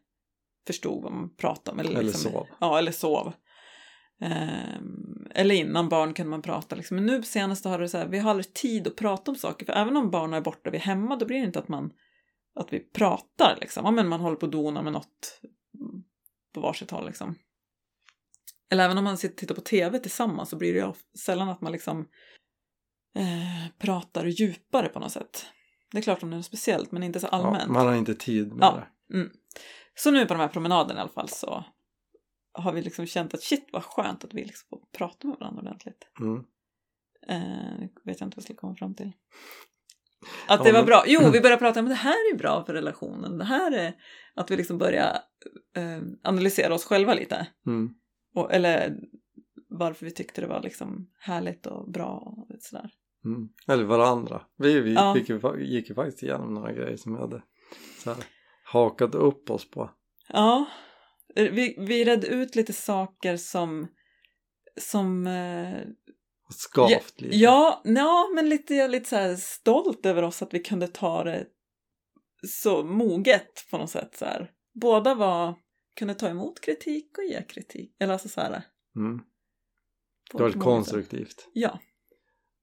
förstod 0.66 1.02
vad 1.02 1.12
man 1.12 1.34
pratade 1.36 1.70
om. 1.72 1.80
Eller, 1.80 1.90
Eller 1.90 2.02
liksom, 2.02 2.32
sov. 2.32 2.46
Ja, 2.60 2.78
eller 2.78 2.92
sov. 2.92 3.32
Ehm, 4.20 5.26
eller 5.34 5.54
innan 5.54 5.88
barn 5.88 6.14
kunde 6.14 6.30
man 6.30 6.42
prata. 6.42 6.76
Liksom. 6.76 6.94
Men 6.94 7.06
nu 7.06 7.22
senast 7.22 7.64
har 7.64 7.78
det 7.78 7.88
så 7.88 7.98
här, 7.98 8.06
vi 8.06 8.18
har 8.18 8.30
aldrig 8.30 8.54
tid 8.54 8.86
att 8.86 8.96
prata 8.96 9.30
om 9.30 9.36
saker. 9.36 9.66
För 9.66 9.72
även 9.72 9.96
om 9.96 10.10
barnen 10.10 10.34
är 10.34 10.40
borta, 10.40 10.70
vi 10.70 10.76
är 10.76 10.82
hemma, 10.82 11.16
då 11.16 11.26
blir 11.26 11.38
det 11.38 11.46
inte 11.46 11.58
att 11.58 11.68
man 11.68 11.92
att 12.54 12.72
vi 12.72 12.80
pratar 12.80 13.56
liksom. 13.60 13.84
Ja, 13.84 13.90
men 13.90 14.08
man 14.08 14.20
håller 14.20 14.36
på 14.36 14.46
att 14.46 14.52
dona 14.52 14.82
med 14.82 14.92
något 14.92 15.40
på 16.52 16.60
varsitt 16.60 16.90
håll 16.90 17.06
liksom. 17.06 17.34
Eller 18.70 18.84
även 18.84 18.98
om 18.98 19.04
man 19.04 19.18
sitter 19.18 19.34
och 19.34 19.38
tittar 19.38 19.54
på 19.54 19.60
tv 19.60 19.98
tillsammans 19.98 20.48
så 20.48 20.56
blir 20.56 20.72
det 20.72 20.78
ju 20.78 20.92
sällan 21.18 21.48
att 21.48 21.60
man 21.60 21.72
liksom 21.72 22.08
eh, 23.16 23.68
pratar 23.78 24.26
djupare 24.26 24.88
på 24.88 24.98
något 25.00 25.12
sätt. 25.12 25.46
Det 25.90 25.98
är 25.98 26.02
klart 26.02 26.22
om 26.22 26.30
det 26.30 26.34
är 26.34 26.38
något 26.38 26.46
speciellt, 26.46 26.92
men 26.92 27.02
inte 27.02 27.20
så 27.20 27.26
allmänt. 27.26 27.62
Ja, 27.66 27.72
man 27.72 27.86
har 27.86 27.94
inte 27.94 28.14
tid 28.14 28.52
med 28.52 28.64
Ja. 28.64 28.86
det. 29.08 29.14
Mm. 29.18 29.30
Så 29.94 30.10
nu 30.10 30.26
på 30.26 30.34
de 30.34 30.40
här 30.40 30.48
promenaderna 30.48 31.00
i 31.00 31.02
alla 31.02 31.12
fall 31.12 31.28
så 31.28 31.64
har 32.52 32.72
vi 32.72 32.82
liksom 32.82 33.06
känt 33.06 33.34
att 33.34 33.42
shit 33.42 33.68
vad 33.72 33.84
skönt 33.84 34.24
att 34.24 34.34
vi 34.34 34.44
liksom 34.44 34.66
får 34.70 34.80
prata 34.98 35.26
med 35.26 35.36
varandra 35.40 35.62
ordentligt. 35.62 36.08
Mm. 36.20 36.44
Eh, 37.28 37.88
vet 38.04 38.20
jag 38.20 38.26
inte 38.26 38.36
vad 38.36 38.36
jag 38.36 38.42
skulle 38.42 38.56
komma 38.56 38.76
fram 38.76 38.94
till. 38.94 39.12
Att 40.46 40.64
det 40.64 40.72
var 40.72 40.84
bra. 40.84 41.04
Jo, 41.06 41.20
vi 41.32 41.40
började 41.40 41.60
prata 41.60 41.80
om 41.80 41.88
det 41.88 41.94
här 41.94 42.32
är 42.34 42.38
bra 42.38 42.64
för 42.64 42.72
relationen. 42.74 43.38
Det 43.38 43.44
här 43.44 43.72
är 43.72 43.94
att 44.34 44.50
vi 44.50 44.56
liksom 44.56 44.78
börjar 44.78 45.18
eh, 45.76 46.02
analysera 46.22 46.74
oss 46.74 46.84
själva 46.84 47.14
lite. 47.14 47.46
Mm. 47.66 47.90
Och, 48.34 48.52
eller 48.52 48.96
varför 49.68 50.04
vi 50.04 50.10
tyckte 50.10 50.40
det 50.40 50.46
var 50.46 50.62
liksom 50.62 51.10
härligt 51.20 51.66
och 51.66 51.90
bra 51.90 52.34
och 52.36 52.56
sådär. 52.60 52.90
Mm. 53.24 53.48
Eller 53.68 53.84
varandra. 53.84 54.42
Vi, 54.58 54.80
vi 54.80 54.94
Ja. 54.94 55.14
fick 55.14 55.28
ju, 55.28 55.40
gick 55.58 55.88
ju 55.88 55.94
faktiskt 55.94 56.22
igenom 56.22 56.54
några 56.54 56.72
grejer 56.72 56.96
som 56.96 57.14
vi 57.14 57.20
hade 57.20 57.42
så 58.04 58.10
här, 58.10 58.24
hakat 58.64 59.14
upp 59.14 59.50
oss 59.50 59.70
på. 59.70 59.90
Ja, 60.28 60.66
vi, 61.34 61.76
vi 61.78 62.04
redde 62.04 62.26
ut 62.26 62.56
lite 62.56 62.72
saker 62.72 63.36
som 63.36 63.88
som 64.80 65.26
eh, 65.26 65.80
skavt 66.52 67.20
lite. 67.20 67.36
Ja, 67.36 67.82
ja, 67.84 68.30
men 68.34 68.48
lite, 68.48 68.74
jag 68.74 68.84
är 68.84 68.88
lite 68.88 69.36
så 69.36 69.42
stolt 69.42 70.06
över 70.06 70.22
oss 70.22 70.42
att 70.42 70.54
vi 70.54 70.58
kunde 70.58 70.88
ta 70.88 71.24
det 71.24 71.46
så 72.48 72.82
moget 72.82 73.66
på 73.70 73.78
något 73.78 73.90
sätt. 73.90 74.16
Så 74.16 74.24
här. 74.24 74.50
Båda 74.74 75.14
var, 75.14 75.54
kunde 75.96 76.14
ta 76.14 76.28
emot 76.28 76.60
kritik 76.60 77.18
och 77.18 77.24
ge 77.24 77.42
kritik. 77.42 77.96
Eller 78.00 78.12
alltså 78.12 78.28
så 78.28 78.40
här. 78.40 78.62
Mm. 78.96 79.20
Det 80.32 80.42
var 80.42 80.50
sätt. 80.50 80.60
konstruktivt. 80.60 81.48
Ja, 81.52 81.78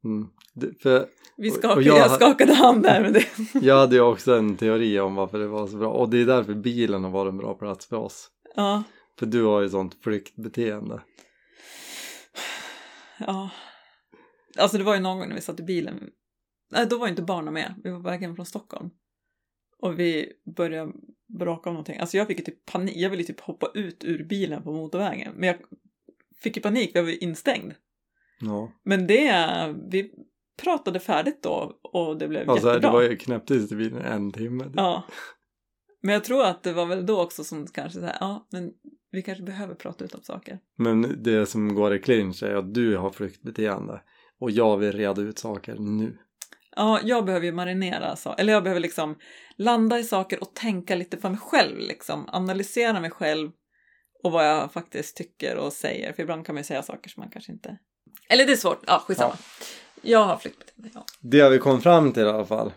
Mm. 0.04 0.28
Det, 0.54 0.82
för 0.82 1.08
vi 1.38 1.52
skakade, 1.52 1.74
och 1.74 1.82
jag 1.82 1.98
jag, 1.98 2.12
skakade 2.12 2.54
hand 2.54 2.84
där 2.84 3.02
med 3.02 3.14
det. 3.14 3.26
jag 3.62 3.78
hade 3.78 3.96
ju 3.96 4.02
också 4.02 4.36
en 4.36 4.58
teori 4.58 5.00
om 5.00 5.16
varför 5.16 5.40
det 5.40 5.48
var 5.48 5.68
så 5.68 5.78
bra. 5.78 5.90
Och 5.90 6.10
det 6.10 6.22
är 6.22 6.26
därför 6.26 6.54
bilen 6.54 7.04
har 7.04 7.12
varit 7.12 7.32
en 7.32 7.38
bra 7.38 7.54
plats 7.54 7.86
för 7.86 7.96
oss. 7.96 8.30
Ja, 8.56 8.84
För 9.20 9.26
du 9.26 9.44
har 9.44 9.62
ju 9.62 9.70
sånt 9.70 10.04
flyktbeteende. 10.04 11.02
ja. 13.20 13.50
Alltså 14.60 14.78
det 14.78 14.84
var 14.84 14.96
ju 14.96 15.02
någon 15.02 15.18
gång 15.20 15.28
när 15.28 15.36
vi 15.36 15.42
satt 15.42 15.60
i 15.60 15.64
bilen. 15.64 16.10
Nej, 16.72 16.88
då 16.90 16.98
var 16.98 17.08
inte 17.08 17.22
barnen 17.22 17.54
med. 17.54 17.74
Vi 17.84 17.90
var 17.90 17.98
på 18.00 18.10
väg 18.10 18.22
hem 18.22 18.36
från 18.36 18.46
Stockholm. 18.46 18.90
Och 19.80 20.00
vi 20.00 20.34
började 20.56 20.92
bråka 21.40 21.70
om 21.70 21.74
någonting. 21.74 21.98
Alltså 22.00 22.18
jag 22.18 22.28
fick 22.28 22.40
ju 22.40 22.46
typ 22.46 22.66
panik. 22.66 22.98
Jag 22.98 23.10
ville 23.10 23.24
typ 23.24 23.40
hoppa 23.40 23.72
ut 23.74 24.04
ur 24.04 24.24
bilen 24.24 24.64
på 24.64 24.72
motorvägen. 24.72 25.34
Men 25.36 25.48
jag 25.48 25.58
fick 26.42 26.56
ju 26.58 26.62
panik 26.62 26.92
jag 26.94 27.04
var 27.04 27.24
instängd. 27.24 27.74
Ja. 28.40 28.72
Men 28.84 29.08
det, 29.08 29.76
vi 29.92 30.12
pratade 30.62 31.00
färdigt 31.00 31.44
då 31.44 31.80
och 31.82 32.18
det 32.18 32.28
blev 32.28 32.50
Alltså 32.50 32.68
jättebra. 32.68 32.90
det 32.90 32.94
var 32.94 33.02
ju 33.02 33.18
knäpptyst 33.18 33.72
i 33.72 33.76
bilen 33.76 34.02
en 34.02 34.32
timme. 34.32 34.72
Ja. 34.76 35.04
Men 36.02 36.14
jag 36.14 36.24
tror 36.24 36.46
att 36.46 36.64
det 36.64 36.74
var 36.74 36.86
väl 36.86 37.06
då 37.06 37.22
också 37.22 37.44
som 37.44 37.68
kanske 37.68 38.00
så 38.00 38.06
här, 38.06 38.18
ja, 38.20 38.48
men 38.52 38.72
vi 39.12 39.22
kanske 39.22 39.44
behöver 39.44 39.76
prata 39.76 40.06
ut 40.06 40.16
om 40.16 40.22
saker. 40.24 40.60
Men 40.78 41.24
det 41.24 41.46
som 41.46 41.76
går 41.76 41.96
i 41.96 42.00
clinch 42.00 42.44
är 42.44 42.56
att 42.56 42.74
du 42.74 42.98
har 42.98 43.12
flyktbeteende. 43.12 44.02
Och 44.40 44.52
jag 44.52 44.78
vill 44.78 44.92
reda 44.92 45.22
ut 45.22 45.40
saker 45.40 45.76
nu. 45.76 46.18
Ja, 46.76 47.00
jag 47.04 47.26
behöver 47.26 47.46
ju 47.46 47.52
marinera, 47.52 48.16
så, 48.16 48.34
eller 48.34 48.54
jag 48.54 48.64
behöver 48.64 48.82
liksom 48.82 49.16
landa 49.56 50.00
i 50.00 50.04
saker 50.04 50.42
och 50.42 50.54
tänka 50.54 50.96
lite 50.96 51.18
för 51.18 51.30
mig 51.30 51.40
själv, 51.40 51.78
liksom 51.78 52.30
analysera 52.32 53.00
mig 53.00 53.12
själv 53.12 53.52
och 54.24 54.32
vad 54.32 54.48
jag 54.48 54.74
faktiskt 54.74 55.18
tycker 55.18 55.58
och 55.58 55.74
säger. 55.74 56.14
För 56.14 56.24
ibland 56.24 56.46
kan 56.46 56.56
man 56.56 56.60
ju 56.60 56.66
säga 56.66 56.84
saker 56.84 57.10
som 57.10 57.22
man 57.22 57.30
kanske 57.30 57.52
inte... 57.52 57.78
Eller 58.30 58.46
det 58.46 58.52
är 58.52 58.56
svårt, 58.56 58.84
ja 58.88 59.04
skitsamma. 59.08 59.36
Jag 60.02 60.24
har 60.24 60.38
flyktbeteende, 60.38 60.90
ja. 60.94 61.06
Det 61.22 61.50
vi 61.50 61.60
kom 61.60 61.82
fram 61.82 62.12
till 62.12 62.24
i 62.24 62.30
alla 62.30 62.46
fall. 62.46 62.72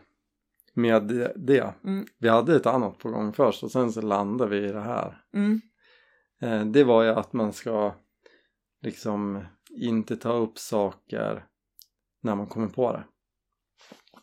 Med 0.74 1.02
det. 1.02 1.32
det. 1.36 1.74
Mm. 1.84 2.06
Vi 2.18 2.28
hade 2.28 2.56
ett 2.56 2.66
annat 2.66 2.98
på 2.98 3.10
gång 3.10 3.32
först 3.32 3.62
och 3.62 3.70
sen 3.70 3.92
så 3.92 4.00
landade 4.00 4.50
vi 4.50 4.68
i 4.68 4.72
det 4.72 4.80
här. 4.80 5.22
Mm, 5.34 5.60
Eh, 6.42 6.64
det 6.64 6.84
var 6.84 7.02
ju 7.02 7.08
att 7.08 7.32
man 7.32 7.52
ska 7.52 7.94
liksom 8.82 9.44
inte 9.70 10.16
ta 10.16 10.32
upp 10.32 10.58
saker 10.58 11.44
när 12.22 12.34
man 12.34 12.46
kommer 12.46 12.68
på 12.68 12.92
det. 12.92 13.04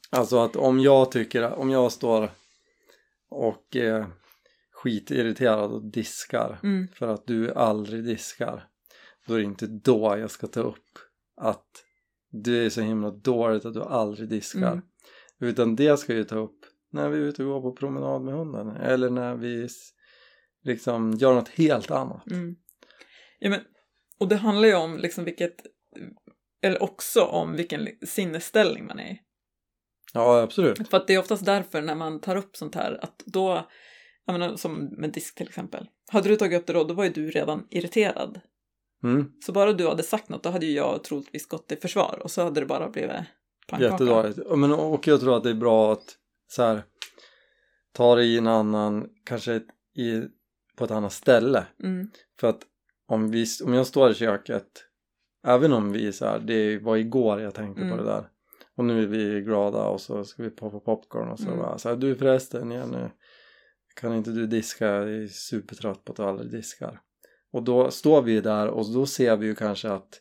Alltså 0.10 0.40
att 0.40 0.56
om 0.56 0.80
jag 0.80 1.12
tycker, 1.12 1.54
om 1.54 1.70
jag 1.70 1.92
står 1.92 2.32
och 3.30 3.76
är 3.76 4.06
skitirriterad 4.72 5.72
och 5.72 5.84
diskar 5.84 6.60
mm, 6.64 6.88
för 6.88 7.08
att 7.08 7.28
du 7.28 7.54
aldrig 7.54 8.04
diskar 8.04 8.68
då 9.28 9.34
är 9.34 9.38
det 9.38 9.44
inte 9.44 9.68
då 9.68 10.18
jag 10.18 10.32
ska 10.32 10.48
ta 10.48 10.60
upp 10.60 11.00
att 11.36 11.86
du 12.30 12.66
är 12.66 12.70
så 12.70 12.82
himla 12.82 13.12
dåligt 13.12 13.66
att 13.66 13.74
du 13.74 13.84
aldrig 13.84 14.30
diskar 14.30 14.82
Mm. 15.42 15.52
utan 15.52 15.76
det 15.76 16.00
ska 16.00 16.14
jag 16.14 16.28
ta 16.28 16.36
upp 16.38 16.66
när 16.92 17.10
vi 17.10 17.18
är 17.18 17.22
ute 17.22 17.44
och 17.44 17.62
går 17.62 17.72
på 17.72 17.76
promenad 17.76 18.22
med 18.22 18.34
hunden 18.34 18.70
eller 18.70 19.10
när 19.10 19.36
vi 19.36 19.68
liksom 20.64 21.12
gör 21.12 21.34
något 21.34 21.50
helt 21.50 21.92
annat 21.92 22.32
mm. 22.32 22.56
Ja, 23.40 23.50
men, 23.50 23.60
och 24.20 24.28
det 24.28 24.36
handlar 24.36 24.68
ju 24.68 24.76
om 24.76 24.98
liksom 24.98 25.24
vilket, 25.24 25.56
eller 26.62 26.84
också 26.84 27.24
om 27.24 27.56
vilken 27.56 27.88
sinnesställning 28.08 28.86
man 28.86 29.00
är 29.00 29.12
i. 29.12 29.22
ja 30.14 30.42
absolut 30.42 30.90
För 30.90 30.98
att 30.98 31.08
det 31.08 31.14
är 31.14 31.20
oftast 31.20 31.46
därför 31.46 31.82
när 31.82 31.96
man 31.96 32.20
tar 32.20 32.36
upp 32.36 32.58
sånt 32.58 32.76
här 32.76 33.00
att 33.04 33.24
då, 33.26 33.70
jag 34.26 34.40
menar, 34.40 34.56
som 34.56 34.86
med 34.86 35.12
disk 35.12 35.36
till 35.36 35.48
exempel. 35.48 35.88
Hade 36.12 36.30
du 36.30 36.36
tagit 36.36 36.60
upp 36.62 36.68
det 36.68 36.74
då, 36.74 36.84
då 36.84 36.94
var 36.94 37.04
ju 37.04 37.10
du 37.10 37.30
redan 37.30 37.68
irriterad. 37.70 38.42
Mm. 39.04 39.32
Så 39.46 39.52
bara 39.52 39.74
du 39.74 39.88
hade 39.88 40.04
sagt 40.04 40.30
något, 40.30 40.44
då 40.44 40.50
hade 40.50 40.66
ju 40.66 40.72
jag 40.72 41.04
troligtvis 41.04 41.48
gått 41.48 41.72
i 41.72 41.76
försvar 41.76 42.20
och 42.24 42.32
så 42.32 42.44
hade 42.44 42.60
det 42.60 42.66
bara 42.66 42.90
blivit 42.90 43.12
pannkaka. 43.68 43.92
Jättedåligt. 43.92 44.40
Men, 44.58 44.72
och 44.72 45.08
jag 45.08 45.20
tror 45.20 45.38
att 45.38 45.44
det 45.44 45.50
är 45.50 45.54
bra 45.54 45.94
att 45.94 46.16
så 46.48 46.64
här, 46.64 46.84
ta 47.94 48.16
det 48.16 48.24
i 48.24 48.38
en 48.38 48.48
annan, 48.48 49.10
kanske 49.26 49.56
i, 49.96 50.24
på 50.78 50.86
ett 50.86 50.92
annat 50.92 51.14
ställe. 51.14 51.66
Mm, 51.84 52.10
För 52.40 52.48
att 52.48 52.62
om, 53.08 53.32
vi, 53.32 53.46
om 53.66 53.74
jag 53.74 53.88
står 53.88 54.12
i 54.12 54.14
köket, 54.14 54.86
även 55.48 55.74
om 55.74 55.92
vi 55.92 56.14
så 56.14 56.26
här, 56.26 56.40
det 56.40 56.80
var 56.80 56.98
igår 56.98 57.42
jag 57.42 57.54
tänkte 57.54 57.82
Mm. 57.82 57.98
på 57.98 58.04
det 58.04 58.10
där. 58.10 58.30
Och 58.76 58.86
nu 58.86 59.04
är 59.04 59.08
vi 59.08 59.42
glada 59.42 59.84
och 59.84 60.02
så 60.02 60.24
ska 60.26 60.44
vi 60.44 60.50
poppa 60.50 60.80
popcorn 60.80 61.30
och 61.30 61.40
så 61.40 61.46
Mm. 61.48 61.58
bara 61.60 61.78
så 61.78 61.90
här, 61.90 61.96
du 61.96 62.16
förresten 62.16 62.72
Jenny, 62.72 63.08
kan 63.96 64.14
inte 64.16 64.32
du 64.32 64.48
diska? 64.48 64.86
Jag 64.86 65.10
är 65.10 65.28
supertrött 65.28 66.04
på 66.04 66.12
att 66.12 66.18
du 66.18 66.24
aldrig 66.24 66.52
diskar. 66.52 67.02
Och 67.52 67.64
då 67.64 67.92
står 67.92 68.22
vi 68.22 68.42
där 68.42 68.68
och 68.68 68.94
då 68.94 69.06
ser 69.06 69.38
vi 69.38 69.46
ju 69.48 69.56
kanske 69.56 69.90
att 69.92 70.20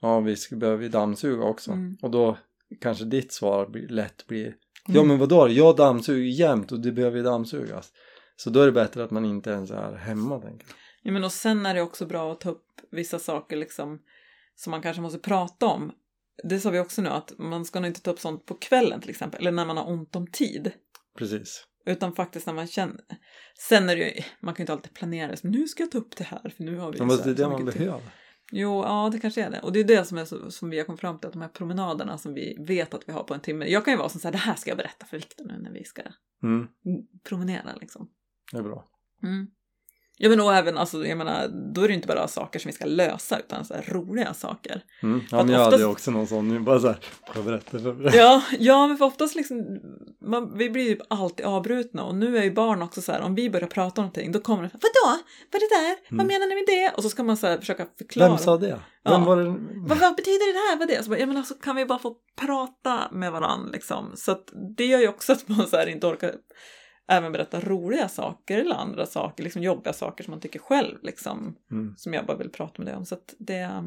ja, 0.00 0.20
vi 0.20 0.36
ska, 0.36 0.56
behöver 0.56 0.82
ju 0.82 0.88
dammsuga 0.88 1.44
också. 1.44 1.72
Mm. 1.72 1.96
Och 2.02 2.10
då 2.10 2.36
kanske 2.80 3.04
ditt 3.04 3.32
svar 3.32 3.66
blir, 3.66 3.88
lätt 3.88 4.26
blir 4.26 4.54
Ja 4.86 4.94
Mm. 4.94 5.08
men 5.08 5.18
vadå, 5.18 5.48
jag 5.48 5.76
dammsuger 5.76 6.24
jämt 6.30 6.72
och 6.72 6.80
det 6.80 6.92
behöver 6.92 7.16
ju 7.16 7.22
dammsugas. 7.22 7.92
Så 8.36 8.50
då 8.50 8.60
är 8.60 8.66
det 8.66 8.72
bättre 8.72 9.04
att 9.04 9.10
man 9.10 9.24
inte 9.24 9.50
ens 9.50 9.70
är 9.70 9.92
hemma 9.92 10.40
tänker 10.40 10.66
jag. 10.68 10.76
Ja, 11.02 11.12
men 11.12 11.24
och 11.24 11.32
sen 11.32 11.66
är 11.66 11.74
det 11.74 11.82
också 11.82 12.06
bra 12.06 12.32
att 12.32 12.40
ta 12.40 12.50
upp 12.50 12.66
vissa 12.90 13.18
saker 13.18 13.56
liksom 13.56 13.98
som 14.56 14.70
man 14.70 14.82
kanske 14.82 15.02
måste 15.02 15.18
prata 15.18 15.66
om. 15.66 15.92
Det 16.44 16.60
sa 16.60 16.70
vi 16.70 16.78
också 16.80 17.02
nu 17.02 17.08
att 17.08 17.32
man 17.38 17.64
ska 17.64 17.80
nog 17.80 17.88
inte 17.90 18.00
ta 18.02 18.10
upp 18.10 18.20
sånt 18.20 18.46
på 18.46 18.54
kvällen 18.54 19.00
till 19.00 19.10
exempel, 19.10 19.40
eller 19.40 19.52
när 19.52 19.64
man 19.66 19.76
har 19.76 19.90
ont 19.92 20.16
om 20.16 20.26
tid. 20.26 20.72
Precis. 21.18 21.64
Utan 21.86 22.14
faktiskt 22.14 22.46
när 22.46 22.54
man 22.54 22.66
känner. 22.66 23.04
Sen 23.68 23.88
är 23.88 23.96
det 23.96 24.02
ju, 24.02 24.22
man 24.40 24.54
kan 24.54 24.62
ju 24.62 24.64
inte 24.64 24.72
alltid 24.72 24.94
planera 24.94 25.28
det, 25.30 25.44
nu 25.44 25.68
ska 25.68 25.82
jag 25.82 25.90
ta 25.90 25.98
upp 25.98 26.16
det 26.16 26.24
här, 26.24 26.52
för 26.56 26.62
nu 26.64 26.78
har 26.78 26.92
vi 26.92 26.98
Men 26.98 27.08
det 27.08 27.24
är 27.30 27.34
det 27.34 27.48
man 27.48 27.64
mycket 27.64 27.78
tid. 27.78 27.86
behöver. 27.86 28.10
Jo, 28.52 28.82
ja 28.82 29.08
det 29.12 29.18
kanske 29.18 29.42
är 29.44 29.50
det. 29.50 29.60
Och 29.60 29.72
det 29.72 29.80
är 29.80 29.84
det 29.84 30.04
som, 30.04 30.18
är 30.18 30.24
så, 30.24 30.50
som 30.50 30.70
vi 30.70 30.78
har 30.78 30.84
kommit 30.84 31.00
fram 31.00 31.18
till, 31.18 31.26
att 31.26 31.32
de 31.32 31.42
här 31.42 31.48
promenaderna 31.48 32.18
som 32.18 32.34
vi 32.34 32.56
vet 32.66 32.94
att 32.94 33.08
vi 33.08 33.12
har 33.12 33.22
på 33.24 33.34
en 33.34 33.40
timme. 33.40 33.66
Jag 33.66 33.84
kan 33.84 33.92
ju 33.92 33.98
vara 33.98 34.08
som 34.08 34.20
så 34.20 34.26
här, 34.28 34.32
det 34.32 34.38
här 34.38 34.54
ska 34.54 34.70
jag 34.70 34.76
berätta 34.78 35.06
för 35.06 35.16
Viktor 35.16 35.44
nu 35.44 35.58
när 35.58 35.70
vi 35.72 35.84
ska 35.84 36.02
Mm, 36.42 36.66
promenera 37.28 37.74
liksom. 37.80 38.10
det 38.52 38.58
är 38.58 38.62
bra. 38.62 38.84
Mm. 39.22 39.46
Ja 40.16 40.28
men 40.28 40.40
och 40.40 40.54
även, 40.54 40.78
alltså, 40.78 41.06
jag 41.06 41.18
menar, 41.18 41.48
då 41.74 41.80
är 41.82 41.88
det 41.88 41.94
inte 41.94 42.08
bara 42.08 42.28
saker 42.28 42.58
som 42.58 42.68
vi 42.68 42.72
ska 42.72 42.84
lösa 42.84 43.38
utan 43.38 43.64
så 43.64 43.74
här 43.74 43.84
roliga 43.88 44.34
saker. 44.34 44.82
Mm. 45.02 45.20
Ja 45.30 45.36
men 45.36 45.48
jag 45.48 45.58
hade 45.58 45.66
oftast- 45.66 45.82
ju 45.82 45.86
också 45.86 46.10
någon 46.10 46.26
sån 46.26 46.48
nu 46.48 46.60
bara 46.60 46.80
får 46.80 46.96
jag 47.34 47.44
berätta 47.44 47.78
för 47.78 47.92
dig? 47.92 48.16
Ja, 48.16 48.42
ja 48.58 48.86
men 48.86 48.96
för 48.96 49.04
oftast 49.04 49.34
liksom, 49.34 49.78
man, 50.26 50.58
vi 50.58 50.70
blir 50.70 50.88
ju 50.88 50.98
alltid 51.08 51.46
avbrutna 51.46 52.04
och 52.04 52.14
nu 52.14 52.38
är 52.38 52.42
ju 52.42 52.52
barn 52.54 52.82
också 52.82 53.02
så 53.02 53.12
här, 53.12 53.20
om 53.20 53.34
vi 53.34 53.50
börjar 53.50 53.66
prata 53.68 54.00
om 54.00 54.04
någonting 54.04 54.32
då 54.32 54.40
kommer 54.40 54.62
det, 54.62 54.70
vadå? 54.72 55.18
Vad 55.52 55.62
är 55.62 55.68
det 55.68 55.74
där? 55.88 55.96
Vad 56.10 56.20
Mm. 56.20 56.26
menar 56.26 56.46
ni 56.46 56.54
med 56.54 56.64
det? 56.66 56.96
Och 56.96 57.02
så 57.02 57.08
ska 57.08 57.22
man 57.22 57.36
så 57.36 57.46
här 57.46 57.58
försöka 57.58 57.86
förklara. 57.98 58.28
Vem 58.28 58.38
sa 58.38 58.56
det? 58.56 58.66
Vem 58.66 58.78
Ja. 59.12 59.18
var 59.18 59.36
det? 59.36 59.44
Vad, 59.88 59.98
vad 59.98 60.16
betyder 60.16 60.52
det 60.52 60.58
här? 60.70 60.78
Vad 60.78 60.90
är 60.90 60.96
det? 60.96 61.02
Så 61.02 61.10
bara, 61.10 61.18
ja, 61.18 61.26
men 61.26 61.36
alltså, 61.36 61.54
kan 61.54 61.76
vi 61.76 61.84
bara 61.86 61.98
få 61.98 62.14
prata 62.40 63.00
med 63.12 63.32
varandra 63.32 63.70
liksom? 63.72 64.12
Så 64.14 64.32
att 64.32 64.44
det 64.76 64.86
gör 64.86 64.98
ju 65.00 65.08
också 65.08 65.32
att 65.32 65.48
man 65.48 65.66
så 65.66 65.76
här 65.76 65.86
inte 65.86 66.06
orkar 66.06 66.34
även 67.08 67.32
berätta 67.32 67.60
roliga 67.60 68.08
saker 68.08 68.58
eller 68.58 68.74
andra 68.74 69.06
saker, 69.06 69.44
liksom 69.44 69.62
jobbiga 69.62 69.92
saker 69.92 70.24
som 70.24 70.30
man 70.30 70.40
tycker 70.40 70.58
själv 70.58 70.98
liksom. 71.02 71.56
Mm. 71.70 71.94
Som 71.96 72.14
jag 72.14 72.26
bara 72.26 72.36
vill 72.36 72.50
prata 72.50 72.74
med 72.82 72.86
dig 72.86 72.96
om. 72.96 73.04
Så 73.06 73.14
att 73.14 73.34
det... 73.38 73.82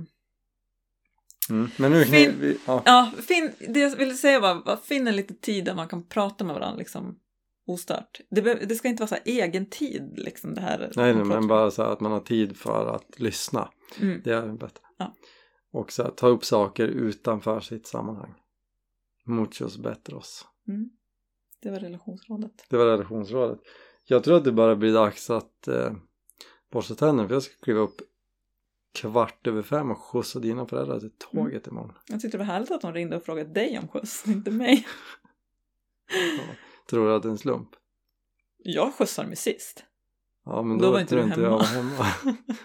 Mm. 1.50 1.70
Men 1.78 1.92
nu, 1.92 2.06
Fin- 2.06 2.36
vi, 2.40 2.58
ja. 2.66 2.82
Ja, 2.86 3.12
finn, 3.28 3.52
det 3.70 3.80
jag 3.80 3.96
ville 3.96 4.14
säga 4.14 4.40
var, 4.40 4.56
var 4.66 4.78
finna 4.78 5.12
lite 5.12 5.34
tid 5.34 5.66
där 5.66 5.76
man 5.76 5.88
kan 5.88 6.04
prata 6.04 6.44
med 6.44 6.56
varandra 6.56 6.78
liksom 6.78 7.20
ostört. 7.68 8.22
Det, 8.30 8.42
be- 8.42 8.66
det 8.66 8.76
ska 8.76 8.88
inte 8.88 9.02
vara 9.02 9.08
så 9.08 9.16
här 9.16 9.24
egen 9.26 9.66
tid 9.66 10.14
liksom 10.16 10.54
det 10.54 10.62
här. 10.62 10.92
Nej, 10.96 11.16
nej 11.16 11.24
men 11.24 11.48
bara 11.48 11.72
så 11.72 11.84
här 11.84 11.90
att 11.90 12.00
man 12.00 12.12
har 12.12 12.20
tid 12.20 12.58
för 12.58 12.96
att 12.96 13.20
lyssna. 13.20 13.70
Mm. 14.02 14.22
Det 14.24 14.34
är 14.34 14.48
bättre. 14.48 14.84
Ja. 14.98 15.16
Och 15.72 15.92
så 15.92 16.04
här, 16.04 16.10
ta 16.10 16.28
upp 16.28 16.46
saker 16.46 16.88
utanför 16.88 17.60
sitt 17.60 17.88
sammanhang. 17.88 18.34
Muchos 19.26 19.78
bättres. 19.78 20.46
Mm. 20.68 20.90
Det 21.60 21.70
var 21.72 21.80
relationsrådet. 21.80 22.66
Det 22.70 22.78
var 22.78 22.86
relationsrådet. 22.86 23.60
Jag 24.06 24.24
tror 24.24 24.38
att 24.38 24.44
det 24.44 24.52
bara 24.52 24.76
blir 24.76 24.94
dags 24.94 25.30
att 25.30 25.68
eh, 25.68 25.92
borsta 26.72 26.96
tänderna 26.96 27.28
för 27.28 27.36
jag 27.36 27.44
ska 27.44 27.54
kliva 27.64 27.80
upp 27.80 28.02
kvart 28.94 29.48
över 29.48 29.62
fem 29.62 29.92
och 29.92 29.98
skjutsa 29.98 30.40
dina 30.40 30.66
föräldrar 30.66 31.00
till 31.00 31.12
tåget 31.18 31.68
imorgon. 31.68 31.94
Jag 32.08 32.22
tyckte 32.22 32.38
det 32.38 32.44
var 32.44 32.46
härligt 32.54 32.72
att 32.72 32.82
de 32.82 32.94
ringde 32.94 33.16
och 33.18 33.24
frågade 33.24 33.54
dig 33.54 33.80
om 33.80 33.88
skjuts, 33.88 34.28
inte 34.28 34.52
mig. 34.52 34.88
Tror 36.90 37.08
du 37.08 37.16
att 37.16 37.24
det 37.24 37.30
är 37.30 37.32
en 37.32 37.38
slump? 37.38 37.70
Jag 38.58 38.94
skjutsade 38.94 39.30
ju 39.30 39.36
sist. 39.36 39.84
Ja 40.46 40.62
men 40.62 40.78
Då 40.78 40.86
då, 40.86 40.92
var 40.92 41.00
inte 41.00 41.16
du 41.16 41.22
inte 41.24 41.42
jag 41.42 41.50
hemma. 41.50 41.58
var 41.58 41.66
hemma. 41.66 42.06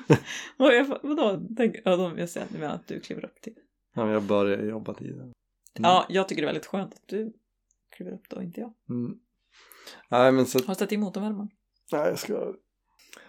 Vad 0.56 0.74
jag, 0.76 0.98
vadå? 1.02 1.46
Tänk, 1.56 1.76
ja, 1.84 1.96
de, 1.96 2.18
jag 2.18 2.28
ser 2.28 2.42
att 2.42 2.52
du 2.52 2.58
menar 2.58 2.74
att 2.74 2.86
du 2.88 3.00
kliver 3.00 3.24
upp 3.24 3.40
till. 3.40 3.54
ja, 3.94 4.04
men 4.04 4.12
jag 4.14 4.22
börjar 4.22 4.62
jobba 4.64 4.94
tiden. 4.94 5.20
Mm. 5.20 5.32
Ja, 5.82 6.06
jag 6.08 6.28
tycker 6.28 6.42
det 6.42 6.46
är 6.46 6.52
väldigt 6.52 6.66
skönt 6.66 6.94
att 6.94 7.08
du 7.08 7.32
kliver 7.92 8.12
upp 8.12 8.28
då, 8.28 8.42
inte 8.42 8.60
jag. 8.60 8.72
Mm. 8.88 9.18
Nej 10.08 10.32
men 10.32 10.46
så, 10.46 10.58
Har 10.58 10.66
du 10.74 10.74
satt 10.74 10.92
i 10.92 10.96
motorvärmaren? 10.96 11.50
nej 11.92 12.08
jag 12.08 12.18
ska, 12.18 12.54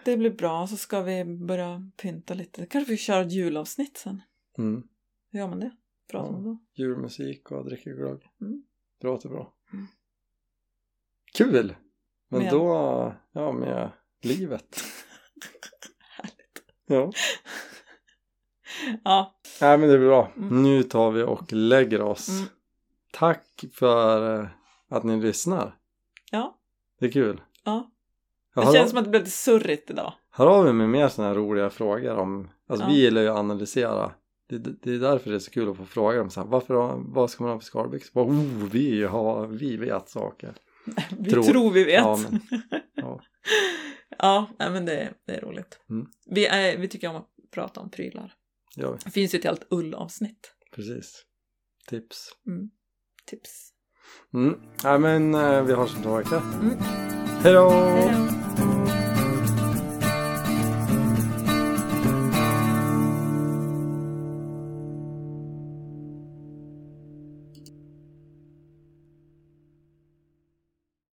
Det 0.04 0.16
blir 0.16 0.30
bra, 0.30 0.66
så 0.66 0.76
ska 0.76 1.00
vi 1.02 1.24
börja 1.24 1.90
pynta 1.96 2.34
lite. 2.34 2.66
Kanske 2.66 2.90
vi 2.92 2.96
kör 2.98 3.22
ett 3.22 3.32
julavsnitt 3.32 3.96
sen. 3.96 4.22
mm. 4.58 4.82
Hur 5.30 5.38
gör 5.40 5.48
man 5.48 5.60
det? 5.60 5.70
Pratar 6.10 6.32
man 6.32 6.44
då? 6.44 6.58
julmusik 6.74 7.50
och 7.50 7.64
dricka 7.64 7.90
glögg. 7.90 8.22
Mm. 8.40 8.62
Det 9.00 9.06
låter 9.06 9.28
bra. 9.28 9.54
Mm. 9.72 9.86
Kul! 11.34 11.74
Men 12.28 12.40
Med- 12.42 12.52
då, 12.52 13.14
ja 13.32 13.52
med 13.52 13.90
livet. 14.22 14.76
Härligt. 15.98 16.64
Ja. 16.86 17.12
Ja, 19.04 19.34
Nej 19.60 19.78
men 19.78 19.88
det 19.88 19.94
är 19.94 19.98
bra. 19.98 20.32
Mm. 20.36 20.62
Nu 20.62 20.82
tar 20.82 21.10
vi 21.10 21.22
och 21.22 21.52
lägger 21.52 22.00
oss. 22.02 22.28
Mm. 23.22 23.34
Tack 23.34 23.64
för 23.72 24.40
eh, 24.40 24.46
att 24.90 25.04
ni 25.04 25.20
lyssnar. 25.20 25.76
ja, 26.30 26.58
Det 27.00 27.06
är 27.06 27.10
kul. 27.10 27.40
ja. 27.64 27.90
Det 28.54 28.72
känns 28.72 28.90
som 28.90 28.98
att 28.98 29.04
det 29.04 29.10
blev 29.10 29.22
lite 29.22 29.30
surrigt 29.36 29.90
idag. 29.90 30.12
hör 30.30 30.46
av 30.46 30.66
er 30.68 30.72
med 30.72 30.88
mer 30.90 31.08
sådana 31.08 31.28
här 31.34 31.36
roliga 31.40 31.70
frågor 31.70 32.16
om, 32.16 32.50
alltså 32.68 32.86
Ja. 32.86 32.90
vi 32.92 33.00
gillar 33.00 33.22
ju 33.22 33.28
att 33.28 33.38
analysera. 33.38 34.12
Det, 34.48 34.58
det 34.58 34.90
är 34.94 34.98
därför 34.98 35.30
det 35.30 35.36
är 35.36 35.40
så 35.40 35.50
kul 35.50 35.70
att 35.70 35.76
få 35.76 35.84
frågor 35.84 36.20
om 36.20 36.30
så 36.30 36.40
här, 36.40 36.46
varför, 36.48 36.74
vad 37.14 37.30
ska 37.30 37.44
man 37.44 37.52
ha 37.52 37.58
för 37.58 37.64
skalbyxor? 37.64 38.22
Oh, 38.22 38.68
vi, 38.72 39.04
har, 39.04 39.46
vi 39.46 39.76
vet 39.76 40.08
saker. 40.08 40.54
Vi 41.18 41.30
Tror- 41.30 41.42
tror, 41.42 41.70
vi 41.70 41.84
vet. 41.84 41.94
Ja, 41.94 42.18
Ja, 42.94 43.06
men, 43.06 43.18
ja. 44.18 44.48
nej, 44.58 44.70
men 44.70 44.84
det, 44.84 45.14
det 45.26 45.32
är 45.34 45.40
roligt. 45.40 45.78
Mm. 45.90 46.06
Vi, 46.26 46.46
är, 46.46 46.78
vi 46.78 46.88
tycker 46.88 47.08
om 47.08 47.16
att 47.16 47.28
prata 47.50 47.80
om 47.80 47.90
prylar. 47.90 48.34
ja, 48.76 48.96
Det 49.04 49.10
finns 49.10 49.34
ju 49.34 49.38
ett 49.38 49.44
helt 49.44 49.66
ullavsnitt. 49.70 50.54
precis. 50.74 51.24
Tips. 51.88 52.28
Tips. 53.30 53.70
Mm. 54.34 54.54
Nej 54.84 54.98
men 54.98 55.34
eh, 55.34 55.62
vi 55.62 55.72
har 55.72 55.86
som 55.86 56.02
två 56.02 56.16
veckor. 56.16 56.42
Mm. 56.60 56.78
Hej 57.42 57.52
då. 57.52 57.70